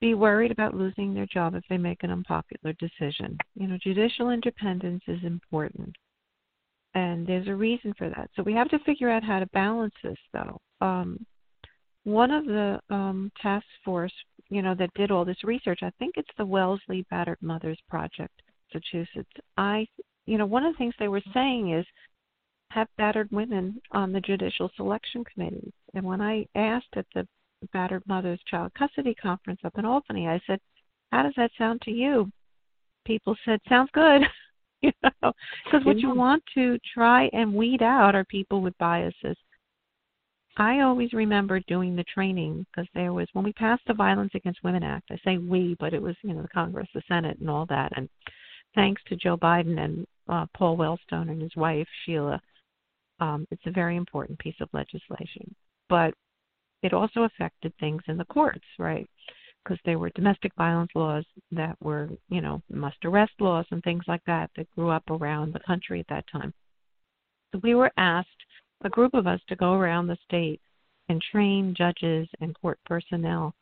be 0.00 0.14
worried 0.14 0.50
about 0.50 0.74
losing 0.74 1.12
their 1.12 1.26
job 1.26 1.54
if 1.54 1.64
they 1.68 1.78
make 1.78 2.02
an 2.02 2.10
unpopular 2.10 2.74
decision. 2.78 3.36
You 3.54 3.66
know, 3.66 3.78
judicial 3.82 4.30
independence 4.30 5.02
is 5.08 5.18
important 5.24 5.94
and 6.94 7.26
there's 7.26 7.48
a 7.48 7.54
reason 7.54 7.92
for 7.96 8.08
that. 8.08 8.30
So 8.34 8.42
we 8.42 8.54
have 8.54 8.68
to 8.70 8.78
figure 8.80 9.10
out 9.10 9.22
how 9.22 9.38
to 9.38 9.46
balance 9.46 9.94
this, 10.02 10.16
though. 10.32 10.60
Um, 10.80 11.24
one 12.04 12.30
of 12.30 12.46
the 12.46 12.80
um, 12.90 13.30
task 13.40 13.66
force, 13.84 14.12
you 14.48 14.62
know, 14.62 14.74
that 14.74 14.94
did 14.94 15.10
all 15.10 15.24
this 15.24 15.44
research, 15.44 15.80
I 15.82 15.92
think 15.98 16.14
it's 16.16 16.28
the 16.38 16.46
Wellesley 16.46 17.06
Battered 17.10 17.38
Mothers 17.40 17.78
Project, 17.88 18.32
Massachusetts. 18.72 19.30
I, 19.56 19.86
you 20.26 20.38
know, 20.38 20.46
one 20.46 20.64
of 20.64 20.72
the 20.72 20.78
things 20.78 20.94
they 20.98 21.08
were 21.08 21.22
saying 21.34 21.74
is 21.74 21.86
have 22.70 22.88
battered 22.96 23.30
women 23.30 23.80
on 23.92 24.12
the 24.12 24.20
judicial 24.20 24.70
selection 24.76 25.24
committees. 25.24 25.72
And 25.94 26.04
when 26.04 26.20
I 26.20 26.46
asked 26.54 26.94
at 26.96 27.06
the 27.14 27.26
Battered 27.72 28.02
Mothers 28.06 28.40
Child 28.46 28.72
Custody 28.74 29.14
Conference 29.14 29.60
up 29.64 29.78
in 29.78 29.84
Albany. 29.84 30.28
I 30.28 30.40
said, 30.46 30.60
"How 31.12 31.22
does 31.22 31.34
that 31.36 31.50
sound 31.58 31.82
to 31.82 31.90
you?" 31.90 32.30
People 33.04 33.36
said, 33.44 33.60
"Sounds 33.68 33.90
good." 33.92 34.22
you 34.82 34.92
know, 35.02 35.32
because 35.64 35.84
what 35.84 35.98
you 35.98 36.14
want 36.14 36.42
to 36.54 36.78
try 36.94 37.28
and 37.32 37.54
weed 37.54 37.82
out 37.82 38.14
are 38.14 38.24
people 38.24 38.60
with 38.60 38.78
biases. 38.78 39.36
I 40.56 40.80
always 40.80 41.12
remember 41.12 41.60
doing 41.60 41.94
the 41.94 42.04
training 42.04 42.66
because 42.70 42.88
there 42.94 43.12
was 43.12 43.28
when 43.32 43.44
we 43.44 43.52
passed 43.52 43.82
the 43.86 43.94
Violence 43.94 44.32
Against 44.34 44.64
Women 44.64 44.82
Act. 44.82 45.10
I 45.10 45.18
say 45.24 45.38
we, 45.38 45.76
but 45.78 45.94
it 45.94 46.02
was 46.02 46.16
you 46.22 46.34
know 46.34 46.42
the 46.42 46.48
Congress, 46.48 46.88
the 46.94 47.02
Senate, 47.08 47.38
and 47.38 47.50
all 47.50 47.66
that. 47.66 47.92
And 47.96 48.08
thanks 48.74 49.02
to 49.08 49.16
Joe 49.16 49.36
Biden 49.36 49.78
and 49.78 50.06
uh, 50.28 50.46
Paul 50.54 50.76
Wellstone 50.76 51.30
and 51.30 51.40
his 51.40 51.54
wife 51.56 51.88
Sheila, 52.04 52.40
um, 53.20 53.46
it's 53.50 53.66
a 53.66 53.70
very 53.70 53.96
important 53.96 54.38
piece 54.38 54.60
of 54.60 54.68
legislation. 54.72 55.54
But 55.88 56.14
it 56.82 56.92
also 56.92 57.22
affected 57.22 57.72
things 57.78 58.02
in 58.08 58.16
the 58.16 58.24
courts, 58.26 58.64
right? 58.78 59.08
Because 59.64 59.78
there 59.84 59.98
were 59.98 60.10
domestic 60.10 60.52
violence 60.56 60.90
laws 60.94 61.24
that 61.52 61.76
were, 61.82 62.08
you 62.28 62.40
know, 62.40 62.62
must 62.70 63.04
arrest 63.04 63.32
laws 63.40 63.66
and 63.70 63.82
things 63.82 64.04
like 64.06 64.22
that 64.26 64.50
that 64.56 64.70
grew 64.74 64.90
up 64.90 65.04
around 65.10 65.52
the 65.52 65.60
country 65.60 66.00
at 66.00 66.08
that 66.08 66.24
time. 66.30 66.54
So 67.52 67.60
we 67.62 67.74
were 67.74 67.90
asked, 67.96 68.28
a 68.84 68.88
group 68.88 69.14
of 69.14 69.26
us, 69.26 69.40
to 69.48 69.56
go 69.56 69.72
around 69.72 70.06
the 70.06 70.16
state 70.24 70.60
and 71.08 71.22
train 71.32 71.74
judges 71.76 72.28
and 72.40 72.58
court 72.60 72.78
personnel. 72.86 73.54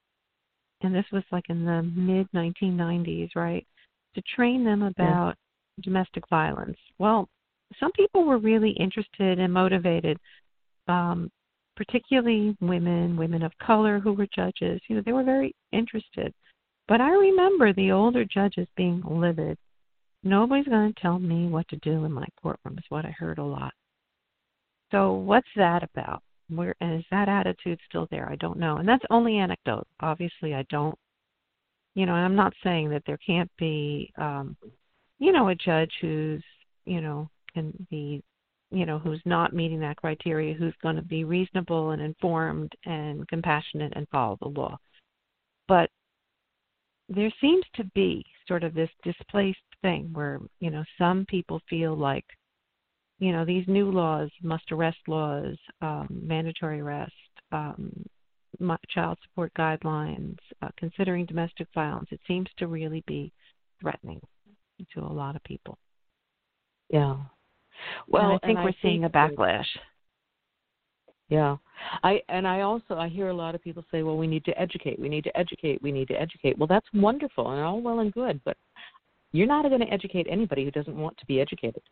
And 0.83 0.95
this 0.95 1.07
was 1.13 1.23
like 1.33 1.45
in 1.49 1.65
the 1.65 1.83
mid 1.83 2.29
1990s, 2.33 3.31
right? 3.35 3.67
To 4.15 4.23
train 4.35 4.65
them 4.65 4.83
about 4.83 5.37
yeah. 5.79 5.83
domestic 5.85 6.25
violence. 6.29 6.77
Well, 6.99 7.29
some 7.81 7.93
people 7.93 8.25
were 8.25 8.39
really 8.39 8.71
interested 8.73 9.39
and 9.39 9.53
motivated 9.53 10.19
um, 10.89 11.31
particularly 11.77 12.57
women, 12.61 13.17
women 13.17 13.43
of 13.43 13.53
color 13.59 14.01
who 14.01 14.13
were 14.13 14.27
judges. 14.35 14.81
You 14.89 14.97
know, 14.97 15.03
they 15.05 15.13
were 15.13 15.25
very 15.25 15.55
interested. 15.73 16.33
But 16.89 17.01
I 17.01 17.11
remember 17.11 17.73
the 17.73 17.93
older 17.93 18.25
judges 18.25 18.69
being 18.77 19.03
livid. 19.05 19.59
Nobody's 20.23 20.67
going 20.67 20.93
to 20.93 21.01
tell 21.01 21.19
me 21.19 21.49
what 21.49 21.69
to 21.69 21.77
do 21.77 22.05
in 22.05 22.13
my 22.13 22.27
courtroom, 22.43 22.79
is 22.79 22.85
what 22.89 23.05
I 23.05 23.11
heard 23.11 23.39
a 23.39 23.45
lot. 23.45 23.73
So, 24.91 25.13
what's 25.13 25.49
that 25.57 25.83
about? 25.83 26.23
Where 26.49 26.75
is 26.81 27.05
that 27.11 27.29
attitude 27.29 27.81
still 27.89 28.07
there? 28.11 28.31
I 28.31 28.37
don't 28.37 28.59
know. 28.59 28.77
And 28.77 28.89
that's 28.89 29.05
only 29.11 29.39
anecdote. 29.39 29.87
Obviously, 30.01 30.55
I 30.55 30.65
don't, 30.71 30.97
you 31.95 32.07
know, 32.07 32.13
I'm 32.13 32.37
not 32.37 32.53
saying 32.63 32.91
that 32.91 33.03
there 33.07 33.19
can't 33.19 33.51
be, 33.59 34.13
um, 34.17 34.57
you 35.19 35.33
know, 35.33 35.49
a 35.49 35.55
judge 35.57 35.91
who's, 36.01 36.43
you 36.85 37.01
know, 37.01 37.29
can 37.53 37.73
be 37.91 38.23
you 38.71 38.85
know 38.85 38.99
who's 38.99 39.23
not 39.25 39.55
meeting 39.55 39.81
that 39.81 39.97
criteria 39.97 40.55
who's 40.55 40.75
going 40.83 40.97
to 40.97 41.03
be 41.03 41.25
reasonable 41.25 41.91
and 41.91 42.03
informed 42.03 42.73
and 42.85 43.27
compassionate 43.29 43.93
and 43.97 44.09
follow 44.09 44.37
the 44.41 44.49
law. 44.49 44.77
But 45.69 45.91
there 47.09 47.31
seems 47.41 47.65
to 47.75 47.85
be 47.95 48.25
sort 48.49 48.65
of 48.65 48.75
this 48.75 48.91
displaced 49.05 49.59
thing 49.83 50.11
where 50.13 50.41
you 50.61 50.71
know 50.71 50.85
some 50.99 51.25
people 51.29 51.61
feel 51.71 51.97
like 51.97 52.25
you 53.19 53.33
know 53.33 53.45
these 53.45 53.67
new 53.69 53.91
laws 53.91 54.31
must 54.43 54.71
arrest 54.73 54.99
laws 55.07 55.57
um, 55.81 56.09
mandatory 56.11 56.81
arrest 56.81 57.13
um, 57.53 57.93
child 58.89 59.19
support 59.23 59.53
guidelines 59.55 60.39
uh, 60.63 60.69
considering 60.79 61.27
domestic 61.27 61.69
violence. 61.75 62.09
It 62.11 62.21
seems 62.27 62.49
to 62.57 62.67
really 62.67 63.05
be 63.07 63.33
threatening 63.81 64.21
to 64.95 65.01
a 65.01 65.13
lot 65.13 65.37
of 65.37 65.45
people. 65.45 65.79
Yeah 66.91 67.17
well, 68.09 68.31
and 68.31 68.33
I 68.33 68.47
think 68.47 68.59
and 68.59 68.65
we're 68.65 68.71
I 68.71 68.77
seeing 68.83 69.03
think 69.03 69.15
a 69.15 69.19
backlash. 69.19 69.67
Yeah. 71.29 71.57
I 72.03 72.23
and 72.29 72.47
I 72.47 72.61
also 72.61 72.95
I 72.95 73.09
hear 73.09 73.29
a 73.29 73.35
lot 73.35 73.55
of 73.55 73.63
people 73.63 73.85
say, 73.91 74.03
well, 74.03 74.17
we 74.17 74.27
need 74.27 74.45
to 74.45 74.59
educate, 74.59 74.99
we 74.99 75.09
need 75.09 75.25
to 75.25 75.37
educate, 75.37 75.83
we 75.83 75.93
need 75.93 76.09
to 76.09 76.21
educate. 76.21 76.57
Well, 76.59 76.67
that's 76.67 76.87
wonderful 76.95 77.51
and 77.51 77.61
all 77.61 77.81
well 77.81 78.01
and 78.01 78.13
good, 78.13 78.41
but 78.45 78.57
you're 79.33 79.47
not 79.47 79.69
going 79.69 79.81
to 79.81 79.93
educate 79.93 80.27
anybody 80.31 80.65
who 80.65 80.71
doesn't 80.71 80.97
want 80.97 81.17
to 81.19 81.27
be 81.27 81.41
educated. 81.41 81.83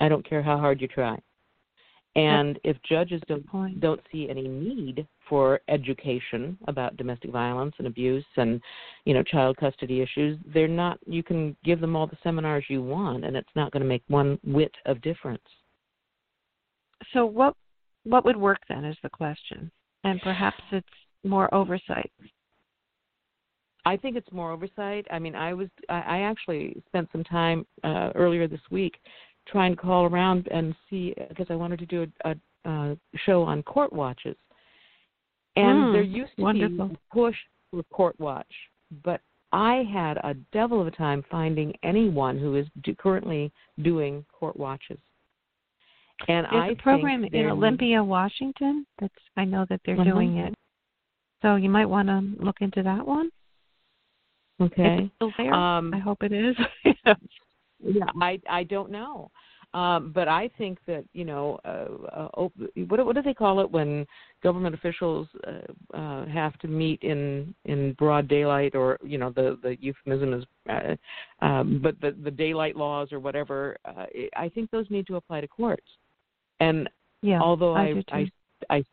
I 0.00 0.08
don't 0.08 0.28
care 0.28 0.42
how 0.42 0.58
hard 0.58 0.80
you 0.80 0.88
try. 0.88 1.18
And 2.14 2.58
if 2.62 2.76
judges 2.82 3.22
don't 3.26 3.80
don't 3.80 4.00
see 4.10 4.28
any 4.28 4.46
need 4.46 5.06
for 5.28 5.60
education 5.68 6.58
about 6.68 6.96
domestic 6.98 7.30
violence 7.30 7.74
and 7.78 7.86
abuse 7.86 8.24
and 8.36 8.60
you 9.06 9.14
know 9.14 9.22
child 9.22 9.56
custody 9.56 10.02
issues, 10.02 10.38
they're 10.52 10.68
not. 10.68 10.98
You 11.06 11.22
can 11.22 11.56
give 11.64 11.80
them 11.80 11.96
all 11.96 12.06
the 12.06 12.18
seminars 12.22 12.64
you 12.68 12.82
want, 12.82 13.24
and 13.24 13.34
it's 13.34 13.48
not 13.56 13.72
going 13.72 13.82
to 13.82 13.88
make 13.88 14.02
one 14.08 14.38
whit 14.44 14.74
of 14.84 15.00
difference. 15.00 15.42
So 17.14 17.24
what 17.24 17.54
what 18.04 18.26
would 18.26 18.36
work 18.36 18.58
then 18.68 18.84
is 18.84 18.96
the 19.02 19.08
question, 19.08 19.70
and 20.04 20.20
perhaps 20.20 20.62
it's 20.70 20.86
more 21.24 21.52
oversight. 21.54 22.12
I 23.84 23.96
think 23.96 24.16
it's 24.16 24.30
more 24.30 24.52
oversight. 24.52 25.06
I 25.10 25.18
mean, 25.18 25.34
I 25.34 25.54
was 25.54 25.68
I, 25.88 26.00
I 26.00 26.18
actually 26.20 26.76
spent 26.88 27.08
some 27.10 27.24
time 27.24 27.66
uh, 27.84 28.10
earlier 28.14 28.46
this 28.46 28.60
week 28.70 28.96
try 29.48 29.66
and 29.66 29.78
call 29.78 30.04
around 30.04 30.48
and 30.48 30.74
see 30.88 31.14
because 31.28 31.46
I 31.50 31.54
wanted 31.54 31.78
to 31.80 31.86
do 31.86 32.06
a, 32.24 32.30
a, 32.30 32.70
a 32.70 32.96
show 33.26 33.42
on 33.42 33.62
court 33.62 33.92
watches. 33.92 34.36
And 35.56 35.84
mm, 35.84 35.92
there 35.92 36.02
used 36.02 36.32
to 36.36 36.42
wonderful. 36.42 36.88
be 36.88 36.94
a 36.94 37.14
push 37.14 37.36
for 37.70 37.82
court 37.84 38.18
watch, 38.18 38.46
but 39.04 39.20
I 39.52 39.84
had 39.92 40.16
a 40.18 40.34
devil 40.52 40.80
of 40.80 40.86
a 40.86 40.90
time 40.90 41.24
finding 41.30 41.74
anyone 41.82 42.38
who 42.38 42.56
is 42.56 42.66
do, 42.82 42.94
currently 42.94 43.52
doing 43.82 44.24
court 44.32 44.56
watches. 44.56 44.98
And 46.28 46.46
There's 46.50 46.62
I 46.62 46.68
a 46.68 46.76
program 46.76 47.24
in 47.24 47.46
Olympia, 47.46 48.02
Washington. 48.02 48.86
That's 49.00 49.12
I 49.36 49.44
know 49.44 49.66
that 49.68 49.80
they're 49.84 49.96
mm-hmm. 49.96 50.10
doing 50.10 50.36
it. 50.38 50.54
So 51.42 51.56
you 51.56 51.68
might 51.68 51.86
want 51.86 52.08
to 52.08 52.22
look 52.42 52.56
into 52.60 52.82
that 52.82 53.06
one. 53.06 53.30
Okay. 54.60 54.98
It's 55.04 55.14
still 55.16 55.32
there. 55.36 55.52
Um, 55.52 55.92
I 55.92 55.98
hope 55.98 56.22
it 56.22 56.32
is. 56.32 56.56
Yeah, 57.82 58.04
I 58.20 58.40
I 58.48 58.64
don't 58.64 58.90
know. 58.90 59.30
Um, 59.74 60.12
but 60.14 60.28
I 60.28 60.50
think 60.58 60.78
that 60.86 61.04
you 61.14 61.24
know, 61.24 61.58
uh, 61.64 62.28
uh, 62.38 62.48
what 62.88 63.06
what 63.06 63.16
do 63.16 63.22
they 63.22 63.32
call 63.32 63.60
it 63.60 63.70
when 63.70 64.06
government 64.42 64.74
officials 64.74 65.26
uh, 65.46 65.96
uh, 65.96 66.26
have 66.26 66.58
to 66.58 66.68
meet 66.68 67.02
in 67.02 67.54
in 67.64 67.94
broad 67.94 68.28
daylight, 68.28 68.74
or 68.74 68.98
you 69.02 69.16
know, 69.16 69.30
the 69.30 69.58
the 69.62 69.78
euphemism 69.80 70.34
is, 70.34 70.44
uh, 70.68 70.94
um, 71.44 71.80
but 71.82 71.98
the 72.02 72.14
the 72.22 72.30
daylight 72.30 72.76
laws 72.76 73.12
or 73.12 73.20
whatever. 73.20 73.78
Uh, 73.86 74.04
I 74.36 74.50
think 74.50 74.70
those 74.70 74.86
need 74.90 75.06
to 75.06 75.16
apply 75.16 75.40
to 75.40 75.48
courts. 75.48 75.86
And 76.60 76.88
yeah, 77.22 77.40
although 77.40 77.74
I 77.74 77.94
I 78.10 78.30
I, 78.68 78.76
I 78.76 78.84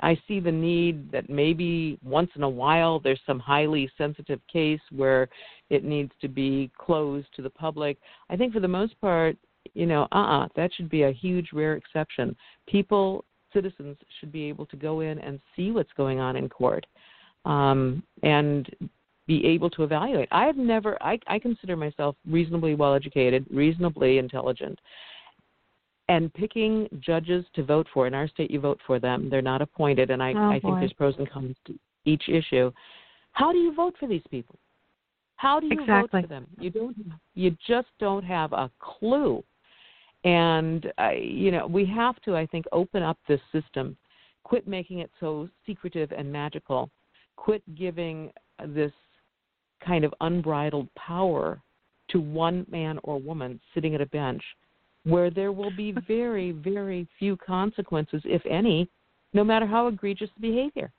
I 0.00 0.18
see 0.28 0.40
the 0.40 0.52
need 0.52 1.10
that 1.12 1.30
maybe 1.30 1.98
once 2.04 2.30
in 2.36 2.42
a 2.42 2.48
while 2.48 3.00
there's 3.00 3.20
some 3.26 3.38
highly 3.38 3.90
sensitive 3.96 4.40
case 4.52 4.80
where 4.90 5.28
it 5.70 5.84
needs 5.84 6.12
to 6.20 6.28
be 6.28 6.70
closed 6.78 7.28
to 7.36 7.42
the 7.42 7.50
public. 7.50 7.98
I 8.28 8.36
think 8.36 8.52
for 8.52 8.60
the 8.60 8.68
most 8.68 9.00
part, 9.00 9.36
you 9.74 9.86
know, 9.86 10.06
uh 10.12 10.16
uh-uh, 10.16 10.48
that 10.56 10.72
should 10.74 10.88
be 10.88 11.04
a 11.04 11.12
huge 11.12 11.48
rare 11.52 11.74
exception. 11.74 12.36
People, 12.68 13.24
citizens 13.52 13.96
should 14.20 14.32
be 14.32 14.44
able 14.44 14.66
to 14.66 14.76
go 14.76 15.00
in 15.00 15.18
and 15.18 15.40
see 15.54 15.70
what's 15.70 15.92
going 15.96 16.20
on 16.20 16.36
in 16.36 16.48
court. 16.48 16.86
Um, 17.44 18.02
and 18.22 18.68
be 19.26 19.44
able 19.44 19.70
to 19.70 19.82
evaluate. 19.82 20.28
I 20.30 20.44
have 20.44 20.56
never 20.56 21.00
I, 21.02 21.18
I 21.26 21.38
consider 21.38 21.76
myself 21.76 22.16
reasonably 22.28 22.74
well 22.74 22.94
educated, 22.94 23.44
reasonably 23.50 24.18
intelligent 24.18 24.78
and 26.08 26.32
picking 26.34 26.88
judges 27.00 27.44
to 27.54 27.64
vote 27.64 27.86
for. 27.92 28.06
In 28.06 28.14
our 28.14 28.28
state, 28.28 28.50
you 28.50 28.60
vote 28.60 28.80
for 28.86 28.98
them; 28.98 29.28
they're 29.30 29.42
not 29.42 29.62
appointed, 29.62 30.10
and 30.10 30.22
I, 30.22 30.32
oh, 30.32 30.50
I 30.50 30.60
think 30.60 30.78
there's 30.78 30.92
pros 30.92 31.14
and 31.18 31.30
cons 31.30 31.56
to 31.66 31.74
each 32.04 32.28
issue. 32.28 32.72
How 33.32 33.52
do 33.52 33.58
you 33.58 33.74
vote 33.74 33.94
for 33.98 34.06
these 34.06 34.22
people? 34.30 34.58
How 35.36 35.60
do 35.60 35.66
you 35.66 35.80
exactly. 35.80 36.22
vote 36.22 36.28
for 36.28 36.34
them? 36.34 36.46
You 36.58 36.70
don't. 36.70 36.96
You 37.34 37.56
just 37.66 37.88
don't 37.98 38.24
have 38.24 38.52
a 38.52 38.70
clue. 38.78 39.42
And 40.24 40.90
uh, 40.98 41.10
you 41.10 41.50
know, 41.50 41.66
we 41.66 41.84
have 41.86 42.20
to, 42.22 42.36
I 42.36 42.46
think, 42.46 42.64
open 42.72 43.02
up 43.02 43.18
this 43.28 43.40
system. 43.52 43.96
Quit 44.44 44.66
making 44.66 45.00
it 45.00 45.10
so 45.20 45.48
secretive 45.66 46.12
and 46.12 46.32
magical. 46.32 46.90
Quit 47.36 47.62
giving 47.74 48.30
this 48.66 48.92
kind 49.84 50.04
of 50.04 50.14
unbridled 50.20 50.88
power 50.94 51.60
to 52.08 52.20
one 52.20 52.64
man 52.70 52.98
or 53.02 53.20
woman 53.20 53.60
sitting 53.74 53.94
at 53.94 54.00
a 54.00 54.06
bench 54.06 54.42
where 55.06 55.30
there 55.30 55.52
will 55.52 55.70
be 55.70 55.94
very, 56.08 56.50
very 56.50 57.06
few 57.18 57.36
consequences, 57.36 58.20
if 58.24 58.42
any, 58.44 58.90
no 59.32 59.44
matter 59.44 59.64
how 59.64 59.86
egregious 59.86 60.30
the 60.34 60.48
behavior. 60.50 60.90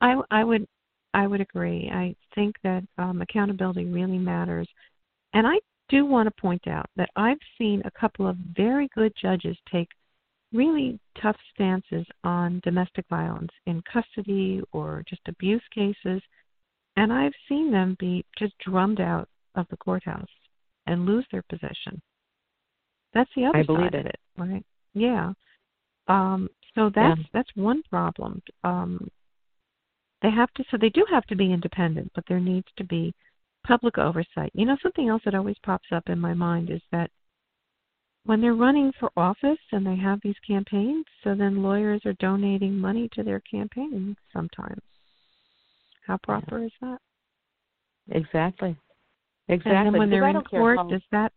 I, 0.00 0.20
I 0.30 0.44
would 0.44 0.66
I 1.12 1.26
would 1.26 1.40
agree. 1.40 1.90
I 1.92 2.14
think 2.34 2.56
that 2.62 2.84
um, 2.98 3.22
accountability 3.22 3.86
really 3.86 4.18
matters, 4.18 4.68
and 5.32 5.46
I 5.46 5.58
do 5.88 6.04
want 6.04 6.26
to 6.26 6.40
point 6.40 6.68
out 6.68 6.86
that 6.96 7.08
I've 7.16 7.38
seen 7.56 7.80
a 7.84 7.90
couple 7.90 8.26
of 8.26 8.36
very 8.54 8.88
good 8.94 9.12
judges 9.20 9.56
take 9.72 9.88
really 10.52 11.00
tough 11.20 11.36
stances 11.54 12.06
on 12.22 12.60
domestic 12.64 13.06
violence 13.08 13.50
in 13.66 13.82
custody 13.90 14.62
or 14.72 15.02
just 15.08 15.22
abuse 15.26 15.62
cases, 15.74 16.20
and 16.96 17.12
I've 17.12 17.32
seen 17.48 17.72
them 17.72 17.96
be 17.98 18.24
just 18.38 18.52
drummed 18.58 19.00
out 19.00 19.28
of 19.54 19.66
the 19.70 19.76
courthouse 19.78 20.28
and 20.86 21.06
lose 21.06 21.26
their 21.32 21.44
position. 21.48 22.00
That's 23.16 23.30
the 23.34 23.46
other 23.46 23.56
I 23.58 23.62
believe 23.62 23.86
side 23.86 23.94
it. 23.94 24.00
of 24.00 24.06
it, 24.06 24.20
right? 24.36 24.66
Yeah. 24.92 25.32
Um, 26.06 26.48
so 26.74 26.90
that's 26.94 27.18
yeah. 27.18 27.24
that's 27.32 27.48
one 27.54 27.82
problem. 27.90 28.42
Um, 28.62 29.08
they 30.20 30.30
have 30.30 30.52
to 30.54 30.64
so 30.70 30.76
they 30.78 30.90
do 30.90 31.04
have 31.10 31.24
to 31.26 31.36
be 31.36 31.50
independent, 31.50 32.12
but 32.14 32.24
there 32.28 32.40
needs 32.40 32.68
to 32.76 32.84
be 32.84 33.14
public 33.66 33.96
oversight. 33.96 34.50
You 34.52 34.66
know, 34.66 34.76
something 34.82 35.08
else 35.08 35.22
that 35.24 35.34
always 35.34 35.56
pops 35.64 35.88
up 35.92 36.04
in 36.08 36.20
my 36.20 36.34
mind 36.34 36.70
is 36.70 36.82
that 36.92 37.10
when 38.24 38.42
they're 38.42 38.54
running 38.54 38.92
for 39.00 39.10
office 39.16 39.58
and 39.72 39.86
they 39.86 39.96
have 39.96 40.20
these 40.22 40.36
campaigns, 40.46 41.06
so 41.24 41.34
then 41.34 41.62
lawyers 41.62 42.02
are 42.04 42.14
donating 42.14 42.76
money 42.76 43.08
to 43.14 43.22
their 43.22 43.40
campaigns 43.40 44.16
sometimes. 44.32 44.82
How 46.06 46.18
proper 46.18 46.58
yeah. 46.58 46.66
is 46.66 46.72
that? 46.82 46.98
Exactly. 48.10 48.76
Exactly. 49.48 49.72
And 49.72 49.86
then 49.86 49.98
when 49.98 50.10
they're 50.10 50.28
in 50.28 50.42
court, 50.42 50.78
does 50.90 51.02
that? 51.12 51.32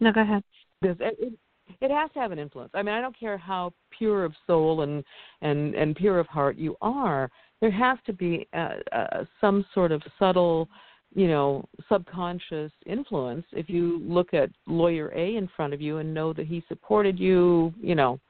No, 0.00 0.12
go 0.12 0.20
ahead. 0.22 0.42
Does 0.82 0.96
it, 1.00 1.32
it 1.80 1.90
has 1.90 2.10
to 2.12 2.18
have 2.18 2.32
an 2.32 2.38
influence. 2.38 2.70
I 2.74 2.82
mean, 2.82 2.94
I 2.94 3.00
don't 3.00 3.18
care 3.18 3.36
how 3.36 3.72
pure 3.96 4.24
of 4.24 4.34
soul 4.46 4.82
and 4.82 5.04
and 5.42 5.74
and 5.74 5.94
pure 5.94 6.18
of 6.18 6.26
heart 6.26 6.56
you 6.56 6.76
are. 6.80 7.30
There 7.60 7.70
has 7.70 7.98
to 8.06 8.12
be 8.12 8.46
uh, 8.52 8.76
uh, 8.92 9.24
some 9.40 9.64
sort 9.74 9.92
of 9.92 10.02
subtle, 10.18 10.68
you 11.14 11.26
know, 11.26 11.64
subconscious 11.88 12.72
influence. 12.86 13.44
If 13.52 13.68
you 13.68 14.00
look 14.02 14.32
at 14.32 14.50
lawyer 14.66 15.12
A 15.14 15.36
in 15.36 15.48
front 15.56 15.74
of 15.74 15.80
you 15.80 15.98
and 15.98 16.14
know 16.14 16.32
that 16.32 16.46
he 16.46 16.62
supported 16.68 17.18
you, 17.18 17.74
you 17.80 17.94
know, 17.94 18.20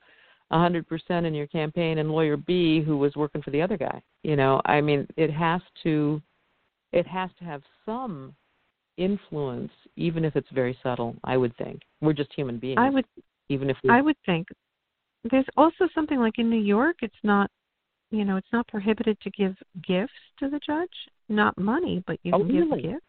a 0.50 0.58
hundred 0.58 0.88
percent 0.88 1.26
in 1.26 1.34
your 1.34 1.46
campaign, 1.46 1.98
and 1.98 2.10
lawyer 2.10 2.36
B 2.36 2.82
who 2.82 2.96
was 2.96 3.16
working 3.16 3.42
for 3.42 3.50
the 3.50 3.60
other 3.60 3.76
guy, 3.76 4.00
you 4.22 4.34
know, 4.34 4.62
I 4.64 4.80
mean, 4.80 5.06
it 5.16 5.30
has 5.30 5.60
to, 5.82 6.22
it 6.92 7.06
has 7.06 7.30
to 7.38 7.44
have 7.44 7.62
some 7.84 8.34
influence, 8.98 9.70
even 9.96 10.24
if 10.24 10.36
it's 10.36 10.48
very 10.52 10.76
subtle. 10.82 11.16
I 11.24 11.36
would 11.36 11.56
think 11.56 11.80
we're 12.02 12.12
just 12.12 12.32
human 12.34 12.58
beings. 12.58 12.78
I 12.78 12.90
would, 12.90 13.06
even 13.48 13.70
if 13.70 13.76
we... 13.82 13.90
I 13.90 14.02
would 14.02 14.16
think 14.26 14.48
there's 15.30 15.46
also 15.56 15.88
something 15.94 16.18
like 16.18 16.38
in 16.38 16.50
New 16.50 16.60
York. 16.60 16.96
It's 17.00 17.14
not, 17.22 17.50
you 18.10 18.24
know, 18.24 18.36
it's 18.36 18.52
not 18.52 18.68
prohibited 18.68 19.18
to 19.20 19.30
give 19.30 19.56
gifts 19.86 20.12
to 20.40 20.50
the 20.50 20.60
judge. 20.66 20.90
Not 21.28 21.56
money, 21.56 22.02
but 22.06 22.18
you 22.22 22.32
oh, 22.34 22.38
can 22.38 22.48
really? 22.48 22.82
give 22.82 22.92
gifts. 22.92 23.04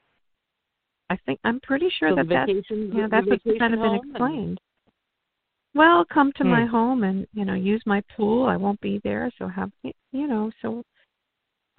I 1.10 1.18
think 1.26 1.40
I'm 1.44 1.60
pretty 1.62 1.90
sure 2.00 2.12
so 2.12 2.16
that 2.18 2.30
that's 2.30 2.52
yeah, 2.70 3.08
that's 3.10 3.26
what's 3.26 3.44
kind 3.58 3.74
of 3.74 3.80
been 3.80 3.96
explained. 3.96 4.48
And... 4.48 4.60
Well, 5.74 6.06
come 6.06 6.32
to 6.34 6.44
hmm. 6.44 6.50
my 6.50 6.66
home 6.66 7.04
and 7.04 7.26
you 7.34 7.46
know 7.46 7.56
use 7.56 7.82
my 7.88 8.04
pool. 8.16 8.46
I 8.46 8.58
won't 8.58 8.80
be 8.82 9.02
there, 9.04 9.32
so 9.40 9.48
have 9.48 9.72
you 9.84 10.28
know 10.28 10.52
so. 10.62 10.84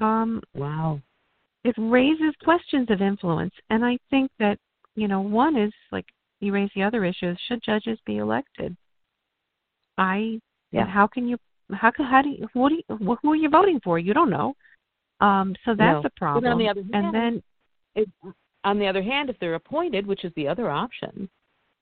Um, 0.01 0.43
wow 0.55 1.01
it 1.65 1.75
raises 1.79 2.35
questions 2.43 2.89
of 2.91 3.01
influence. 3.01 3.55
And 3.71 3.85
i 3.85 3.99
think 4.11 4.31
that 4.39 4.59
you 4.95 5.09
know 5.09 5.21
one 5.21 5.57
is 5.57 5.73
like 5.93 6.07
you 6.41 6.53
raise 6.53 6.71
the 6.75 6.83
other 6.83 7.05
issues 7.05 7.39
should 7.47 7.63
judges 7.65 7.99
be 8.07 8.19
elected? 8.19 8.77
I 9.99 10.41
yeah. 10.73 10.87
how 10.87 11.07
can 11.07 11.29
you 11.29 11.37
how 11.73 11.91
can 11.91 12.07
how 12.07 12.23
do 12.23 12.31
you 12.31 12.49
what 12.55 12.71
do 12.71 12.77
you 12.77 13.19
who 13.23 13.33
are 13.33 13.37
you 13.37 13.51
voting 13.51 13.81
for? 13.83 13.99
You 13.99 14.15
don't 14.15 14.31
know. 14.31 14.55
Um 15.21 15.55
so 15.65 15.75
that's 15.77 16.03
no. 16.03 16.07
a 16.07 16.19
problem 16.19 16.53
on 16.53 16.59
the 16.59 16.69
other 16.69 16.83
hand, 16.93 16.95
and 16.95 17.15
then 17.15 17.43
it, 17.95 18.09
on 18.65 18.79
the 18.79 18.87
other 18.87 19.03
hand 19.03 19.31
if 19.31 19.39
they're 19.39 19.55
appointed 19.55 20.07
which 20.07 20.25
is 20.25 20.33
the 20.37 20.47
other 20.47 20.71
option 20.71 21.29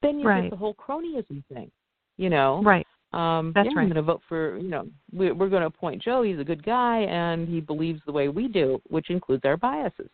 then 0.00 0.18
you 0.18 0.26
right. 0.26 0.42
get 0.42 0.50
the 0.50 0.56
whole 0.56 0.74
cronyism 0.74 1.44
thing 1.52 1.70
you 2.16 2.30
know? 2.30 2.62
Right 2.62 2.86
um, 3.12 3.52
That's 3.54 3.68
yeah, 3.70 3.72
right. 3.76 3.82
I'm 3.82 3.88
going 3.88 3.96
to 3.96 4.02
vote 4.02 4.22
for, 4.28 4.58
you 4.58 4.68
know, 4.68 4.86
we, 5.12 5.32
we're 5.32 5.48
going 5.48 5.62
to 5.62 5.68
appoint 5.68 6.02
Joe. 6.02 6.22
He's 6.22 6.38
a 6.38 6.44
good 6.44 6.62
guy 6.62 7.00
and 7.00 7.48
he 7.48 7.60
believes 7.60 8.00
the 8.04 8.12
way 8.12 8.28
we 8.28 8.48
do, 8.48 8.80
which 8.88 9.08
includes 9.10 9.44
our 9.44 9.56
biases. 9.56 10.10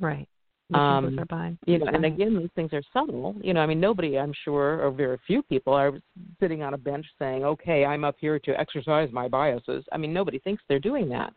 Right. 0.00 0.28
Which 0.68 0.78
um, 0.78 1.18
our 1.18 1.24
biases. 1.26 1.58
You 1.66 1.78
know, 1.78 1.86
and 1.86 2.04
again, 2.04 2.36
these 2.38 2.50
things 2.56 2.72
are 2.72 2.82
subtle. 2.92 3.36
You 3.40 3.54
know, 3.54 3.60
I 3.60 3.66
mean, 3.66 3.80
nobody, 3.80 4.18
I'm 4.18 4.32
sure, 4.44 4.82
or 4.82 4.90
very 4.90 5.18
few 5.26 5.42
people 5.42 5.74
are 5.74 5.92
sitting 6.40 6.62
on 6.62 6.72
a 6.72 6.78
bench 6.78 7.04
saying, 7.18 7.44
"Okay, 7.44 7.84
I'm 7.84 8.02
up 8.02 8.16
here 8.18 8.38
to 8.38 8.58
exercise 8.58 9.10
my 9.12 9.28
biases." 9.28 9.84
I 9.92 9.98
mean, 9.98 10.14
nobody 10.14 10.38
thinks 10.38 10.62
they're 10.66 10.78
doing 10.78 11.10
that, 11.10 11.34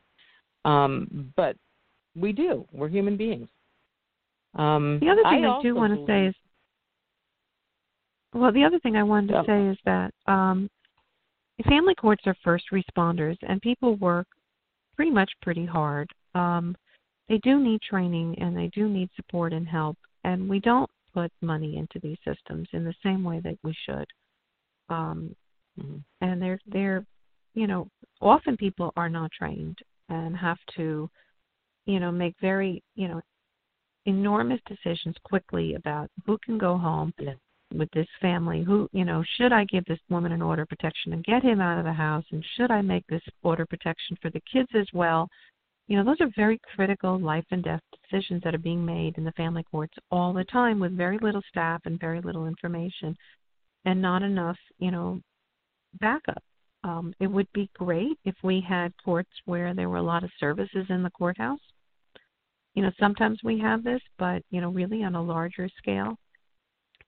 um, 0.64 1.34
but 1.36 1.58
we 2.16 2.32
do. 2.32 2.66
We're 2.72 2.88
human 2.88 3.18
beings. 3.18 3.50
Um, 4.56 4.98
the 5.02 5.10
other 5.10 5.24
thing 5.24 5.46
I, 5.46 5.58
I 5.58 5.62
do 5.62 5.76
want 5.76 5.94
to 5.94 6.06
say 6.08 6.28
is 6.28 6.36
well, 8.34 8.52
the 8.52 8.64
other 8.64 8.80
thing 8.80 8.96
I 8.96 9.04
wanted 9.04 9.34
to 9.34 9.44
say 9.46 9.68
is 9.68 9.78
that 9.86 10.14
um, 10.32 10.70
family 11.68 11.96
courts 11.96 12.24
are 12.26 12.36
first 12.44 12.66
responders, 12.72 13.38
and 13.48 13.62
people 13.62 13.96
work 13.96 14.28
pretty 14.96 15.12
much 15.12 15.32
pretty 15.42 15.66
hard. 15.66 16.10
Um, 16.36 16.76
they 17.30 17.38
do 17.40 17.60
need 17.60 17.82
training, 17.82 18.38
and 18.40 18.56
they 18.56 18.68
do 18.68 18.88
need 18.88 19.10
support 19.16 19.54
and 19.54 19.68
help, 19.68 19.98
and 20.24 20.50
we 20.50 20.60
don't 20.60 20.90
put 21.14 21.32
money 21.42 21.78
into 21.78 22.00
these 22.00 22.18
systems 22.26 22.68
in 22.74 22.84
the 22.84 22.94
same 23.04 23.24
way 23.24 23.40
that 23.42 23.58
we 23.64 23.76
should. 23.86 24.06
Um, 24.90 25.36
Mhm. 25.80 26.04
And 26.22 26.42
they're 26.42 26.60
they're, 26.66 27.06
you 27.54 27.68
know, 27.68 27.88
often 28.22 28.58
people 28.58 28.92
are 28.96 29.10
not 29.10 29.32
trained 29.32 29.78
and 30.10 30.36
have 30.36 30.58
to, 30.76 31.10
you 31.86 32.00
know, 32.00 32.12
make 32.12 32.36
very, 32.40 32.84
you 32.96 33.08
know, 33.08 33.22
enormous 34.06 34.62
decisions 34.66 35.16
quickly 35.24 35.76
about 35.76 36.10
who 36.26 36.38
can 36.40 36.58
go 36.58 36.78
home 36.78 37.14
Yeah. 37.20 37.36
With 37.74 37.90
this 37.92 38.08
family 38.22 38.64
who 38.64 38.88
you 38.94 39.04
know 39.04 39.24
should 39.36 39.52
i 39.52 39.66
give 39.66 39.84
this 39.86 40.00
woman 40.10 40.32
an 40.32 40.42
order 40.42 40.62
of 40.62 40.70
protection 40.70 41.14
and 41.14 41.24
get 41.24 41.44
him 41.44 41.60
out 41.60 41.78
of 41.78 41.86
the 41.86 41.94
house? 41.94 42.24
And 42.32 42.44
should 42.56 42.72
i 42.72 42.82
make 42.82 43.06
this 43.08 43.22
order 43.44 43.64
of 43.64 43.70
protection 43.70 44.18
for 44.22 44.30
the 44.30 44.42
kids 44.52 44.70
as 44.74 44.88
well? 44.94 45.28
You 45.88 45.98
know 45.98 46.04
those 46.04 46.22
are 46.22 46.32
very 46.36 46.60
critical 46.76 47.20
life 47.20 47.46
and 47.52 47.64
death 47.64 47.82
decisions 48.10 48.42
that 48.44 48.56
are 48.56 48.60
being 48.60 48.86
made 48.86 49.18
in 49.18 49.24
the 49.24 49.32
family 49.34 49.64
courts 49.70 49.94
all 50.12 50.34
the 50.34 50.46
time 50.46 50.80
with 50.80 50.96
very 50.96 51.18
little 51.20 51.42
staff 51.50 51.82
and 51.86 52.00
very 52.00 52.22
little 52.22 52.48
information 52.48 53.16
and 53.86 54.02
not 54.02 54.24
enough 54.24 54.58
you 54.80 54.92
know 54.92 55.20
backup. 56.00 56.44
Um, 56.84 57.14
it 57.20 57.28
would 57.28 57.48
be 57.54 57.70
great 57.74 58.18
if 58.24 58.36
we 58.44 58.62
had 58.62 58.94
courts 59.04 59.32
where 59.46 59.74
there 59.74 59.90
were 59.90 59.98
a 59.98 60.02
lot 60.02 60.24
of 60.24 60.30
services 60.40 60.86
in 60.90 61.04
the 61.04 61.10
courthouse. 61.10 61.60
You 62.76 62.84
know 62.84 62.92
sometimes 63.00 63.40
we 63.44 63.60
have 63.60 63.84
this 63.84 64.02
but 64.18 64.42
you 64.52 64.62
know 64.62 64.70
really 64.70 65.04
on 65.04 65.16
a 65.16 65.22
larger 65.22 65.70
scale 65.78 66.18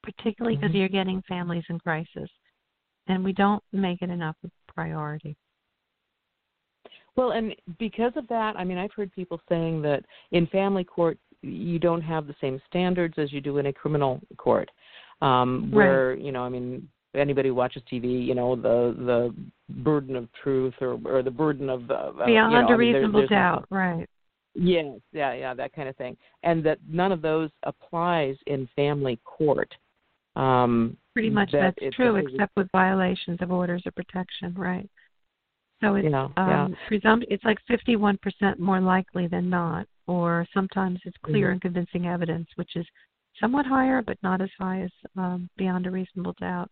particularly 0.03 0.57
because 0.57 0.71
Mhm. 0.71 0.79
you're 0.79 0.89
getting 0.89 1.21
families 1.23 1.63
in 1.69 1.79
crisis, 1.79 2.29
and 3.07 3.23
we 3.23 3.33
don't 3.33 3.63
make 3.71 4.01
it 4.01 4.09
enough 4.09 4.35
of 4.43 4.51
a 4.51 4.73
priority. 4.73 5.35
Well, 7.15 7.31
and 7.31 7.55
because 7.77 8.15
of 8.15 8.27
that, 8.27 8.57
I 8.57 8.63
mean, 8.63 8.77
I've 8.77 8.93
heard 8.93 9.11
people 9.11 9.41
saying 9.49 9.81
that 9.81 10.05
in 10.31 10.47
family 10.47 10.83
court 10.83 11.17
you 11.41 11.79
don't 11.79 12.01
have 12.01 12.27
the 12.27 12.35
same 12.41 12.61
standards 12.67 13.17
as 13.17 13.31
you 13.31 13.41
do 13.41 13.57
in 13.57 13.67
a 13.67 13.73
criminal 13.73 14.21
court, 14.37 14.69
um, 15.21 15.69
where 15.71 16.13
you 16.15 16.31
know, 16.31 16.43
I 16.43 16.49
mean, 16.49 16.87
anybody 17.15 17.49
who 17.49 17.55
watches 17.55 17.81
TV, 17.91 18.25
you 18.25 18.35
know, 18.35 18.55
the 18.55 18.95
the 18.97 19.35
burden 19.83 20.15
of 20.15 20.31
truth 20.43 20.73
or 20.81 20.99
or 21.05 21.23
the 21.23 21.31
burden 21.31 21.69
of 21.69 21.89
uh, 21.89 22.11
beyond 22.25 22.51
you 22.51 22.59
know, 22.59 22.67
a 22.67 22.73
I 22.73 22.77
mean, 22.77 22.93
reasonable 22.93 23.19
there, 23.19 23.27
doubt, 23.27 23.65
right? 23.69 24.07
Yes, 24.55 24.99
yeah, 25.11 25.33
yeah, 25.33 25.53
that 25.53 25.73
kind 25.73 25.87
of 25.87 25.95
thing, 25.95 26.17
and 26.43 26.63
that 26.65 26.79
none 26.87 27.11
of 27.11 27.21
those 27.21 27.49
applies 27.63 28.35
in 28.47 28.67
family 28.75 29.19
court. 29.23 29.73
Um, 30.39 30.97
Pretty 31.13 31.29
much 31.29 31.51
that 31.51 31.75
that's 31.79 31.95
true, 31.95 32.15
except 32.15 32.55
with 32.55 32.69
violations 32.71 33.39
of 33.41 33.51
orders 33.51 33.83
of 33.85 33.93
protection, 33.95 34.53
right? 34.55 34.89
So 35.81 35.95
it's 35.95 36.05
Yeah, 36.05 36.29
yeah. 36.37 36.63
um, 36.63 36.77
presumpt 36.89 37.25
it's 37.29 37.43
like 37.43 37.59
51% 37.69 38.59
more 38.59 38.79
likely 38.79 39.27
than 39.27 39.49
not, 39.49 39.85
or 40.07 40.47
sometimes 40.53 40.99
it's 41.03 41.17
clear 41.23 41.49
Mhm. 41.49 41.51
and 41.53 41.61
convincing 41.61 42.07
evidence, 42.07 42.47
which 42.55 42.75
is 42.75 42.87
somewhat 43.39 43.65
higher, 43.65 44.01
but 44.01 44.21
not 44.23 44.39
as 44.39 44.51
high 44.57 44.81
as 44.81 44.91
um, 45.17 45.49
beyond 45.57 45.87
a 45.87 45.91
reasonable 45.91 46.33
doubt. 46.39 46.69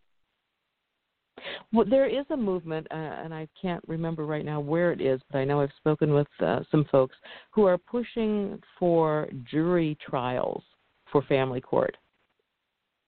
Well, 1.74 1.86
there 1.86 2.06
is 2.08 2.26
a 2.30 2.38
movement, 2.38 2.88
uh, 2.92 2.96
and 2.96 3.34
I 3.34 3.48
can't 3.62 3.84
remember 3.88 4.26
right 4.26 4.46
now 4.46 4.60
where 4.60 4.92
it 4.92 5.02
is, 5.02 5.22
but 5.30 5.40
I 5.40 5.46
know 5.46 5.62
I've 5.62 5.74
spoken 5.74 6.14
with 6.14 6.28
uh, 6.40 6.64
some 6.72 6.86
folks 6.86 7.16
who 7.52 7.66
are 7.66 7.78
pushing 7.78 8.62
for 8.80 9.30
jury 9.44 9.96
trials 9.96 10.64
for 11.12 11.22
family 11.24 11.62
court. 11.62 11.98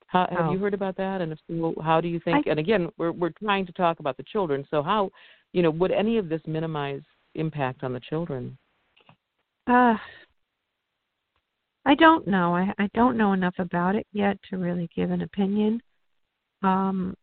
How, 0.10 0.28
have 0.32 0.47
Oh. 0.47 0.51
you 0.51 0.57
heard 0.57 0.74
about 0.74 0.95
that? 0.97 1.22
And 1.22 1.32
if 1.32 1.39
so, 1.47 1.76
how 1.84 2.01
do 2.01 2.07
you 2.07 2.20
think? 2.20 2.47
I- 2.47 2.49
and 2.49 2.60
again, 2.60 2.89
we're 2.97 3.12
we're 3.12 3.30
trying 3.30 3.66
to 3.68 3.72
talk 3.74 3.99
about 3.99 4.18
the 4.18 4.24
children. 4.24 4.66
So 4.72 4.82
how, 4.82 5.12
you 5.53 5.62
know, 5.62 5.70
would 5.70 5.91
any 5.91 6.18
of 6.18 6.30
this 6.30 6.41
minimize 6.47 7.03
impact 7.36 7.84
on 7.84 7.93
the 7.93 7.99
children? 7.99 8.57
Uh, 9.68 9.95
I 11.86 11.93
don't 11.93 12.26
know. 12.28 12.55
I, 12.55 12.74
I 12.80 12.89
don't 12.95 13.18
know 13.18 13.34
enough 13.34 13.53
about 13.60 13.95
it 13.95 14.07
yet 14.12 14.38
to 14.49 14.57
really 14.57 14.89
give 14.95 15.12
an 15.12 15.22
opinion. 15.22 15.80
Um, 16.64 17.16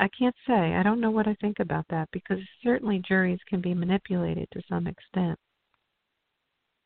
I 0.00 0.08
can't 0.08 0.34
say. 0.46 0.74
I 0.74 0.82
don't 0.82 1.00
know 1.00 1.10
what 1.10 1.28
I 1.28 1.34
think 1.34 1.60
about 1.60 1.86
that 1.90 2.08
because 2.12 2.38
certainly 2.64 2.98
juries 3.06 3.38
can 3.46 3.60
be 3.60 3.74
manipulated 3.74 4.48
to 4.52 4.62
some 4.68 4.86
extent. 4.86 5.38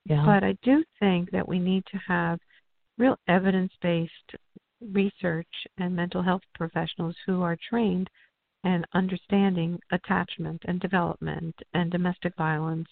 Yeah. 0.05 0.24
But 0.26 0.43
I 0.45 0.57
do 0.62 0.84
think 0.99 1.30
that 1.30 1.49
we 1.49 1.59
need 1.61 1.84
to 1.93 1.99
have 1.99 2.41
real 2.99 3.18
evidence 3.28 3.72
based 3.82 4.36
research 4.80 5.47
and 5.78 5.94
mental 5.94 6.22
health 6.22 6.42
professionals 6.55 7.16
who 7.26 7.42
are 7.42 7.57
trained 7.70 8.09
and 8.64 8.86
understanding 8.94 9.78
attachment 9.92 10.62
and 10.66 10.80
development 10.80 11.55
and 11.74 11.90
domestic 11.90 12.34
violence 12.36 12.88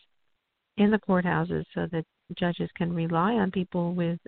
in 0.76 0.90
the 0.90 0.98
courthouses 0.98 1.64
so 1.74 1.86
that 1.92 2.04
judges 2.38 2.70
can 2.76 2.92
rely 2.92 3.34
on 3.34 3.50
people 3.50 3.94
with 3.94 4.18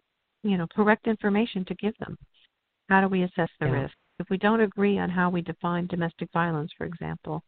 you 0.43 0.57
know 0.57 0.67
correct 0.75 1.07
information 1.07 1.65
to 1.65 1.75
give 1.77 1.97
them 1.99 2.17
how 2.89 3.01
do 3.01 3.09
we 3.09 3.23
assess 3.23 3.51
the 3.59 3.67
Yeah. 3.67 3.83
risk 3.83 3.95
if 4.19 4.29
we 4.31 4.37
don't 4.39 4.61
agree 4.61 4.99
on 4.99 5.11
how 5.11 5.29
we 5.31 5.43
define 5.43 5.87
domestic 5.87 6.31
violence 6.33 6.73
for 6.77 6.85
example 6.85 7.43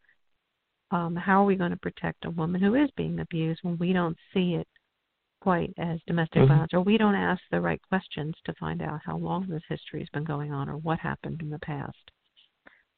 Um, 0.91 1.15
how 1.15 1.41
are 1.43 1.45
we 1.45 1.55
going 1.55 1.69
to 1.71 1.77
protect 1.77 2.25
a 2.25 2.31
woman 2.31 2.61
who 2.61 2.73
is 2.73 2.89
being 2.97 3.19
abused 3.19 3.59
when 3.63 3.77
we 3.77 3.93
don't 3.93 4.17
see 4.33 4.55
it 4.55 4.67
quite 5.41 5.73
as 5.77 5.99
domestic 6.07 6.41
mm-hmm. 6.41 6.53
violence, 6.53 6.73
or 6.73 6.81
we 6.81 6.97
don't 6.97 7.15
ask 7.15 7.41
the 7.51 7.61
right 7.61 7.81
questions 7.89 8.33
to 8.45 8.53
find 8.59 8.81
out 8.81 8.99
how 9.05 9.17
long 9.17 9.47
this 9.47 9.63
history 9.69 9.99
has 9.99 10.09
been 10.13 10.23
going 10.23 10.51
on 10.51 10.69
or 10.69 10.77
what 10.77 10.99
happened 10.99 11.41
in 11.41 11.49
the 11.49 11.59
past? 11.59 11.97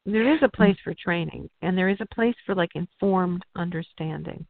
There 0.04 0.34
is 0.34 0.40
a 0.42 0.48
place 0.48 0.76
for 0.82 0.94
training, 0.94 1.48
and 1.62 1.78
there 1.78 1.88
is 1.88 1.98
a 2.00 2.14
place 2.14 2.34
for 2.44 2.54
like 2.54 2.70
informed 2.74 3.42
understanding 3.56 4.44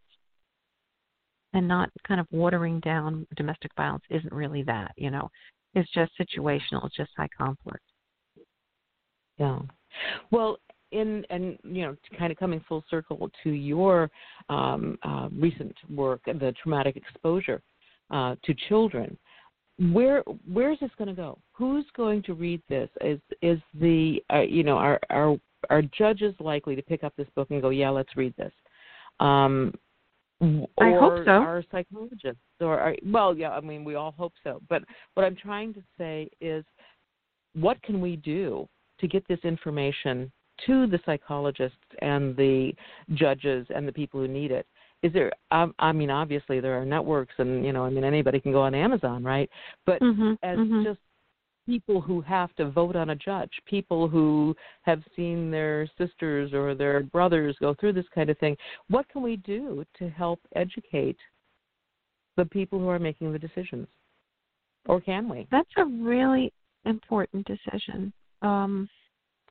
and 1.52 1.68
not 1.68 1.90
kind 2.06 2.20
of 2.20 2.26
watering 2.30 2.80
down 2.80 3.26
domestic 3.36 3.70
violence 3.76 4.04
isn't 4.10 4.32
really 4.32 4.62
that, 4.62 4.92
you 4.96 5.10
know. 5.10 5.28
It's 5.74 5.90
just 5.92 6.12
situational, 6.18 6.86
it's 6.86 6.96
just 6.96 7.10
high 7.16 7.28
conflict. 7.36 7.84
Yeah. 9.38 9.60
Well, 10.30 10.58
in 10.92 11.24
and 11.30 11.58
you 11.64 11.82
know, 11.82 11.96
kind 12.18 12.30
of 12.30 12.38
coming 12.38 12.62
full 12.68 12.84
circle 12.90 13.30
to 13.42 13.50
your 13.50 14.10
um, 14.48 14.98
uh, 15.02 15.28
recent 15.32 15.74
work, 15.90 16.20
the 16.26 16.54
traumatic 16.62 16.96
exposure 16.96 17.62
uh, 18.12 18.36
to 18.44 18.54
children. 18.68 19.16
Where 19.92 20.22
where 20.52 20.70
is 20.70 20.78
this 20.80 20.90
going 20.98 21.08
to 21.08 21.14
go? 21.14 21.38
Who's 21.52 21.86
going 21.96 22.22
to 22.24 22.34
read 22.34 22.62
this? 22.68 22.88
Is 23.00 23.18
is 23.40 23.58
the 23.80 24.22
uh, 24.32 24.40
you 24.40 24.62
know 24.62 24.76
are 24.76 25.00
are 25.10 25.36
are 25.70 25.82
judges 25.82 26.34
likely 26.38 26.76
to 26.76 26.82
pick 26.82 27.04
up 27.04 27.14
this 27.16 27.28
book 27.34 27.50
and 27.50 27.62
go, 27.62 27.70
yeah, 27.70 27.90
let's 27.90 28.16
read 28.16 28.34
this? 28.36 28.52
Um, 29.20 29.72
I 30.42 30.90
hope 30.98 31.24
so. 31.24 31.30
Our 31.30 31.64
psychologists, 31.70 32.40
or 32.60 32.80
our, 32.80 32.96
well, 33.06 33.36
yeah, 33.36 33.50
I 33.50 33.60
mean, 33.60 33.84
we 33.84 33.94
all 33.94 34.12
hope 34.18 34.32
so. 34.42 34.60
But 34.68 34.82
what 35.14 35.24
I'm 35.24 35.36
trying 35.36 35.72
to 35.74 35.82
say 35.96 36.28
is, 36.40 36.64
what 37.54 37.80
can 37.82 38.00
we 38.00 38.16
do 38.16 38.68
to 38.98 39.06
get 39.06 39.26
this 39.28 39.38
information 39.44 40.32
to 40.66 40.86
the 40.88 40.98
psychologists 41.06 41.76
and 42.00 42.36
the 42.36 42.72
judges 43.14 43.66
and 43.74 43.86
the 43.86 43.92
people 43.92 44.20
who 44.20 44.26
need 44.26 44.50
it? 44.50 44.66
Is 45.02 45.12
there? 45.12 45.32
Um, 45.50 45.74
I 45.78 45.92
mean, 45.92 46.10
obviously 46.10 46.60
there 46.60 46.80
are 46.80 46.84
networks, 46.84 47.34
and 47.38 47.64
you 47.64 47.72
know, 47.72 47.84
I 47.84 47.90
mean, 47.90 48.04
anybody 48.04 48.40
can 48.40 48.52
go 48.52 48.62
on 48.62 48.74
Amazon, 48.74 49.24
right? 49.24 49.50
But 49.84 50.00
mm-hmm, 50.00 50.34
as 50.42 50.58
mm-hmm. 50.58 50.84
just 50.84 51.00
people 51.66 52.00
who 52.00 52.20
have 52.20 52.54
to 52.56 52.70
vote 52.70 52.96
on 52.96 53.10
a 53.10 53.16
judge, 53.16 53.50
people 53.66 54.08
who 54.08 54.54
have 54.82 55.02
seen 55.14 55.50
their 55.50 55.88
sisters 55.98 56.52
or 56.52 56.74
their 56.74 57.02
brothers 57.02 57.56
go 57.60 57.74
through 57.74 57.92
this 57.92 58.06
kind 58.14 58.30
of 58.30 58.38
thing. 58.38 58.56
What 58.88 59.08
can 59.08 59.22
we 59.22 59.36
do 59.36 59.84
to 59.98 60.08
help 60.08 60.40
educate 60.56 61.16
the 62.36 62.44
people 62.44 62.78
who 62.78 62.88
are 62.88 62.98
making 62.98 63.32
the 63.32 63.38
decisions? 63.38 63.86
Or 64.86 65.00
can 65.00 65.28
we? 65.28 65.46
That's 65.50 65.70
a 65.76 65.84
really 65.84 66.52
important 66.84 67.46
decision. 67.46 68.12
Um, 68.42 68.88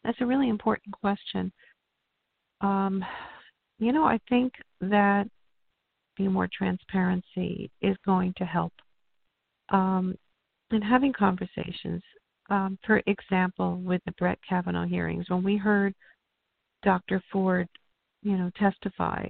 that's 0.03 0.19
a 0.19 0.25
really 0.25 0.49
important 0.49 0.93
question. 0.99 1.51
Um, 2.59 3.03
you 3.79 3.93
know, 3.93 4.03
I 4.03 4.19
think 4.29 4.53
that 4.81 5.27
being 6.21 6.31
more 6.31 6.49
transparency 6.55 7.71
is 7.81 7.97
going 8.05 8.33
to 8.37 8.45
help. 8.45 8.73
Um, 9.69 10.15
and 10.69 10.83
having 10.83 11.13
conversations. 11.13 12.01
Um, 12.49 12.77
for 12.85 13.01
example, 13.07 13.81
with 13.83 14.01
the 14.05 14.11
Brett 14.13 14.37
Kavanaugh 14.47 14.85
hearings, 14.85 15.25
when 15.29 15.43
we 15.43 15.57
heard 15.57 15.93
Dr. 16.83 17.21
Ford, 17.31 17.67
you 18.23 18.37
know, 18.37 18.51
testify, 18.57 19.25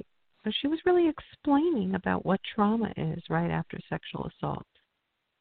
she 0.59 0.67
was 0.67 0.79
really 0.85 1.07
explaining 1.07 1.95
about 1.95 2.25
what 2.25 2.39
trauma 2.55 2.91
is 2.97 3.21
right 3.29 3.51
after 3.51 3.77
sexual 3.89 4.29
assault, 4.35 4.65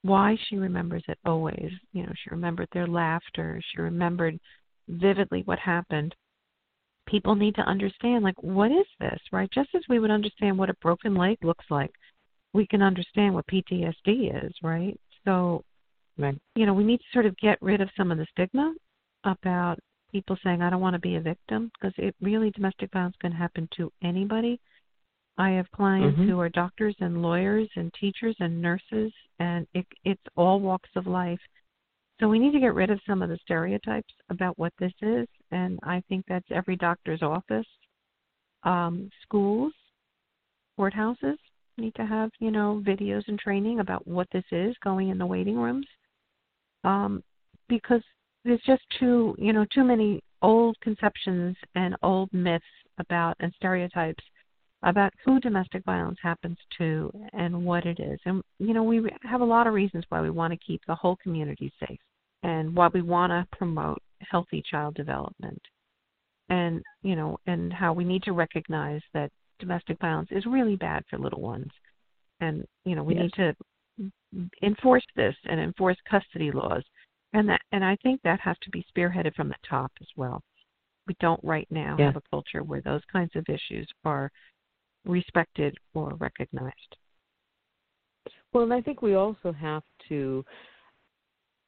why 0.02 0.36
she 0.48 0.56
remembers 0.56 1.02
it 1.08 1.18
always. 1.24 1.70
You 1.92 2.02
know, 2.04 2.12
she 2.22 2.30
remembered 2.30 2.68
their 2.72 2.86
laughter, 2.86 3.60
she 3.72 3.80
remembered 3.80 4.38
vividly 4.88 5.42
what 5.46 5.58
happened. 5.58 6.14
People 7.10 7.34
need 7.34 7.56
to 7.56 7.62
understand, 7.62 8.22
like, 8.22 8.40
what 8.42 8.70
is 8.70 8.86
this, 9.00 9.18
right? 9.32 9.50
Just 9.52 9.70
as 9.74 9.82
we 9.88 9.98
would 9.98 10.10
understand 10.10 10.56
what 10.56 10.70
a 10.70 10.74
broken 10.80 11.14
leg 11.14 11.38
looks 11.42 11.64
like, 11.70 11.92
we 12.52 12.66
can 12.66 12.82
understand 12.82 13.34
what 13.34 13.46
PTSD 13.46 14.44
is, 14.44 14.52
right? 14.62 14.98
So 15.24 15.64
Right. 16.20 16.38
You 16.54 16.66
know, 16.66 16.74
we 16.74 16.84
need 16.84 16.98
to 16.98 17.12
sort 17.12 17.26
of 17.26 17.36
get 17.38 17.58
rid 17.62 17.80
of 17.80 17.88
some 17.96 18.12
of 18.12 18.18
the 18.18 18.26
stigma 18.32 18.74
about 19.24 19.78
people 20.12 20.36
saying, 20.44 20.60
I 20.60 20.70
don't 20.70 20.80
want 20.80 20.94
to 20.94 21.00
be 21.00 21.16
a 21.16 21.20
victim, 21.20 21.70
because 21.74 21.94
it 21.96 22.14
really, 22.20 22.50
domestic 22.50 22.92
violence 22.92 23.16
can 23.20 23.32
happen 23.32 23.68
to 23.76 23.90
anybody. 24.02 24.60
I 25.38 25.50
have 25.50 25.70
clients 25.70 26.18
mm-hmm. 26.18 26.28
who 26.28 26.40
are 26.40 26.50
doctors 26.50 26.94
and 27.00 27.22
lawyers 27.22 27.68
and 27.76 27.92
teachers 27.98 28.36
and 28.40 28.60
nurses, 28.60 29.12
and 29.38 29.66
it, 29.72 29.86
it's 30.04 30.20
all 30.36 30.60
walks 30.60 30.90
of 30.96 31.06
life. 31.06 31.40
So 32.20 32.28
we 32.28 32.38
need 32.38 32.52
to 32.52 32.60
get 32.60 32.74
rid 32.74 32.90
of 32.90 33.00
some 33.06 33.22
of 33.22 33.30
the 33.30 33.38
stereotypes 33.42 34.12
about 34.28 34.58
what 34.58 34.74
this 34.78 34.92
is, 35.00 35.26
and 35.52 35.78
I 35.82 36.02
think 36.06 36.26
that's 36.28 36.46
every 36.50 36.76
doctor's 36.76 37.22
office, 37.22 37.66
um, 38.62 39.10
schools, 39.22 39.72
courthouses 40.78 41.36
need 41.78 41.94
to 41.94 42.04
have 42.04 42.30
you 42.38 42.50
know 42.50 42.82
videos 42.86 43.22
and 43.28 43.38
training 43.38 43.80
about 43.80 44.06
what 44.06 44.28
this 44.32 44.44
is 44.52 44.76
going 44.84 45.08
in 45.08 45.16
the 45.16 45.24
waiting 45.24 45.56
rooms. 45.56 45.86
Um, 46.84 47.22
because 47.70 48.02
there's 48.44 48.60
just 48.66 48.82
too 48.98 49.34
you 49.38 49.54
know 49.54 49.64
too 49.72 49.84
many 49.84 50.22
old 50.42 50.76
conceptions 50.82 51.56
and 51.74 51.96
old 52.02 52.30
myths 52.34 52.64
about 52.98 53.34
and 53.40 53.52
stereotypes 53.56 54.22
about 54.82 55.12
who 55.24 55.40
domestic 55.40 55.84
violence 55.84 56.18
happens 56.22 56.58
to 56.78 57.10
and 57.32 57.64
what 57.64 57.86
it 57.86 57.98
is. 57.98 58.18
And 58.26 58.42
you 58.58 58.74
know 58.74 58.82
we 58.82 59.08
have 59.22 59.40
a 59.40 59.44
lot 59.44 59.66
of 59.66 59.72
reasons 59.72 60.04
why 60.10 60.20
we 60.20 60.28
want 60.28 60.52
to 60.52 60.58
keep 60.58 60.82
the 60.86 60.94
whole 60.94 61.16
community 61.16 61.72
safe 61.80 61.98
and 62.42 62.74
why 62.74 62.88
we 62.92 63.02
want 63.02 63.30
to 63.30 63.56
promote 63.56 64.00
healthy 64.30 64.62
child 64.68 64.94
development. 64.94 65.60
And 66.48 66.82
you 67.02 67.14
know 67.14 67.38
and 67.46 67.72
how 67.72 67.92
we 67.92 68.04
need 68.04 68.22
to 68.24 68.32
recognize 68.32 69.02
that 69.14 69.30
domestic 69.58 69.98
violence 70.00 70.28
is 70.32 70.46
really 70.46 70.76
bad 70.76 71.04
for 71.08 71.18
little 71.18 71.40
ones. 71.40 71.70
And 72.40 72.64
you 72.84 72.96
know 72.96 73.04
we 73.04 73.14
yes. 73.14 73.22
need 73.22 73.32
to 73.34 73.54
enforce 74.62 75.04
this 75.16 75.34
and 75.44 75.60
enforce 75.60 75.96
custody 76.08 76.50
laws. 76.50 76.82
And 77.32 77.48
that 77.48 77.60
and 77.72 77.84
I 77.84 77.96
think 78.02 78.20
that 78.22 78.40
has 78.40 78.56
to 78.62 78.70
be 78.70 78.84
spearheaded 78.94 79.34
from 79.34 79.48
the 79.48 79.54
top 79.68 79.92
as 80.00 80.08
well. 80.16 80.42
We 81.06 81.14
don't 81.20 81.42
right 81.44 81.68
now 81.70 81.96
yeah. 81.98 82.06
have 82.06 82.16
a 82.16 82.22
culture 82.30 82.62
where 82.62 82.80
those 82.80 83.02
kinds 83.12 83.32
of 83.36 83.44
issues 83.48 83.88
are 84.04 84.30
respected 85.04 85.76
or 85.94 86.14
recognized. 86.16 86.96
Well, 88.52 88.64
and 88.64 88.72
I 88.72 88.80
think 88.80 89.00
we 89.00 89.14
also 89.14 89.52
have 89.52 89.82
to 90.08 90.44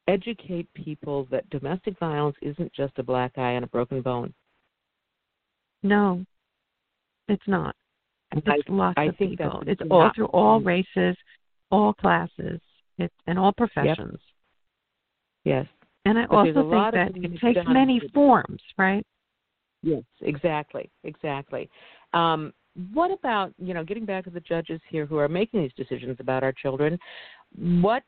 educate 0.09 0.69
people 0.75 1.27
that 1.31 1.49
domestic 1.51 1.99
violence 1.99 2.37
isn't 2.43 2.73
just 2.73 2.99
a 2.99 3.03
black 3.03 3.33
eye 3.37 3.53
and 3.53 3.65
a 3.65 3.69
broken 3.69 4.03
bone. 4.03 4.33
No, 5.83 6.25
it's 7.29 7.43
not. 7.47 7.75
It's 8.35 8.47
I, 8.47 8.73
lots 8.73 8.95
I 8.97 9.05
of 9.05 9.17
think 9.17 9.33
people. 9.33 9.63
It's 9.67 9.83
all 9.91 10.11
through 10.15 10.27
all 10.27 10.61
races, 10.61 11.17
all 11.71 11.93
classes, 11.93 12.61
and 13.27 13.39
all 13.39 13.53
professions. 13.53 14.19
Yep. 15.45 15.67
Yes. 15.67 15.67
And 16.05 16.19
I 16.19 16.27
but 16.27 16.37
also 16.37 16.53
think 16.71 16.95
that 16.95 17.11
it 17.15 17.41
takes 17.41 17.61
many 17.69 18.01
forms, 18.13 18.61
right? 18.77 19.05
Yes, 19.83 20.03
exactly, 20.21 20.91
exactly. 21.05 21.69
Um, 22.13 22.53
what 22.93 23.11
about 23.11 23.53
you 23.59 23.75
know 23.75 23.85
getting 23.85 24.07
back 24.07 24.25
to 24.25 24.31
the 24.31 24.41
judges 24.41 24.81
here 24.89 25.07
who 25.07 25.19
are 25.19 25.29
making 25.29 25.63
these 25.63 25.73
decisions 25.77 26.17
about 26.21 26.43
our 26.43 26.53
children? 26.53 26.99
What 27.57 28.03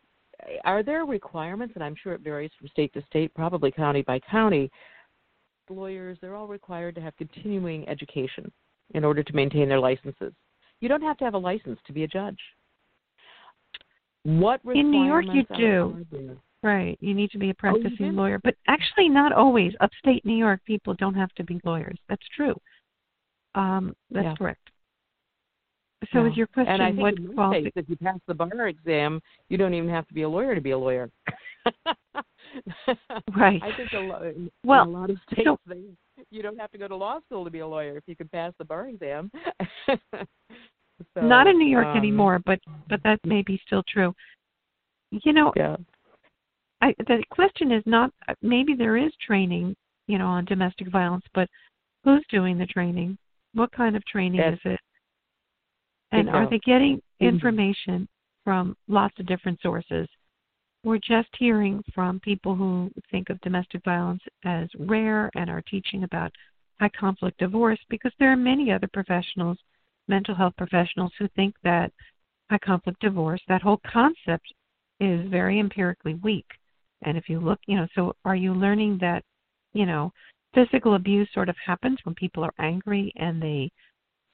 are 0.65 0.83
there 0.83 1.05
requirements? 1.05 1.75
And 1.75 1.85
I'm 1.85 1.95
sure 2.01 2.13
it 2.15 2.21
varies 2.21 2.51
from 2.59 2.69
state 2.69 2.93
to 2.95 3.03
state, 3.07 3.35
probably 3.35 3.71
county 3.71 4.03
by 4.03 4.21
county. 4.21 4.71
Lawyers, 5.71 6.19
they're 6.21 6.35
all 6.35 6.47
required 6.47 6.95
to 6.97 7.01
have 7.01 7.17
continuing 7.17 7.89
education 7.89 8.51
in 8.95 9.05
order 9.05 9.23
to 9.23 9.33
maintain 9.35 9.69
their 9.69 9.81
licenses. 9.81 10.33
You 10.81 10.89
don't 10.89 11.03
have 11.03 11.17
to 11.19 11.25
have 11.25 11.35
a 11.35 11.39
license 11.39 11.79
to 11.87 11.93
be 11.93 12.05
a 12.05 12.09
judge. 12.09 12.39
What 14.25 14.61
in 14.65 14.91
New 14.91 15.05
York 15.05 15.27
you 15.33 15.45
do. 15.57 16.39
Right. 16.63 16.97
You 17.01 17.13
need 17.13 17.31
to 17.33 17.39
be 17.39 17.51
a 17.51 17.53
oh, 17.53 17.57
practicing 17.59 18.07
oh, 18.07 18.23
lawyer. 18.23 18.41
But 18.43 18.55
actually 18.69 19.11
not 19.11 19.33
always. 19.33 19.73
Upstate 19.81 20.25
New 20.25 20.37
York 20.37 20.61
people 20.67 20.95
don't 20.95 21.15
have 21.15 21.33
to 21.35 21.45
be 21.45 21.61
lawyers. 21.63 21.99
That's 22.09 22.27
true. 22.35 22.59
Um, 23.55 23.95
that's 24.11 24.25
yeah. 24.25 24.35
correct. 24.37 24.71
So 26.13 26.25
yeah. 26.25 26.31
is 26.31 26.37
your 26.37 26.47
question 26.47 26.75
and 26.75 26.83
I 26.83 26.91
think 26.91 27.01
what 27.01 27.35
qualifications 27.35 27.73
if 27.77 27.89
you 27.89 27.97
pass 27.97 28.19
the 28.27 28.35
bar 28.35 28.69
exam, 28.69 29.21
you 29.49 29.59
don't 29.59 29.75
even 29.75 29.91
have 29.91 30.07
to 30.09 30.15
be 30.15 30.23
a 30.23 30.29
lawyer 30.29 30.55
to 30.55 30.61
be 30.61 30.73
a 30.73 30.79
lawyer. 30.79 31.11
right. 33.37 33.61
I 33.63 33.77
think 33.77 33.93
a 33.93 33.99
lot, 33.99 34.23
well, 34.65 34.85
a 34.85 34.89
lot 34.89 35.11
of 35.11 35.17
states 35.31 35.43
so, 35.45 35.59
they, 35.67 35.81
you 36.31 36.43
don't 36.43 36.59
have 36.59 36.71
to 36.73 36.79
go 36.79 36.89
to 36.89 36.97
law 36.97 37.21
school 37.27 37.45
to 37.45 37.51
be 37.51 37.61
a 37.61 37.67
lawyer 37.67 37.97
if 37.97 38.05
you 38.07 38.17
can 38.17 38.29
pass 38.29 38.53
the 38.59 38.65
bar 38.65 38.89
exam. 38.89 39.31
So, 41.15 41.23
Not 41.23 41.47
in 41.47 41.59
New 41.59 41.67
York 41.67 41.87
um, 41.87 41.97
anymore, 41.97 42.41
but 42.47 42.61
but 42.89 43.01
that 43.03 43.19
may 43.25 43.43
be 43.43 43.61
still 43.67 43.83
true. 43.89 44.15
You 45.11 45.33
know, 45.33 45.53
yeah. 45.57 45.77
I, 46.81 46.95
the 47.07 47.23
question 47.31 47.73
is 47.73 47.83
not 47.87 48.13
maybe 48.43 48.75
there 48.75 48.97
is 48.97 49.13
training, 49.25 49.75
you 50.07 50.19
know, 50.19 50.27
on 50.27 50.45
domestic 50.45 50.91
violence, 50.91 51.25
but 51.35 51.49
who's 52.05 52.25
doing 52.31 52.59
the 52.59 52.67
training? 52.67 53.19
What 53.55 53.73
kind 53.73 53.97
of 53.97 54.05
training 54.07 54.41
is 54.41 54.59
it? 54.65 54.81
And 56.15 56.31
are 56.31 56.49
they 56.49 56.61
getting 56.61 56.97
mm-hmm. 56.97 57.27
information 57.27 58.09
from 58.45 58.77
lots 58.89 59.19
of 59.19 59.27
different 59.27 59.61
sources? 59.61 60.09
We're 60.85 60.99
just 60.99 61.29
hearing 61.39 61.83
from 61.95 62.21
people 62.21 62.55
who 62.55 62.91
think 63.11 63.31
of 63.31 63.41
domestic 63.41 63.83
violence 63.85 64.23
as 64.45 64.69
rare 64.79 65.31
and 65.35 65.49
are 65.49 65.63
teaching 65.63 66.05
about 66.05 66.31
high 66.79 66.91
conflict 66.91 67.39
divorce 67.39 67.79
because 67.89 68.13
there 68.19 68.31
are 68.31 68.37
many 68.37 68.71
other 68.71 68.89
professionals, 68.93 69.59
mental 70.09 70.35
health 70.35 70.55
professionals, 70.59 71.13
who 71.19 71.27
think 71.35 71.55
that 71.65 71.91
high 72.51 72.59
conflict 72.59 73.01
divorce, 73.01 73.41
that 73.49 73.63
whole 73.63 73.81
concept, 73.91 74.47
is 75.01 75.29
very 75.31 75.59
empirically 75.59 76.15
weak. 76.23 76.47
And 77.03 77.17
if 77.17 77.29
you 77.29 77.41
look, 77.41 77.61
you 77.67 77.77
know, 77.77 77.87
so 77.95 78.15
are 78.25 78.37
you 78.37 78.55
learning 78.55 78.99
that, 79.01 79.25
you 79.73 79.87
know, 79.87 80.13
physical 80.55 80.95
abuse 80.95 81.29
sort 81.35 81.49
of 81.49 81.57
happens 81.65 81.99
when 82.05 82.15
people 82.15 82.45
are 82.45 82.55
angry 82.59 83.13
and 83.17 83.43
they 83.43 83.71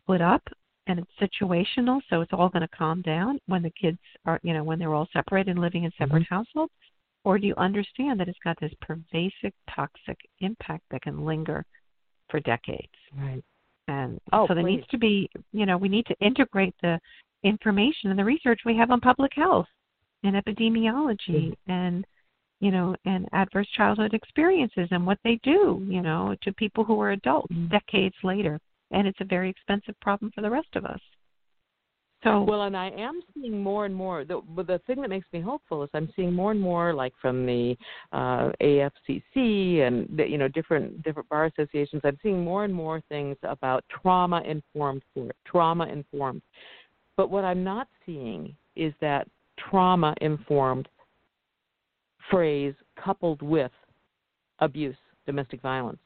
split 0.03 0.21
up 0.21 0.43
and 0.87 0.99
it's 0.99 1.33
situational, 1.43 2.01
so 2.09 2.21
it's 2.21 2.33
all 2.33 2.49
going 2.49 2.63
to 2.63 2.77
calm 2.77 3.03
down 3.03 3.39
when 3.47 3.63
the 3.63 3.73
kids 3.81 3.99
are, 4.25 4.41
you 4.43 4.55
know, 4.55 4.65
when 4.65 4.79
they're 4.79 4.95
all 4.95 5.09
separated 5.13 5.51
and 5.51 5.61
living 5.61 5.85
in 5.85 5.93
separate 5.99 6.23
mm-hmm. 6.25 6.35
households? 6.35 6.73
Or 7.25 7.39
do 7.39 7.47
you 7.47 7.55
understand 7.57 8.19
that 8.19 8.29
it's 8.29 8.39
got 8.43 8.59
this 8.61 8.73
pervasive 8.81 9.53
toxic 9.75 10.19
impact 10.41 10.85
that 10.91 11.03
can 11.03 11.25
linger 11.25 11.65
for 12.31 12.41
decades? 12.41 12.89
Right. 13.17 13.45
And 13.89 14.19
oh, 14.33 14.47
so 14.49 14.55
there 14.55 14.63
please. 14.63 14.77
needs 14.77 14.87
to 14.89 14.99
be, 14.99 15.29
you 15.53 15.67
know, 15.67 15.77
we 15.77 15.89
need 15.89 16.07
to 16.07 16.17
integrate 16.21 16.75
the 16.83 16.99
information 17.45 18.11
and 18.11 18.19
the 18.19 18.25
research 18.25 18.61
we 18.65 18.77
have 18.77 18.91
on 18.91 19.01
public 19.01 19.33
health 19.35 19.67
and 20.23 20.35
epidemiology 20.35 21.29
mm-hmm. 21.29 21.71
and 21.71 22.07
you 22.61 22.71
know, 22.71 22.95
and 23.07 23.27
adverse 23.33 23.67
childhood 23.75 24.13
experiences 24.13 24.87
and 24.91 25.07
what 25.07 25.19
they 25.25 25.41
do, 25.43 25.85
you 25.89 26.03
know, 26.03 26.37
to 26.43 26.53
people 26.53 26.85
who 26.85 27.01
are 27.01 27.13
adults 27.13 27.53
mm-hmm. 27.53 27.69
decades 27.69 28.15
later. 28.23 28.61
And 28.91 29.07
it's 29.07 29.21
a 29.21 29.25
very 29.25 29.51
expensive 29.51 29.99
problem 30.01 30.33
for 30.35 30.41
the 30.41 30.51
rest 30.51 30.75
of 30.75 30.85
us. 30.85 31.01
So 32.23 32.43
well, 32.43 32.63
and 32.63 32.77
I 32.77 32.91
am 32.91 33.23
seeing 33.33 33.63
more 33.63 33.87
and 33.87 33.95
more. 33.95 34.25
The 34.27 34.43
the 34.57 34.79
thing 34.87 35.01
that 35.01 35.09
makes 35.09 35.27
me 35.33 35.41
hopeful 35.41 35.83
is 35.83 35.91
I'm 35.95 36.13
seeing 36.15 36.35
more 36.35 36.51
and 36.51 36.61
more, 36.61 36.93
like 36.93 37.15
from 37.21 37.47
the 37.47 37.75
uh, 38.13 38.51
AFCC 38.61 39.81
and 39.81 40.07
the, 40.15 40.27
you 40.29 40.37
know 40.37 40.49
different 40.49 41.03
different 41.03 41.31
bar 41.31 41.47
associations. 41.47 42.03
I'm 42.05 42.19
seeing 42.23 42.45
more 42.45 42.65
and 42.65 42.75
more 42.75 43.01
things 43.09 43.37
about 43.43 43.85
trauma 44.03 44.43
informed 44.43 45.03
trauma 45.47 45.87
informed. 45.87 46.43
But 47.17 47.31
what 47.31 47.45
I'm 47.45 47.65
not 47.65 47.89
seeing 48.05 48.55
is 48.77 48.93
that 49.01 49.27
trauma 49.71 50.15
informed 50.21 50.89
phrase 52.31 52.75
coupled 53.03 53.41
with 53.41 53.73
abuse, 54.59 54.97
domestic 55.25 55.63
violence. 55.63 55.99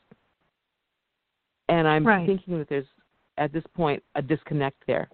And 1.69 1.89
I'm 1.89 2.07
right. 2.07 2.27
thinking 2.27 2.59
that 2.59 2.69
there's 2.69 2.87
at 3.39 3.53
this 3.53 3.65
point 3.75 4.03
a 4.15 4.23
disconnect 4.23 4.83
there 4.87 5.09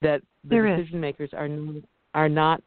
that 0.00 0.20
the 0.44 0.50
there 0.50 0.76
decision 0.76 1.00
makers 1.00 1.30
are 1.32 1.48
are 2.14 2.28
not 2.28 2.62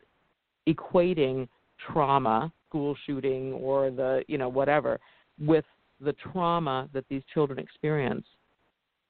equating 0.67 1.47
trauma, 1.91 2.51
school 2.67 2.95
shooting, 3.05 3.53
or 3.53 3.91
the 3.91 4.23
you 4.27 4.37
know 4.37 4.49
whatever, 4.49 4.99
with 5.39 5.65
the 6.01 6.13
trauma 6.13 6.89
that 6.93 7.05
these 7.09 7.21
children 7.33 7.59
experience 7.59 8.25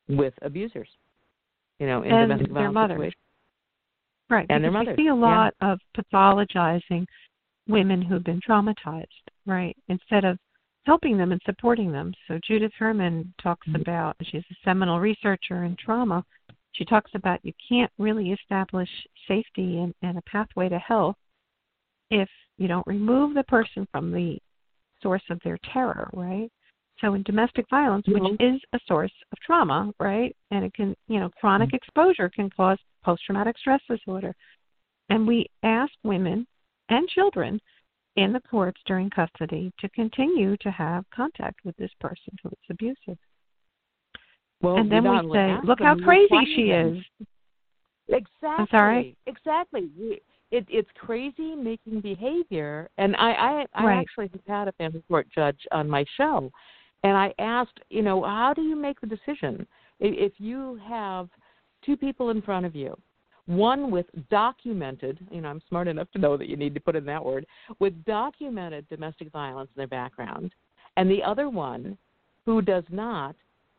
with 0.09 0.34
abusers. 0.41 0.89
You 1.80 1.88
know, 1.88 2.03
in 2.03 2.11
and 2.11 2.30
domestic 2.30 2.47
their 2.47 2.53
violence 2.53 2.74
mothers. 2.74 2.95
situations. 2.95 3.22
Right. 4.30 4.45
And 4.49 4.63
their 4.63 4.72
mothers. 4.72 4.95
We 4.97 5.03
see 5.03 5.07
a 5.09 5.16
lot 5.16 5.53
yeah. 5.61 5.74
of 5.74 5.80
pathologizing 5.95 7.05
women 7.68 8.01
who've 8.01 8.24
been 8.24 8.39
traumatized, 8.47 9.05
right? 9.45 9.76
Instead 9.88 10.24
of 10.24 10.38
helping 10.86 11.18
them 11.18 11.32
and 11.32 11.42
supporting 11.46 11.92
them. 11.92 12.14
So 12.28 12.40
Judith 12.48 12.74
Herman 12.78 13.34
talks 13.42 13.68
mm-hmm. 13.68 13.82
about 13.82 14.16
she's 14.22 14.44
a 14.52 14.56
seminal 14.64 15.00
researcher 15.00 15.64
in 15.64 15.76
trauma 15.84 16.24
she 16.76 16.86
talks 16.86 17.12
about 17.16 17.44
you 17.44 17.54
can't 17.68 17.92
really 17.98 18.32
establish 18.32 18.90
safety 19.28 19.80
and, 19.80 19.94
and 20.02 20.18
a 20.18 20.22
pathway 20.24 20.68
to 20.70 20.78
health 20.78 21.16
if 22.12 22.30
you 22.58 22.68
don't 22.68 22.86
remove 22.86 23.34
the 23.34 23.44
person 23.44 23.88
from 23.92 24.12
the 24.12 24.38
source 25.02 25.24
of 25.30 25.40
their 25.44 25.58
terror, 25.74 26.10
right? 26.14 26.52
So 27.00 27.14
in 27.14 27.24
domestic 27.24 27.66
violence, 27.70 28.06
mm-hmm. 28.08 28.24
which 28.24 28.42
is 28.42 28.62
a 28.74 28.80
source 28.88 29.12
of 29.32 29.40
trauma, 29.40 29.92
right? 30.00 30.36
And 30.52 30.66
it 30.66 30.74
can, 30.74 30.96
you 31.08 31.20
know, 31.20 31.30
chronic 31.40 31.70
mm-hmm. 31.70 31.76
exposure 31.78 32.30
can 32.30 32.50
cause 32.50 32.78
post 33.04 33.24
traumatic 33.26 33.58
stress 33.58 33.82
disorder. 33.90 34.36
And 35.10 35.28
we 35.28 35.48
ask 35.64 35.92
women 36.04 36.46
and 36.90 37.08
children 37.08 37.60
in 38.16 38.34
the 38.34 38.39
courts 38.39 38.80
during 38.86 39.09
custody 39.09 39.72
to 39.80 39.89
continue 39.89 40.55
to 40.57 40.72
have 40.72 41.05
contact 41.13 41.59
with 41.66 41.76
this 41.78 41.91
person 41.99 42.34
who 42.41 42.49
is 42.49 42.57
abusive. 42.70 43.18
Well, 44.61 44.78
and 44.78 44.91
then 44.91 45.03
we 45.03 45.32
say, 45.34 45.57
"Look 45.63 45.80
how 45.82 45.95
crazy 45.95 46.55
she 46.55 46.72
is." 46.72 47.03
Exactly. 48.07 48.49
I'm 48.49 48.68
sorry. 48.72 49.18
Exactly. 49.28 49.89
It, 50.51 50.66
it's 50.70 50.89
crazy 50.95 51.55
making 51.55 52.01
behavior, 52.01 52.89
and 52.97 53.16
I 53.18 53.32
I, 53.32 53.66
I 53.74 53.86
right. 53.86 53.99
actually 53.99 54.30
have 54.30 54.45
had 54.47 54.68
a 54.68 54.72
family 54.74 55.03
court 55.07 55.28
judge 55.34 55.59
on 55.72 55.89
my 55.89 56.05
show, 56.16 56.51
and 57.03 57.18
I 57.18 57.34
asked, 57.39 57.80
you 57.89 58.01
know, 58.01 58.24
how 58.24 58.53
do 58.53 58.61
you 58.61 58.76
make 58.76 59.01
the 59.01 59.07
decision 59.07 59.68
if 59.99 60.34
you 60.38 60.80
have 60.88 61.30
two 61.86 61.97
people 61.97 62.30
in 62.30 62.41
front 62.41 62.66
of 62.66 62.76
you, 62.76 62.97
one 63.48 63.91
with 63.91 64.08
documented, 64.30 65.20
you 65.32 65.41
know, 65.41 65.50
I'm 65.50 65.62
smart 65.70 65.88
enough 65.88 66.12
to 66.14 66.20
know 66.20 66.38
that 66.38 66.50
you 66.50 66.58
need 66.58 66.74
to 66.74 66.80
put 66.80 66.96
in 66.96 67.06
that 67.06 67.24
word, 67.24 67.46
with 67.80 67.93
documented 68.06 68.88
domestic 68.89 69.32
violence 69.32 69.70
in 69.76 69.80
their 69.80 69.88
background, 69.88 70.52
and 70.98 71.10
the 71.10 71.24
other 71.24 71.50
one 71.50 71.98
who 72.46 72.62
does 72.62 72.84
not, 72.89 73.36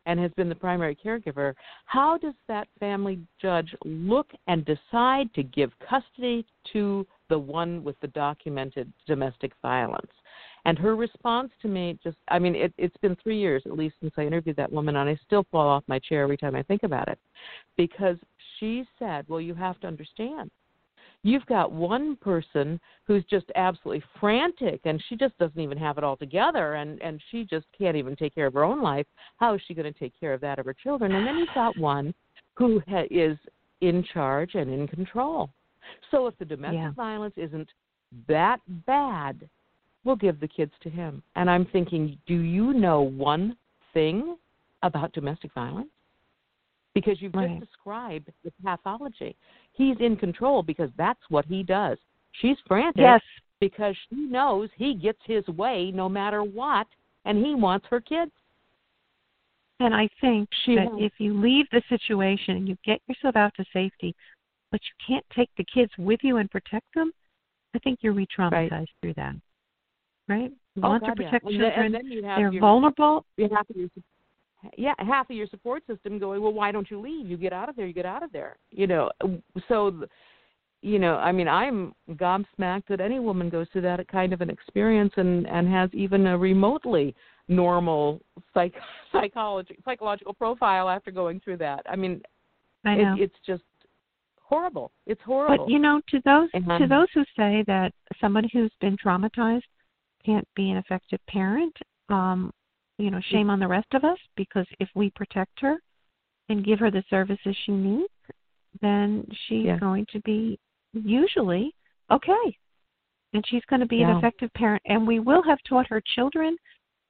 and 0.06 0.20
has 0.20 0.30
been 0.36 0.48
the 0.48 0.54
primary 0.54 0.94
caregiver, 0.94 1.54
how 1.86 2.16
does 2.18 2.34
that 2.46 2.68
family 2.78 3.18
judge 3.42 3.74
look 3.84 4.30
and 4.46 4.64
decide 4.64 5.32
to 5.34 5.42
give 5.42 5.72
custody 5.88 6.46
to 6.72 7.04
the 7.28 7.38
one 7.38 7.82
with 7.82 7.98
the 8.00 8.08
documented 8.08 8.92
domestic 9.06 9.52
violence? 9.62 10.10
And 10.64 10.78
her 10.78 10.96
response 10.96 11.50
to 11.62 11.68
me 11.68 11.98
just, 12.02 12.16
I 12.28 12.38
mean, 12.40 12.56
it, 12.56 12.72
it's 12.76 12.96
been 12.98 13.16
three 13.22 13.38
years 13.38 13.62
at 13.66 13.76
least 13.76 13.94
since 14.00 14.14
I 14.16 14.22
interviewed 14.22 14.56
that 14.56 14.72
woman, 14.72 14.96
and 14.96 15.08
I 15.08 15.18
still 15.24 15.44
fall 15.50 15.68
off 15.68 15.84
my 15.86 16.00
chair 16.00 16.22
every 16.22 16.36
time 16.36 16.56
I 16.56 16.62
think 16.62 16.82
about 16.82 17.08
it. 17.08 17.18
Because 17.76 18.16
she 18.58 18.84
said, 18.98 19.26
well, 19.28 19.40
you 19.40 19.54
have 19.54 19.80
to 19.80 19.86
understand 19.86 20.50
You've 21.26 21.46
got 21.46 21.72
one 21.72 22.14
person 22.14 22.78
who's 23.04 23.24
just 23.28 23.46
absolutely 23.56 24.04
frantic 24.20 24.80
and 24.84 25.02
she 25.08 25.16
just 25.16 25.36
doesn't 25.38 25.58
even 25.60 25.76
have 25.76 25.98
it 25.98 26.04
all 26.04 26.16
together 26.16 26.74
and 26.74 27.02
and 27.02 27.20
she 27.30 27.44
just 27.44 27.66
can't 27.76 27.96
even 27.96 28.14
take 28.14 28.32
care 28.32 28.46
of 28.46 28.54
her 28.54 28.62
own 28.62 28.80
life. 28.80 29.06
How 29.38 29.54
is 29.54 29.60
she 29.66 29.74
going 29.74 29.92
to 29.92 29.98
take 29.98 30.18
care 30.20 30.32
of 30.32 30.40
that 30.42 30.60
of 30.60 30.66
her 30.66 30.74
children? 30.74 31.16
And 31.16 31.26
then 31.26 31.36
you've 31.36 31.48
got 31.52 31.76
one 31.80 32.14
who 32.54 32.80
ha- 32.88 33.08
is 33.10 33.36
in 33.80 34.04
charge 34.14 34.54
and 34.54 34.72
in 34.72 34.86
control. 34.86 35.50
So 36.12 36.28
if 36.28 36.38
the 36.38 36.44
domestic 36.44 36.78
yeah. 36.78 36.92
violence 36.92 37.34
isn't 37.36 37.68
that 38.28 38.58
bad, 38.86 39.48
we'll 40.04 40.14
give 40.14 40.38
the 40.38 40.48
kids 40.48 40.72
to 40.82 40.90
him. 40.90 41.24
And 41.34 41.50
I'm 41.50 41.66
thinking, 41.66 42.18
do 42.28 42.34
you 42.34 42.72
know 42.72 43.02
one 43.02 43.56
thing 43.92 44.36
about 44.84 45.12
domestic 45.12 45.52
violence? 45.54 45.88
Because 46.96 47.20
you've 47.20 47.34
right. 47.34 47.60
just 47.60 47.70
described 47.70 48.32
the 48.42 48.50
pathology 48.64 49.36
he's 49.76 49.96
in 50.00 50.16
control 50.16 50.62
because 50.62 50.90
that's 50.96 51.20
what 51.28 51.44
he 51.44 51.62
does. 51.62 51.98
She's 52.40 52.56
frantic 52.66 53.00
yes. 53.00 53.20
because 53.60 53.94
she 54.08 54.16
knows 54.16 54.68
he 54.76 54.94
gets 54.94 55.18
his 55.24 55.46
way 55.48 55.92
no 55.94 56.08
matter 56.08 56.42
what, 56.42 56.86
and 57.24 57.44
he 57.44 57.54
wants 57.54 57.86
her 57.90 58.00
kids. 58.00 58.32
And 59.78 59.94
I 59.94 60.08
think 60.20 60.48
she 60.64 60.74
that 60.76 60.84
has. 60.84 60.92
if 60.98 61.12
you 61.18 61.38
leave 61.38 61.66
the 61.70 61.82
situation 61.88 62.56
and 62.56 62.68
you 62.68 62.78
get 62.84 63.00
yourself 63.06 63.36
out 63.36 63.52
to 63.56 63.64
safety, 63.72 64.14
but 64.72 64.80
you 64.82 65.14
can't 65.14 65.26
take 65.34 65.50
the 65.58 65.66
kids 65.72 65.92
with 65.98 66.20
you 66.22 66.38
and 66.38 66.50
protect 66.50 66.86
them, 66.94 67.12
I 67.74 67.78
think 67.80 67.98
you're 68.00 68.14
re-traumatized 68.14 68.70
right. 68.70 68.88
through 69.02 69.14
that. 69.14 69.34
Right? 70.28 70.50
Oh, 70.50 70.58
you 70.76 70.82
oh, 70.82 70.88
want 70.88 71.02
God, 71.02 71.10
to 71.10 71.16
protect 71.16 71.44
yeah. 71.50 71.58
children. 71.58 71.94
And 71.94 71.94
then, 71.94 72.22
They're 72.22 72.52
your, 72.52 72.60
vulnerable. 72.60 73.26
You 73.36 73.50
have 73.54 73.66
to 73.68 73.90
yeah, 74.76 74.94
half 74.98 75.30
of 75.30 75.36
your 75.36 75.46
support 75.48 75.82
system 75.86 76.18
going, 76.18 76.42
well, 76.42 76.52
why 76.52 76.72
don't 76.72 76.90
you 76.90 77.00
leave? 77.00 77.26
You 77.26 77.36
get 77.36 77.52
out 77.52 77.68
of 77.68 77.76
there. 77.76 77.86
You 77.86 77.92
get 77.92 78.06
out 78.06 78.22
of 78.22 78.32
there. 78.32 78.56
You 78.70 78.86
know, 78.86 79.10
so, 79.68 80.04
you 80.82 80.98
know, 80.98 81.16
I 81.16 81.32
mean, 81.32 81.48
I'm 81.48 81.94
gobsmacked 82.12 82.86
that 82.88 83.00
any 83.00 83.18
woman 83.18 83.48
goes 83.48 83.66
through 83.72 83.82
that 83.82 84.06
kind 84.08 84.32
of 84.32 84.40
an 84.40 84.50
experience 84.50 85.12
and 85.16 85.46
and 85.46 85.68
has 85.68 85.90
even 85.92 86.26
a 86.26 86.38
remotely 86.38 87.14
normal 87.48 88.20
psych 88.54 88.74
psychology 89.12 89.78
psychological 89.84 90.34
profile 90.34 90.88
after 90.88 91.10
going 91.10 91.40
through 91.40 91.58
that. 91.58 91.82
I 91.88 91.96
mean, 91.96 92.20
I 92.84 92.96
know. 92.96 93.14
It, 93.14 93.22
it's 93.22 93.36
just 93.46 93.62
horrible. 94.40 94.92
It's 95.06 95.20
horrible. 95.22 95.66
But 95.66 95.70
you 95.70 95.78
know, 95.78 96.00
to 96.10 96.20
those 96.24 96.50
to 96.52 96.86
those 96.88 97.08
who 97.14 97.24
say 97.36 97.64
that 97.66 97.92
someone 98.20 98.48
who's 98.52 98.72
been 98.80 98.96
traumatized 98.96 99.62
can't 100.24 100.46
be 100.56 100.70
an 100.70 100.76
effective 100.76 101.20
parent, 101.28 101.76
um, 102.08 102.52
you 102.98 103.10
know, 103.10 103.18
mm-hmm. 103.18 103.34
shame 103.34 103.50
on 103.50 103.60
the 103.60 103.68
rest 103.68 103.92
of 103.94 104.04
us 104.04 104.18
because 104.36 104.66
if 104.80 104.88
we 104.94 105.10
protect 105.10 105.60
her 105.60 105.76
and 106.48 106.64
give 106.64 106.78
her 106.78 106.90
the 106.90 107.04
services 107.10 107.56
she 107.64 107.72
needs, 107.72 108.12
then 108.80 109.26
she's 109.46 109.66
yeah. 109.66 109.78
going 109.78 110.06
to 110.12 110.20
be 110.20 110.58
usually 110.92 111.74
okay. 112.10 112.56
And 113.32 113.44
she's 113.48 113.64
going 113.68 113.80
to 113.80 113.86
be 113.86 113.96
yeah. 113.96 114.12
an 114.12 114.16
effective 114.18 114.50
parent. 114.54 114.82
And 114.86 115.06
we 115.06 115.18
will 115.18 115.42
have 115.42 115.58
taught 115.68 115.88
her 115.88 116.02
children 116.14 116.56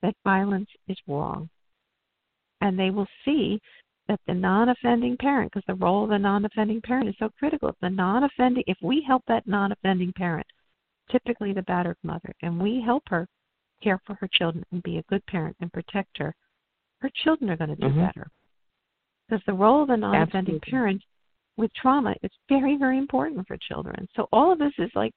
that 0.03 0.15
violence 0.25 0.69
is 0.89 0.97
wrong. 1.07 1.49
And 2.61 2.79
they 2.79 2.91
will 2.91 3.07
see 3.25 3.61
that 4.09 4.21
the 4.27 4.35
non 4.35 4.71
offending 4.71 5.17
parent, 5.19 5.53
because 5.53 5.67
the 5.67 5.75
role 5.75 6.05
of 6.05 6.11
the 6.11 6.19
non 6.19 6.45
offending 6.45 6.81
parent 6.81 7.09
is 7.09 7.15
so 7.19 7.29
critical, 7.39 7.69
if 7.69 7.77
the 7.81 7.91
non 7.91 8.25
offending, 8.25 8.65
if 8.67 8.79
we 8.83 9.05
help 9.07 9.23
that 9.29 9.47
non 9.47 9.73
offending 9.73 10.13
parent, 10.17 10.47
typically 11.11 11.53
the 11.53 11.63
battered 11.63 11.99
mother, 12.03 12.33
and 12.43 12.61
we 12.61 12.83
help 12.85 13.03
her 13.09 13.29
care 13.83 14.01
for 14.07 14.15
her 14.15 14.29
children 14.33 14.65
and 14.73 14.83
be 14.83 14.99
a 14.99 15.03
good 15.03 15.25
parent 15.27 15.57
and 15.61 15.73
protect 15.73 16.19
her, 16.19 16.35
her 17.01 17.11
children 17.25 17.51
are 17.51 17.57
going 17.57 17.71
to 17.71 17.77
do 17.77 17.87
mm-hmm. 17.87 18.07
better. 18.07 18.27
Because 19.29 19.43
the 19.47 19.53
role 19.53 19.83
of 19.83 19.91
a 19.91 19.97
non-offending 19.97 20.61
parent 20.61 21.03
with 21.57 21.71
trauma 21.75 22.15
is 22.23 22.31
very, 22.49 22.77
very 22.77 22.99
important 22.99 23.47
for 23.47 23.57
children. 23.57 24.07
So 24.15 24.29
all 24.33 24.53
of 24.53 24.59
this 24.59 24.73
is 24.79 24.91
like 24.95 25.13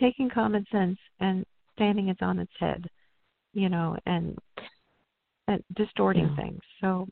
taking 0.00 0.28
common 0.28 0.66
sense 0.72 0.98
and 1.20 1.44
standing 1.74 2.08
it 2.08 2.20
on 2.22 2.38
its 2.38 2.52
head, 2.58 2.86
you 3.52 3.68
know, 3.68 3.96
and 4.06 4.36
and 5.46 5.62
distorting 5.76 6.28
yeah. 6.30 6.42
things. 6.42 6.60
So 6.80 7.06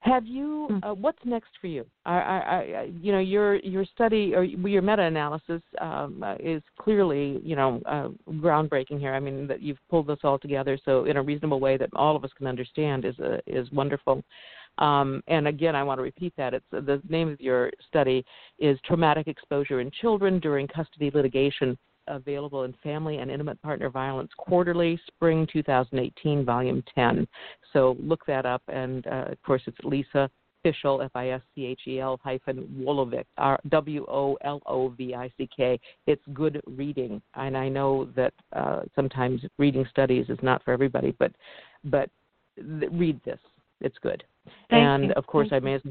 have 0.00 0.26
you? 0.26 0.68
Hmm. 0.68 0.78
Uh, 0.84 0.94
what's 0.94 1.18
next 1.24 1.50
for 1.60 1.66
you? 1.66 1.84
I, 2.06 2.18
I, 2.18 2.38
I, 2.38 2.90
you 3.00 3.12
know, 3.12 3.18
your 3.18 3.56
your 3.56 3.84
study 3.84 4.34
or 4.34 4.44
your 4.44 4.82
meta-analysis 4.82 5.60
um, 5.80 6.22
uh, 6.22 6.36
is 6.38 6.62
clearly, 6.78 7.40
you 7.42 7.56
know, 7.56 7.80
uh, 7.84 8.08
groundbreaking 8.34 9.00
here. 9.00 9.12
I 9.14 9.20
mean, 9.20 9.46
that 9.48 9.60
you've 9.60 9.78
pulled 9.90 10.06
this 10.06 10.18
all 10.22 10.38
together 10.38 10.78
so 10.84 11.04
in 11.04 11.16
a 11.16 11.22
reasonable 11.22 11.58
way 11.58 11.76
that 11.76 11.90
all 11.94 12.14
of 12.14 12.24
us 12.24 12.30
can 12.36 12.46
understand 12.46 13.04
is 13.04 13.18
uh, 13.18 13.38
is 13.46 13.70
wonderful. 13.72 14.22
Um, 14.78 15.22
and 15.26 15.48
again, 15.48 15.74
I 15.74 15.82
want 15.82 15.98
to 15.98 16.02
repeat 16.02 16.32
that. 16.36 16.54
It's 16.54 16.64
the 16.70 17.02
name 17.08 17.28
of 17.28 17.40
your 17.40 17.72
study 17.88 18.24
is 18.60 18.78
traumatic 18.84 19.26
exposure 19.26 19.80
in 19.80 19.90
children 20.00 20.38
during 20.38 20.68
custody 20.68 21.10
litigation 21.12 21.76
available 22.08 22.64
in 22.64 22.74
Family 22.82 23.18
and 23.18 23.30
Intimate 23.30 23.60
Partner 23.62 23.90
Violence 23.90 24.30
Quarterly, 24.36 25.00
Spring 25.06 25.46
2018, 25.52 26.44
Volume 26.44 26.82
10. 26.94 27.26
So 27.72 27.96
look 28.00 28.24
that 28.26 28.46
up. 28.46 28.62
And 28.68 29.06
uh, 29.06 29.26
of 29.30 29.42
course, 29.42 29.62
it's 29.66 29.78
Lisa 29.84 30.30
Fischel, 30.64 31.04
F 31.04 31.10
I 31.14 31.30
S 31.30 31.40
C 31.54 31.66
H 31.66 31.80
E 31.86 32.00
L 32.00 32.20
hyphen 32.22 32.66
Wolovick, 32.80 33.24
W 33.68 34.06
O 34.08 34.36
L 34.42 34.60
O 34.66 34.88
V 34.90 35.14
I 35.14 35.30
C 35.36 35.48
K. 35.54 35.78
It's 36.06 36.22
good 36.34 36.60
reading. 36.66 37.22
And 37.34 37.56
I 37.56 37.68
know 37.68 38.08
that 38.16 38.34
uh, 38.54 38.80
sometimes 38.94 39.42
reading 39.58 39.86
studies 39.90 40.26
is 40.28 40.38
not 40.42 40.62
for 40.64 40.72
everybody, 40.72 41.14
but 41.18 41.32
but 41.84 42.10
th- 42.56 42.90
read 42.92 43.20
this. 43.24 43.38
It's 43.80 43.98
good. 44.02 44.24
Thank 44.70 44.82
and 44.82 45.04
you. 45.04 45.12
of 45.16 45.26
course, 45.26 45.48
Thank 45.50 45.62
I 45.62 45.64
may 45.64 45.74
as 45.74 45.82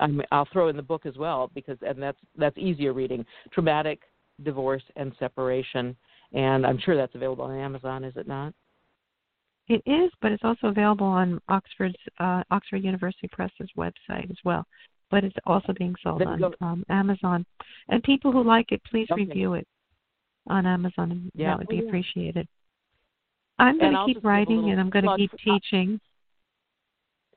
i 0.00 0.06
will 0.38 0.48
throw 0.52 0.68
in 0.68 0.76
the 0.76 0.82
book 0.82 1.06
as 1.06 1.16
well 1.16 1.50
because 1.54 1.78
and 1.86 2.02
that's 2.02 2.18
that's 2.36 2.56
easier 2.58 2.92
reading. 2.92 3.24
Traumatic 3.52 4.00
divorce 4.42 4.82
and 4.96 5.12
separation. 5.18 5.96
And 6.32 6.66
I'm 6.66 6.78
sure 6.78 6.96
that's 6.96 7.14
available 7.14 7.44
on 7.44 7.58
Amazon, 7.58 8.04
is 8.04 8.14
it 8.16 8.26
not? 8.26 8.52
It 9.68 9.82
is, 9.84 10.10
but 10.22 10.30
it's 10.30 10.44
also 10.44 10.68
available 10.68 11.06
on 11.06 11.40
Oxford's 11.48 11.96
uh, 12.20 12.42
Oxford 12.50 12.84
University 12.84 13.28
Press's 13.28 13.68
website 13.76 14.30
as 14.30 14.36
well. 14.44 14.64
But 15.10 15.24
it's 15.24 15.36
also 15.44 15.72
being 15.72 15.94
sold 16.02 16.22
on 16.22 16.42
um, 16.60 16.84
Amazon. 16.88 17.44
And 17.88 18.02
people 18.02 18.32
who 18.32 18.42
like 18.42 18.72
it, 18.72 18.82
please 18.84 19.08
okay. 19.10 19.22
review 19.22 19.54
it 19.54 19.66
on 20.48 20.66
Amazon. 20.66 21.12
And 21.12 21.30
yeah. 21.34 21.50
That 21.50 21.58
would 21.58 21.68
be 21.68 21.82
oh, 21.82 21.86
appreciated. 21.86 22.46
I'm 23.58 23.78
going 23.78 23.92
to 23.92 24.04
keep 24.06 24.24
writing 24.24 24.70
and 24.70 24.80
I'm 24.80 24.90
going 24.90 25.04
to 25.04 25.16
keep 25.16 25.32
teaching. 25.44 26.00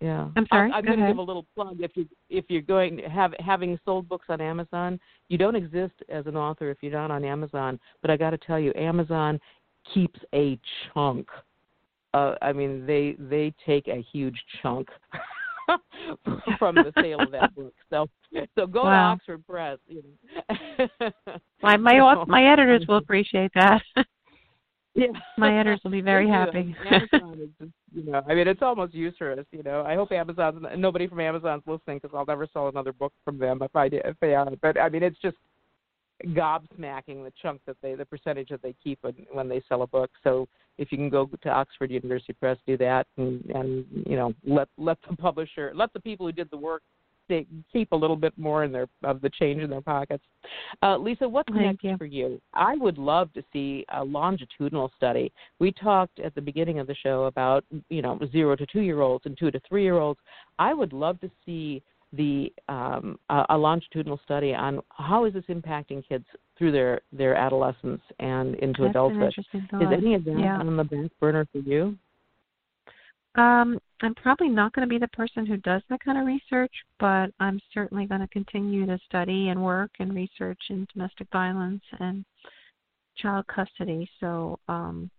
Yeah. 0.02 0.30
I'm 0.36 0.46
sorry. 0.48 0.72
I'm, 0.72 0.78
I'm 0.78 0.86
Go 0.86 0.92
going 0.92 1.00
to 1.02 1.08
give 1.08 1.18
a 1.18 1.22
little 1.22 1.46
plug. 1.56 1.78
If 1.82 1.92
you 1.96 2.08
if 2.30 2.46
you're 2.48 2.62
going 2.62 2.98
to 2.98 3.10
have 3.10 3.34
having 3.40 3.78
sold 3.84 4.08
books 4.08 4.28
on 4.30 4.40
Amazon, 4.40 5.00
you 5.28 5.38
don't 5.38 5.56
exist 5.56 5.94
as 6.08 6.26
an 6.26 6.38
author 6.38 6.70
if 6.70 6.78
you're 6.82 6.94
not 6.94 7.12
on 7.12 7.26
Amazon. 7.26 7.80
But 8.02 8.12
I 8.12 8.18
got 8.18 8.30
to 8.30 8.38
tell 8.38 8.60
you, 8.60 8.72
Amazon 8.76 9.40
keeps 9.94 10.20
a 10.34 10.58
chunk. 10.94 11.28
Uh, 12.14 12.36
I 12.42 12.54
mean, 12.54 12.86
they 12.86 13.18
they 13.20 13.54
take 13.66 13.88
a 13.88 14.06
huge 14.12 14.42
chunk 14.62 14.88
from 16.58 16.76
the 16.76 16.94
sale 17.02 17.22
of 17.22 17.32
that 17.32 17.54
book. 17.54 17.74
So 17.90 18.08
so 18.56 18.66
go 18.66 18.84
wow. 18.86 18.90
to 18.90 19.14
Oxford 19.14 19.46
Press. 19.46 19.80
You 19.88 20.04
know. 20.50 21.12
my 21.62 21.76
my 21.76 22.24
my 22.28 22.52
editors 22.52 22.86
will 22.88 22.98
appreciate 22.98 23.52
that. 23.56 23.82
Yeah. 25.00 25.20
My 25.38 25.58
editors 25.58 25.80
will 25.84 25.92
be 25.92 26.02
very 26.14 26.28
happy. 26.28 26.76
Amazon 26.92 27.40
is 27.42 27.50
just, 27.60 27.72
you 27.94 28.12
know, 28.12 28.22
I 28.28 28.34
mean, 28.34 28.48
it's 28.48 28.62
almost 28.62 28.94
useless. 28.94 29.46
You 29.52 29.64
know, 29.64 29.84
I 29.86 29.96
hope 29.96 30.12
Amazon, 30.12 30.66
nobody 30.78 31.08
from 31.08 31.20
Amazon's 31.20 31.64
listening 31.66 32.00
because 32.02 32.16
I'll 32.16 32.26
never 32.26 32.48
sell 32.52 32.68
another 32.68 32.94
book 32.94 33.14
from 33.24 33.38
them 33.38 33.62
if 33.62 33.76
I 33.76 33.90
did, 33.90 34.02
if 34.06 34.18
they 34.20 34.36
are. 34.36 34.50
But 34.62 34.80
I 34.80 34.90
mean, 34.90 35.04
it's 35.04 35.20
just 35.22 35.38
gobsmacking 36.28 37.24
the 37.24 37.32
chunk 37.42 37.62
that 37.66 37.78
they, 37.82 37.96
the 37.96 38.06
percentage 38.06 38.50
that 38.50 38.62
they 38.62 38.76
keep 38.84 39.00
when 39.02 39.16
when 39.32 39.48
they 39.48 39.62
sell 39.70 39.84
a 39.84 39.88
book. 39.88 40.12
So 40.24 40.48
if 40.78 40.92
you 40.92 40.98
can 40.98 41.10
go 41.10 41.30
to 41.42 41.50
Oxford 41.50 41.92
University 41.92 42.34
Press, 42.34 42.58
do 42.68 42.78
that, 42.78 43.08
and 43.18 43.44
and 43.52 43.86
you 44.06 44.18
know, 44.18 44.34
let 44.46 44.68
let 44.78 44.98
the 45.10 45.16
publisher, 45.16 45.72
let 45.74 45.94
the 45.94 46.00
people 46.00 46.26
who 46.26 46.32
did 46.32 46.50
the 46.52 46.58
work 46.58 46.84
they 47.30 47.46
keep 47.72 47.92
a 47.92 47.96
little 47.96 48.16
bit 48.16 48.34
more 48.38 48.64
in 48.64 48.72
their 48.72 48.88
of 49.04 49.22
the 49.22 49.30
change 49.30 49.62
in 49.62 49.70
their 49.70 49.82
pockets. 49.82 50.24
Uh, 50.84 50.98
Lisa, 50.98 51.28
what's 51.28 51.50
Thank 51.54 51.62
next 51.62 51.84
you. 51.84 51.98
for 51.98 52.06
you? 52.06 52.42
I 52.54 52.76
would 52.76 52.98
love 52.98 53.32
to 53.34 53.44
see 53.54 53.86
a 53.94 54.04
longitudinal 54.04 54.92
study. 54.98 55.32
We 55.60 55.72
talked 55.72 56.20
at 56.20 56.36
the 56.36 56.42
beginning 56.42 56.80
of 56.80 56.88
the 56.88 56.96
show 56.96 57.26
about 57.26 57.64
you 57.90 58.02
know 58.02 58.20
zero 58.32 58.56
to 58.56 58.66
two 58.66 58.82
year 58.82 59.02
olds 59.02 59.26
and 59.26 59.38
two 59.38 59.52
to 59.52 59.62
three 59.70 59.84
year 59.84 59.98
olds. 59.98 60.20
I 60.58 60.74
would 60.74 60.92
love 60.92 61.20
to 61.22 61.32
see 61.46 61.82
the 62.14 62.52
um, 62.68 63.20
a, 63.30 63.46
a 63.50 63.58
longitudinal 63.58 64.20
study 64.24 64.54
on 64.54 64.82
how 64.92 65.26
is 65.26 65.34
this 65.34 65.44
impacting 65.50 66.08
kids 66.08 66.26
through 66.58 66.72
their 66.72 67.02
their 67.12 67.36
adolescence 67.36 68.02
and 68.20 68.56
into 68.56 68.84
That's 68.84 68.92
adulthood. 68.92 69.22
An 69.22 69.28
interesting 69.28 69.68
thought. 69.70 69.84
Is 69.84 69.90
any 69.92 70.16
of 70.16 70.26
that 70.26 70.40
yeah. 70.40 70.58
on 70.58 70.76
the 70.76 70.84
back 70.84 71.12
burner 71.20 71.48
for 71.52 71.60
you? 71.60 71.98
Um, 73.36 73.80
I'm 74.02 74.16
probably 74.16 74.50
not 74.50 74.74
going 74.74 74.88
to 74.88 74.90
be 74.90 74.98
the 74.98 75.08
person 75.10 75.46
who 75.46 75.58
does 75.58 75.82
that 75.90 76.04
kind 76.04 76.18
of 76.18 76.26
research, 76.26 76.74
but 77.00 77.32
I'm 77.40 77.60
certainly 77.74 78.06
going 78.06 78.22
to 78.22 78.28
continue 78.28 78.86
to 78.86 79.00
study 79.06 79.50
and 79.50 79.64
work 79.64 79.92
and 80.00 80.16
research 80.16 80.60
in 80.70 80.88
domestic 80.94 81.28
violence 81.32 81.84
and 82.00 82.26
child 83.18 83.46
custody. 83.48 84.10
So, 84.20 84.58
um, 84.68 85.10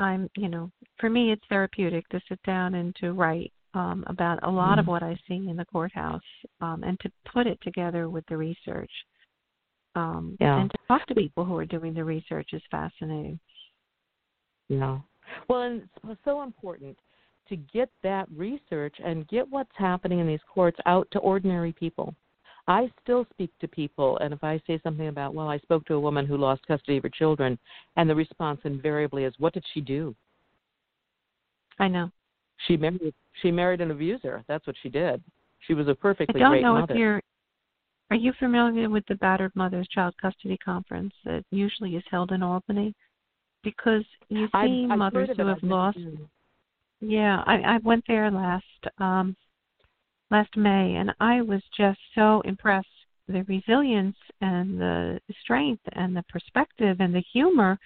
I'm, 0.00 0.28
you 0.36 0.48
know, 0.48 0.70
for 0.98 1.10
me, 1.10 1.30
it's 1.32 1.44
therapeutic 1.48 2.08
to 2.08 2.20
sit 2.28 2.42
down 2.44 2.74
and 2.74 2.94
to 2.96 3.12
write 3.12 3.52
um, 3.74 4.04
about 4.06 4.38
a 4.42 4.50
lot 4.50 4.70
mm-hmm. 4.70 4.80
of 4.80 4.86
what 4.86 5.02
I 5.02 5.18
see 5.28 5.48
in 5.48 5.56
the 5.56 5.64
courthouse 5.66 6.22
um, 6.60 6.82
and 6.82 6.98
to 7.00 7.10
put 7.32 7.46
it 7.46 7.58
together 7.62 8.08
with 8.08 8.24
the 8.28 8.36
research. 8.36 8.90
Um, 9.94 10.36
yeah. 10.40 10.60
And 10.60 10.70
to 10.70 10.78
talk 10.88 11.06
to 11.06 11.14
people 11.14 11.44
who 11.44 11.56
are 11.56 11.66
doing 11.66 11.94
the 11.94 12.04
research 12.04 12.50
is 12.52 12.62
fascinating. 12.70 13.38
Yeah. 14.68 14.98
Well, 15.48 15.62
and 15.62 15.88
it's 16.08 16.20
so 16.24 16.42
important 16.42 16.96
to 17.48 17.56
get 17.56 17.90
that 18.02 18.26
research 18.34 18.94
and 19.04 19.28
get 19.28 19.48
what's 19.48 19.70
happening 19.76 20.18
in 20.18 20.26
these 20.26 20.40
courts 20.52 20.78
out 20.86 21.08
to 21.12 21.18
ordinary 21.20 21.72
people. 21.72 22.14
I 22.68 22.90
still 23.02 23.26
speak 23.30 23.50
to 23.60 23.68
people, 23.68 24.18
and 24.18 24.34
if 24.34 24.42
I 24.42 24.60
say 24.66 24.80
something 24.82 25.06
about, 25.08 25.34
well, 25.34 25.48
I 25.48 25.58
spoke 25.58 25.84
to 25.86 25.94
a 25.94 26.00
woman 26.00 26.26
who 26.26 26.36
lost 26.36 26.66
custody 26.66 26.96
of 26.96 27.04
her 27.04 27.08
children, 27.08 27.58
and 27.96 28.10
the 28.10 28.14
response 28.14 28.60
invariably 28.64 29.24
is, 29.24 29.34
what 29.38 29.52
did 29.54 29.64
she 29.72 29.80
do? 29.80 30.16
I 31.78 31.88
know. 31.88 32.10
She 32.66 32.76
married. 32.76 33.14
She 33.42 33.50
married 33.50 33.80
an 33.80 33.90
abuser. 33.90 34.42
That's 34.48 34.66
what 34.66 34.76
she 34.82 34.88
did. 34.88 35.22
She 35.66 35.74
was 35.74 35.88
a 35.88 35.94
perfectly 35.94 36.40
I 36.40 36.44
don't 36.44 36.52
great 36.52 36.62
know 36.62 36.74
mother. 36.74 36.94
if 36.94 36.98
you're. 36.98 37.22
Are 38.10 38.16
you 38.16 38.32
familiar 38.38 38.88
with 38.88 39.04
the 39.08 39.16
Battered 39.16 39.52
Mothers 39.54 39.88
Child 39.88 40.14
Custody 40.20 40.56
Conference 40.58 41.12
that 41.24 41.44
usually 41.50 41.96
is 41.96 42.04
held 42.10 42.30
in 42.32 42.42
Albany? 42.42 42.94
Because 43.62 44.04
you 44.28 44.46
see 44.46 44.86
I've, 44.86 44.92
I've 44.92 44.98
mothers 44.98 45.28
who 45.36 45.46
have 45.46 45.62
lost. 45.62 45.98
Yeah, 47.00 47.42
I, 47.46 47.56
I 47.56 47.78
went 47.84 48.04
there 48.08 48.30
last 48.30 48.64
um, 48.98 49.36
last 50.30 50.56
May, 50.56 50.96
and 50.96 51.12
I 51.20 51.42
was 51.42 51.62
just 51.76 51.98
so 52.14 52.40
impressed. 52.42 52.88
The 53.28 53.42
resilience 53.48 54.16
and 54.40 54.80
the 54.80 55.20
strength 55.42 55.82
and 55.92 56.16
the 56.16 56.22
perspective 56.28 56.98
and 57.00 57.12
the 57.12 57.24
humor 57.32 57.76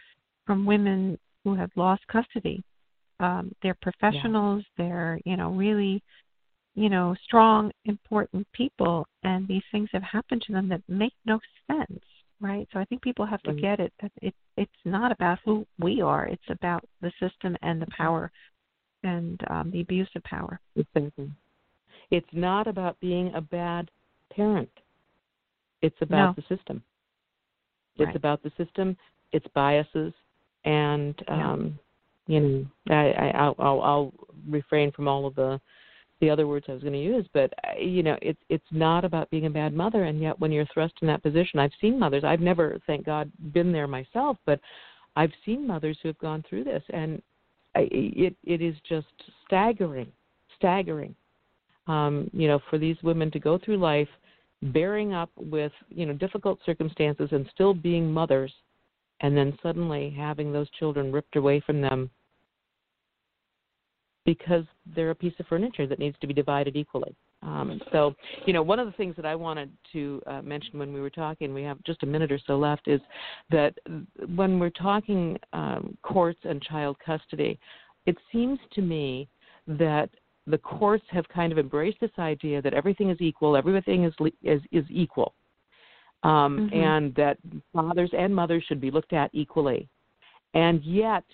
from 0.47 0.67
women 0.67 1.19
who 1.45 1.55
have 1.55 1.71
lost 1.77 2.03
custody. 2.09 2.63
Um, 3.21 3.53
they're 3.63 3.77
professionals. 3.81 4.65
Yeah. 4.77 4.85
They're 4.85 5.21
you 5.25 5.37
know 5.37 5.51
really, 5.51 6.03
you 6.75 6.89
know, 6.89 7.17
strong, 7.25 7.73
important 7.87 8.47
people, 8.53 9.07
and 9.23 9.49
these 9.49 9.63
things 9.73 9.89
have 9.93 10.03
happened 10.03 10.43
to 10.47 10.53
them 10.53 10.69
that 10.69 10.83
make 10.89 11.15
no 11.25 11.41
sense, 11.67 12.05
right? 12.41 12.69
So 12.73 12.79
I 12.79 12.85
think 12.85 13.03
people 13.03 13.27
have 13.27 13.43
to 13.43 13.51
mm-hmm. 13.51 13.61
get 13.61 13.81
it. 13.81 13.93
That 14.03 14.13
it 14.23 14.35
it's 14.57 14.71
not 14.85 15.11
about 15.11 15.39
who 15.45 15.67
we 15.79 16.01
are. 16.01 16.27
It's 16.27 16.51
about 16.51 16.85
the 17.01 17.13
system 17.19 17.57
and 17.63 17.81
the 17.81 17.89
power 17.97 18.31
and 19.03 19.41
um, 19.49 19.71
the 19.71 19.81
abuse 19.81 20.09
of 20.15 20.23
power. 20.25 20.61
Exactly. 20.77 21.31
It's 22.11 22.29
not 22.33 22.67
about 22.67 22.99
being 23.01 23.33
a 23.35 23.41
bad 23.41 23.91
parent. 24.35 24.71
It's 25.83 25.97
about 26.01 26.37
no. 26.37 26.43
the 26.43 26.57
system. 26.57 26.83
It's 27.97 28.07
right. 28.07 28.17
about 28.17 28.43
the 28.43 28.53
system, 28.57 28.97
its 29.33 29.47
biases, 29.55 30.13
and 30.65 31.15
um, 31.29 31.79
you 32.27 32.41
know, 32.41 32.67
I, 32.95 33.11
I, 33.13 33.31
I'll, 33.31 33.55
I'll, 33.59 33.81
I'll 33.83 34.13
refrain 34.49 34.93
from 34.93 35.09
all 35.09 35.27
of 35.27 35.35
the 35.35 35.61
the 36.21 36.29
other 36.29 36.47
words 36.47 36.67
I 36.69 36.73
was 36.73 36.83
going 36.83 36.93
to 36.93 36.99
use, 37.03 37.27
but 37.33 37.53
uh, 37.65 37.79
you 37.81 38.03
know, 38.03 38.17
it's 38.21 38.41
it's 38.51 38.63
not 38.71 39.05
about 39.07 39.31
being 39.31 39.47
a 39.47 39.51
bad 39.51 39.73
mother, 39.73 40.05
and 40.05 40.21
yet 40.21 40.39
when 40.39 40.53
you're 40.53 40.67
thrust 40.73 40.95
in 41.01 41.09
that 41.09 41.23
position, 41.23 41.59
I've 41.59 41.73
seen 41.81 41.99
mothers. 41.99 42.25
I've 42.25 42.41
never, 42.41 42.79
thank 42.87 43.07
God, 43.07 43.33
been 43.53 43.73
there 43.73 43.87
myself, 43.87 44.37
but 44.45 44.61
I've 45.17 45.33
seen 45.47 45.67
mothers 45.67 45.99
who 46.03 46.09
have 46.09 46.19
gone 46.19 46.45
through 46.49 46.65
this, 46.65 46.83
and 46.91 47.23
it 47.75 48.35
it 48.45 48.63
is 48.63 48.75
just 48.89 49.07
staggering, 49.47 50.11
staggering. 50.57 51.15
Um, 51.87 52.31
you 52.33 52.47
know, 52.47 52.61
for 52.69 52.79
these 52.79 52.97
women 53.03 53.31
to 53.33 53.41
go 53.41 53.59
through 53.59 53.79
life 53.79 54.09
bearing 54.63 55.15
up 55.15 55.31
with 55.37 55.73
you 55.89 56.07
know 56.07 56.13
difficult 56.13 56.59
circumstances 56.65 57.29
and 57.33 57.49
still 57.53 57.75
being 57.75 58.13
mothers, 58.13 58.53
and 59.21 59.37
then 59.37 59.59
suddenly 59.63 60.15
having 60.17 60.53
those 60.53 60.71
children 60.71 61.13
ripped 61.13 61.37
away 61.37 61.61
from 61.61 61.81
them. 61.81 62.11
Because 64.25 64.65
they're 64.95 65.11
a 65.11 65.15
piece 65.15 65.33
of 65.39 65.47
furniture 65.47 65.87
that 65.87 65.99
needs 65.99 66.17
to 66.21 66.27
be 66.27 66.35
divided 66.35 66.77
equally. 66.77 67.15
Um, 67.43 67.81
so, 67.91 68.15
you 68.47 68.53
know, 68.53 68.63
one 68.63 68.79
of 68.79 68.87
the 68.87 68.93
things 68.93 69.17
that 69.17 69.25
I 69.25 69.35
wanted 69.35 69.71
to 69.95 70.23
uh, 70.27 70.43
mention 70.43 70.79
when 70.79 70.93
we 70.93 71.01
were 71.01 71.11
talking, 71.11 71.55
we 71.55 71.63
have 71.63 71.83
just 71.85 72.03
a 72.03 72.07
minute 72.07 72.31
or 72.31 72.39
so 72.47 72.59
left, 72.59 72.87
is 72.87 73.01
that 73.51 73.75
when 74.35 74.59
we're 74.59 74.71
talking 74.71 75.39
um, 75.55 75.97
courts 76.03 76.41
and 76.45 76.61
child 76.63 76.97
custody, 77.05 77.59
it 78.05 78.17
seems 78.31 78.59
to 78.75 78.83
me 78.83 79.27
that 79.67 80.11
the 80.47 80.59
courts 80.59 81.05
have 81.11 81.27
kind 81.29 81.53
of 81.53 81.59
embraced 81.59 81.99
this 82.01 82.11
idea 82.19 82.61
that 82.61 82.75
everything 82.75 83.09
is 83.11 83.21
equal, 83.21 83.57
everything 83.57 84.05
is 84.05 84.15
is, 84.43 84.61
is 84.73 84.85
equal, 84.91 85.33
um, 86.23 86.69
mm-hmm. 86.71 86.79
and 86.79 87.15
that 87.15 87.39
fathers 87.73 88.11
and 88.17 88.35
mothers 88.35 88.65
should 88.67 88.81
be 88.81 88.91
looked 88.91 89.13
at 89.13 89.31
equally. 89.33 89.89
And 90.55 90.83
yet, 90.83 91.25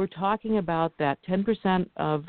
we're 0.00 0.06
talking 0.06 0.56
about 0.56 0.94
that 0.98 1.18
10% 1.28 1.86
of 1.98 2.24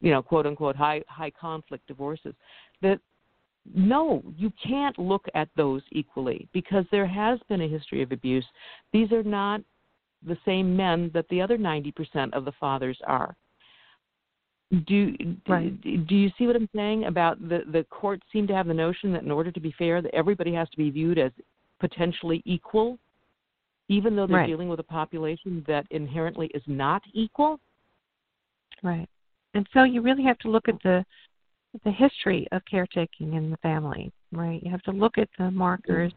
you 0.00 0.10
know, 0.10 0.20
quote 0.20 0.44
unquote 0.44 0.74
high 0.74 1.02
high 1.06 1.30
conflict 1.30 1.86
divorces, 1.86 2.34
that 2.82 2.98
no, 3.72 4.24
you 4.36 4.52
can't 4.66 4.98
look 4.98 5.24
at 5.34 5.48
those 5.56 5.82
equally 5.92 6.48
because 6.52 6.84
there 6.90 7.06
has 7.06 7.38
been 7.48 7.60
a 7.60 7.68
history 7.68 8.02
of 8.02 8.10
abuse. 8.10 8.44
These 8.92 9.12
are 9.12 9.22
not 9.22 9.60
the 10.26 10.36
same 10.44 10.76
men 10.76 11.12
that 11.14 11.28
the 11.28 11.40
other 11.40 11.56
90% 11.56 12.32
of 12.32 12.44
the 12.44 12.52
fathers 12.58 12.98
are. 13.06 13.36
Do 14.88 15.14
right. 15.46 15.80
do, 15.80 15.96
do 15.98 16.16
you 16.16 16.30
see 16.36 16.48
what 16.48 16.56
I'm 16.56 16.68
saying 16.74 17.04
about 17.04 17.40
the 17.48 17.60
the 17.70 17.84
courts 17.90 18.24
seem 18.32 18.48
to 18.48 18.54
have 18.54 18.66
the 18.66 18.74
notion 18.74 19.12
that 19.12 19.22
in 19.22 19.30
order 19.30 19.52
to 19.52 19.60
be 19.60 19.72
fair 19.78 20.02
that 20.02 20.14
everybody 20.14 20.52
has 20.54 20.68
to 20.70 20.76
be 20.76 20.90
viewed 20.90 21.18
as 21.18 21.30
potentially 21.78 22.42
equal 22.44 22.98
even 23.90 24.14
though 24.14 24.26
they're 24.26 24.36
right. 24.36 24.46
dealing 24.46 24.68
with 24.68 24.78
a 24.78 24.84
population 24.84 25.64
that 25.66 25.84
inherently 25.90 26.46
is 26.54 26.62
not 26.66 27.02
equal? 27.12 27.58
Right. 28.82 29.08
And 29.54 29.68
so 29.74 29.82
you 29.82 30.00
really 30.00 30.22
have 30.22 30.38
to 30.38 30.48
look 30.48 30.68
at 30.68 30.80
the 30.82 31.04
the 31.84 31.90
history 31.90 32.48
of 32.50 32.62
caretaking 32.68 33.34
in 33.34 33.50
the 33.50 33.56
family, 33.58 34.10
right? 34.32 34.60
You 34.62 34.70
have 34.70 34.82
to 34.82 34.92
look 34.92 35.18
at 35.18 35.28
the 35.38 35.50
markers 35.50 36.12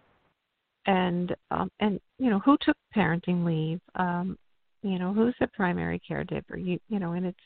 and 0.85 1.35
um 1.51 1.71
and 1.79 1.99
you 2.19 2.29
know 2.29 2.39
who 2.39 2.57
took 2.61 2.77
parenting 2.95 3.43
leave, 3.43 3.81
um, 3.95 4.37
you 4.83 4.99
know, 4.99 5.13
who's 5.13 5.35
the 5.39 5.47
primary 5.47 5.99
caregiver, 6.09 6.63
you 6.63 6.79
you 6.89 6.99
know, 6.99 7.13
and 7.13 7.25
it's 7.25 7.37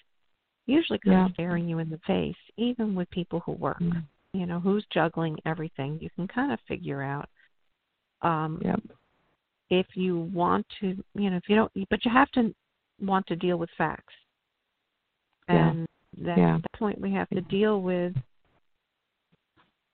usually 0.65 0.99
kind 0.99 1.17
yeah. 1.17 1.25
of 1.28 1.32
staring 1.34 1.69
you 1.69 1.80
in 1.80 1.89
the 1.89 1.99
face, 2.05 2.36
even 2.57 2.95
with 2.95 3.09
people 3.11 3.41
who 3.45 3.53
work. 3.53 3.80
Mm-hmm. 3.80 3.99
You 4.34 4.45
know, 4.45 4.59
who's 4.59 4.86
juggling 4.93 5.38
everything. 5.45 5.97
You 6.01 6.09
can 6.15 6.28
kind 6.28 6.51
of 6.51 6.59
figure 6.67 7.01
out 7.01 7.30
um 8.21 8.61
yep. 8.63 8.82
If 9.70 9.86
you 9.95 10.20
want 10.34 10.65
to 10.80 10.95
you 11.15 11.30
know, 11.30 11.38
if 11.38 11.43
you 11.47 11.55
don't 11.55 11.72
but 11.89 12.03
you 12.05 12.11
have 12.11 12.32
to 12.32 12.53
want 12.99 13.26
to 13.28 13.36
deal 13.36 13.57
with 13.57 13.70
facts 13.78 14.13
and 15.47 15.88
yeah. 16.15 16.36
yeah. 16.38 16.55
at 16.55 16.61
that 16.61 16.80
point 16.80 16.99
we 16.99 17.11
have 17.11 17.30
to 17.30 17.41
deal 17.41 17.82
with 17.82 18.13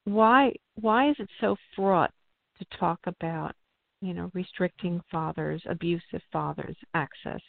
why 0.05 0.51
why 0.79 1.09
is 1.09 1.15
it 1.19 1.29
so 1.41 1.55
fraught 1.75 2.11
to 2.59 2.77
talk 2.77 2.99
about 3.05 3.53
you 4.01 4.13
know 4.13 4.29
restricting 4.33 5.01
fathers 5.11 5.61
abusive 5.69 6.21
fathers 6.31 6.75
access 6.93 7.41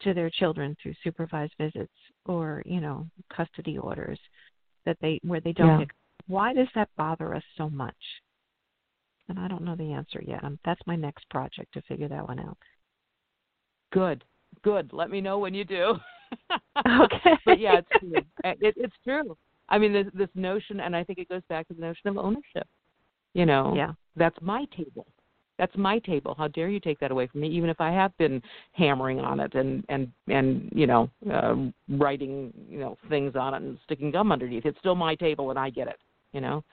to 0.00 0.12
their 0.12 0.30
children 0.30 0.76
through 0.82 0.94
supervised 1.02 1.54
visits 1.58 1.92
or 2.26 2.62
you 2.66 2.80
know 2.80 3.06
custody 3.34 3.78
orders 3.78 4.18
that 4.84 4.96
they 5.00 5.20
where 5.22 5.40
they 5.40 5.52
don't 5.52 5.68
yeah. 5.68 5.78
get 5.78 5.88
why 6.26 6.52
does 6.52 6.68
that 6.74 6.88
bother 6.96 7.34
us 7.34 7.42
so 7.56 7.70
much 7.70 7.94
and 9.28 9.38
i 9.38 9.48
don't 9.48 9.62
know 9.62 9.76
the 9.76 9.92
answer 9.92 10.22
yet 10.26 10.42
um, 10.44 10.58
that's 10.64 10.80
my 10.86 10.96
next 10.96 11.28
project 11.30 11.72
to 11.72 11.82
figure 11.82 12.08
that 12.08 12.26
one 12.26 12.38
out 12.38 12.58
good 13.92 14.24
good 14.62 14.90
let 14.92 15.10
me 15.10 15.20
know 15.20 15.38
when 15.38 15.54
you 15.54 15.64
do 15.64 15.94
okay. 16.86 17.30
but 17.46 17.60
yeah, 17.60 17.78
it's 17.78 17.88
true. 18.00 18.22
It, 18.44 18.74
it's 18.76 18.96
true. 19.04 19.36
I 19.68 19.78
mean, 19.78 19.92
this, 19.92 20.06
this 20.14 20.28
notion, 20.34 20.80
and 20.80 20.94
I 20.94 21.04
think 21.04 21.18
it 21.18 21.28
goes 21.28 21.42
back 21.48 21.68
to 21.68 21.74
the 21.74 21.80
notion 21.80 22.08
of 22.08 22.18
ownership. 22.18 22.66
You 23.32 23.46
know, 23.46 23.74
yeah, 23.74 23.92
that's 24.16 24.36
my 24.40 24.66
table. 24.76 25.06
That's 25.58 25.74
my 25.76 26.00
table. 26.00 26.34
How 26.36 26.48
dare 26.48 26.68
you 26.68 26.80
take 26.80 26.98
that 27.00 27.10
away 27.10 27.28
from 27.28 27.40
me? 27.40 27.48
Even 27.48 27.70
if 27.70 27.80
I 27.80 27.90
have 27.92 28.16
been 28.16 28.42
hammering 28.72 29.20
on 29.20 29.40
it 29.40 29.54
and 29.54 29.84
and 29.88 30.10
and 30.28 30.68
you 30.74 30.86
know 30.86 31.08
uh, 31.32 31.54
writing 31.88 32.52
you 32.68 32.78
know 32.78 32.96
things 33.08 33.34
on 33.36 33.54
it 33.54 33.62
and 33.62 33.78
sticking 33.84 34.10
gum 34.10 34.32
underneath, 34.32 34.66
it's 34.66 34.78
still 34.78 34.94
my 34.94 35.14
table 35.14 35.50
and 35.50 35.58
I 35.58 35.70
get 35.70 35.88
it. 35.88 35.98
You 36.32 36.40
know, 36.40 36.64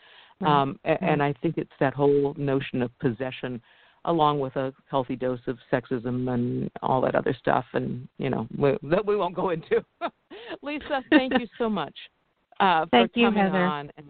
right. 0.42 0.62
um, 0.62 0.80
and, 0.84 0.98
and 1.02 1.24
I 1.24 1.34
think 1.42 1.58
it's 1.58 1.72
that 1.80 1.94
whole 1.94 2.34
notion 2.38 2.82
of 2.82 2.98
possession 3.00 3.62
along 4.06 4.40
with 4.40 4.56
a 4.56 4.74
healthy 4.90 5.16
dose 5.16 5.40
of 5.48 5.58
sexism 5.72 6.34
and 6.34 6.72
all 6.82 7.02
that 7.02 7.16
other 7.16 7.36
stuff, 7.38 7.66
and 7.74 8.08
you 8.18 8.30
know 8.30 8.48
we, 8.58 8.76
that 8.84 9.06
we 9.06 9.16
won't 9.16 9.36
go 9.36 9.52
into. 9.52 9.84
Lisa, 10.62 11.04
thank 11.10 11.34
you 11.40 11.48
so 11.58 11.70
much 11.70 11.96
uh, 12.60 12.86
for 12.88 13.08
you, 13.14 13.28
coming 13.28 13.44
Heather. 13.44 13.58
on 13.58 13.92
and, 13.98 14.08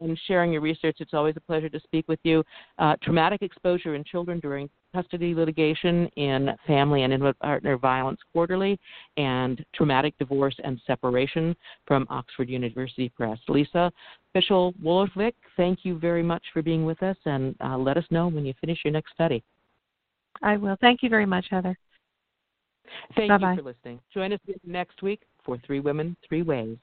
and, 0.00 0.18
sharing 0.26 0.52
your 0.52 0.62
research. 0.62 0.96
It's 1.00 1.14
always 1.14 1.36
a 1.36 1.40
pleasure 1.40 1.68
to 1.68 1.80
speak 1.80 2.06
with 2.08 2.20
you. 2.22 2.42
Uh, 2.78 2.96
traumatic 3.02 3.42
exposure 3.42 3.94
in 3.94 4.04
children 4.04 4.40
during 4.40 4.68
custody 4.92 5.34
litigation 5.34 6.08
in 6.16 6.50
Family 6.66 7.02
and 7.02 7.12
Intimate 7.12 7.38
Partner 7.38 7.78
Violence 7.78 8.18
Quarterly, 8.32 8.78
and 9.16 9.64
Traumatic 9.74 10.14
Divorce 10.18 10.56
and 10.64 10.80
Separation 10.86 11.54
from 11.86 12.06
Oxford 12.10 12.48
University 12.48 13.08
Press. 13.08 13.38
Lisa 13.48 13.92
Fischel 14.34 14.74
Wolovick, 14.82 15.34
thank 15.56 15.80
you 15.84 15.98
very 15.98 16.22
much 16.22 16.42
for 16.52 16.62
being 16.62 16.84
with 16.84 17.02
us, 17.02 17.16
and 17.24 17.54
uh, 17.62 17.78
let 17.78 17.96
us 17.96 18.04
know 18.10 18.28
when 18.28 18.44
you 18.44 18.54
finish 18.60 18.78
your 18.84 18.92
next 18.92 19.12
study. 19.12 19.42
I 20.42 20.56
will. 20.56 20.76
Thank 20.80 21.02
you 21.02 21.08
very 21.08 21.26
much, 21.26 21.46
Heather. 21.50 21.76
Thank 23.16 23.28
Bye-bye. 23.28 23.52
you 23.52 23.58
for 23.58 23.62
listening. 23.62 24.00
Join 24.12 24.32
us 24.32 24.40
next 24.64 25.02
week 25.02 25.22
for 25.44 25.58
Three 25.66 25.80
Women, 25.80 26.16
Three 26.26 26.42
Ways. 26.42 26.76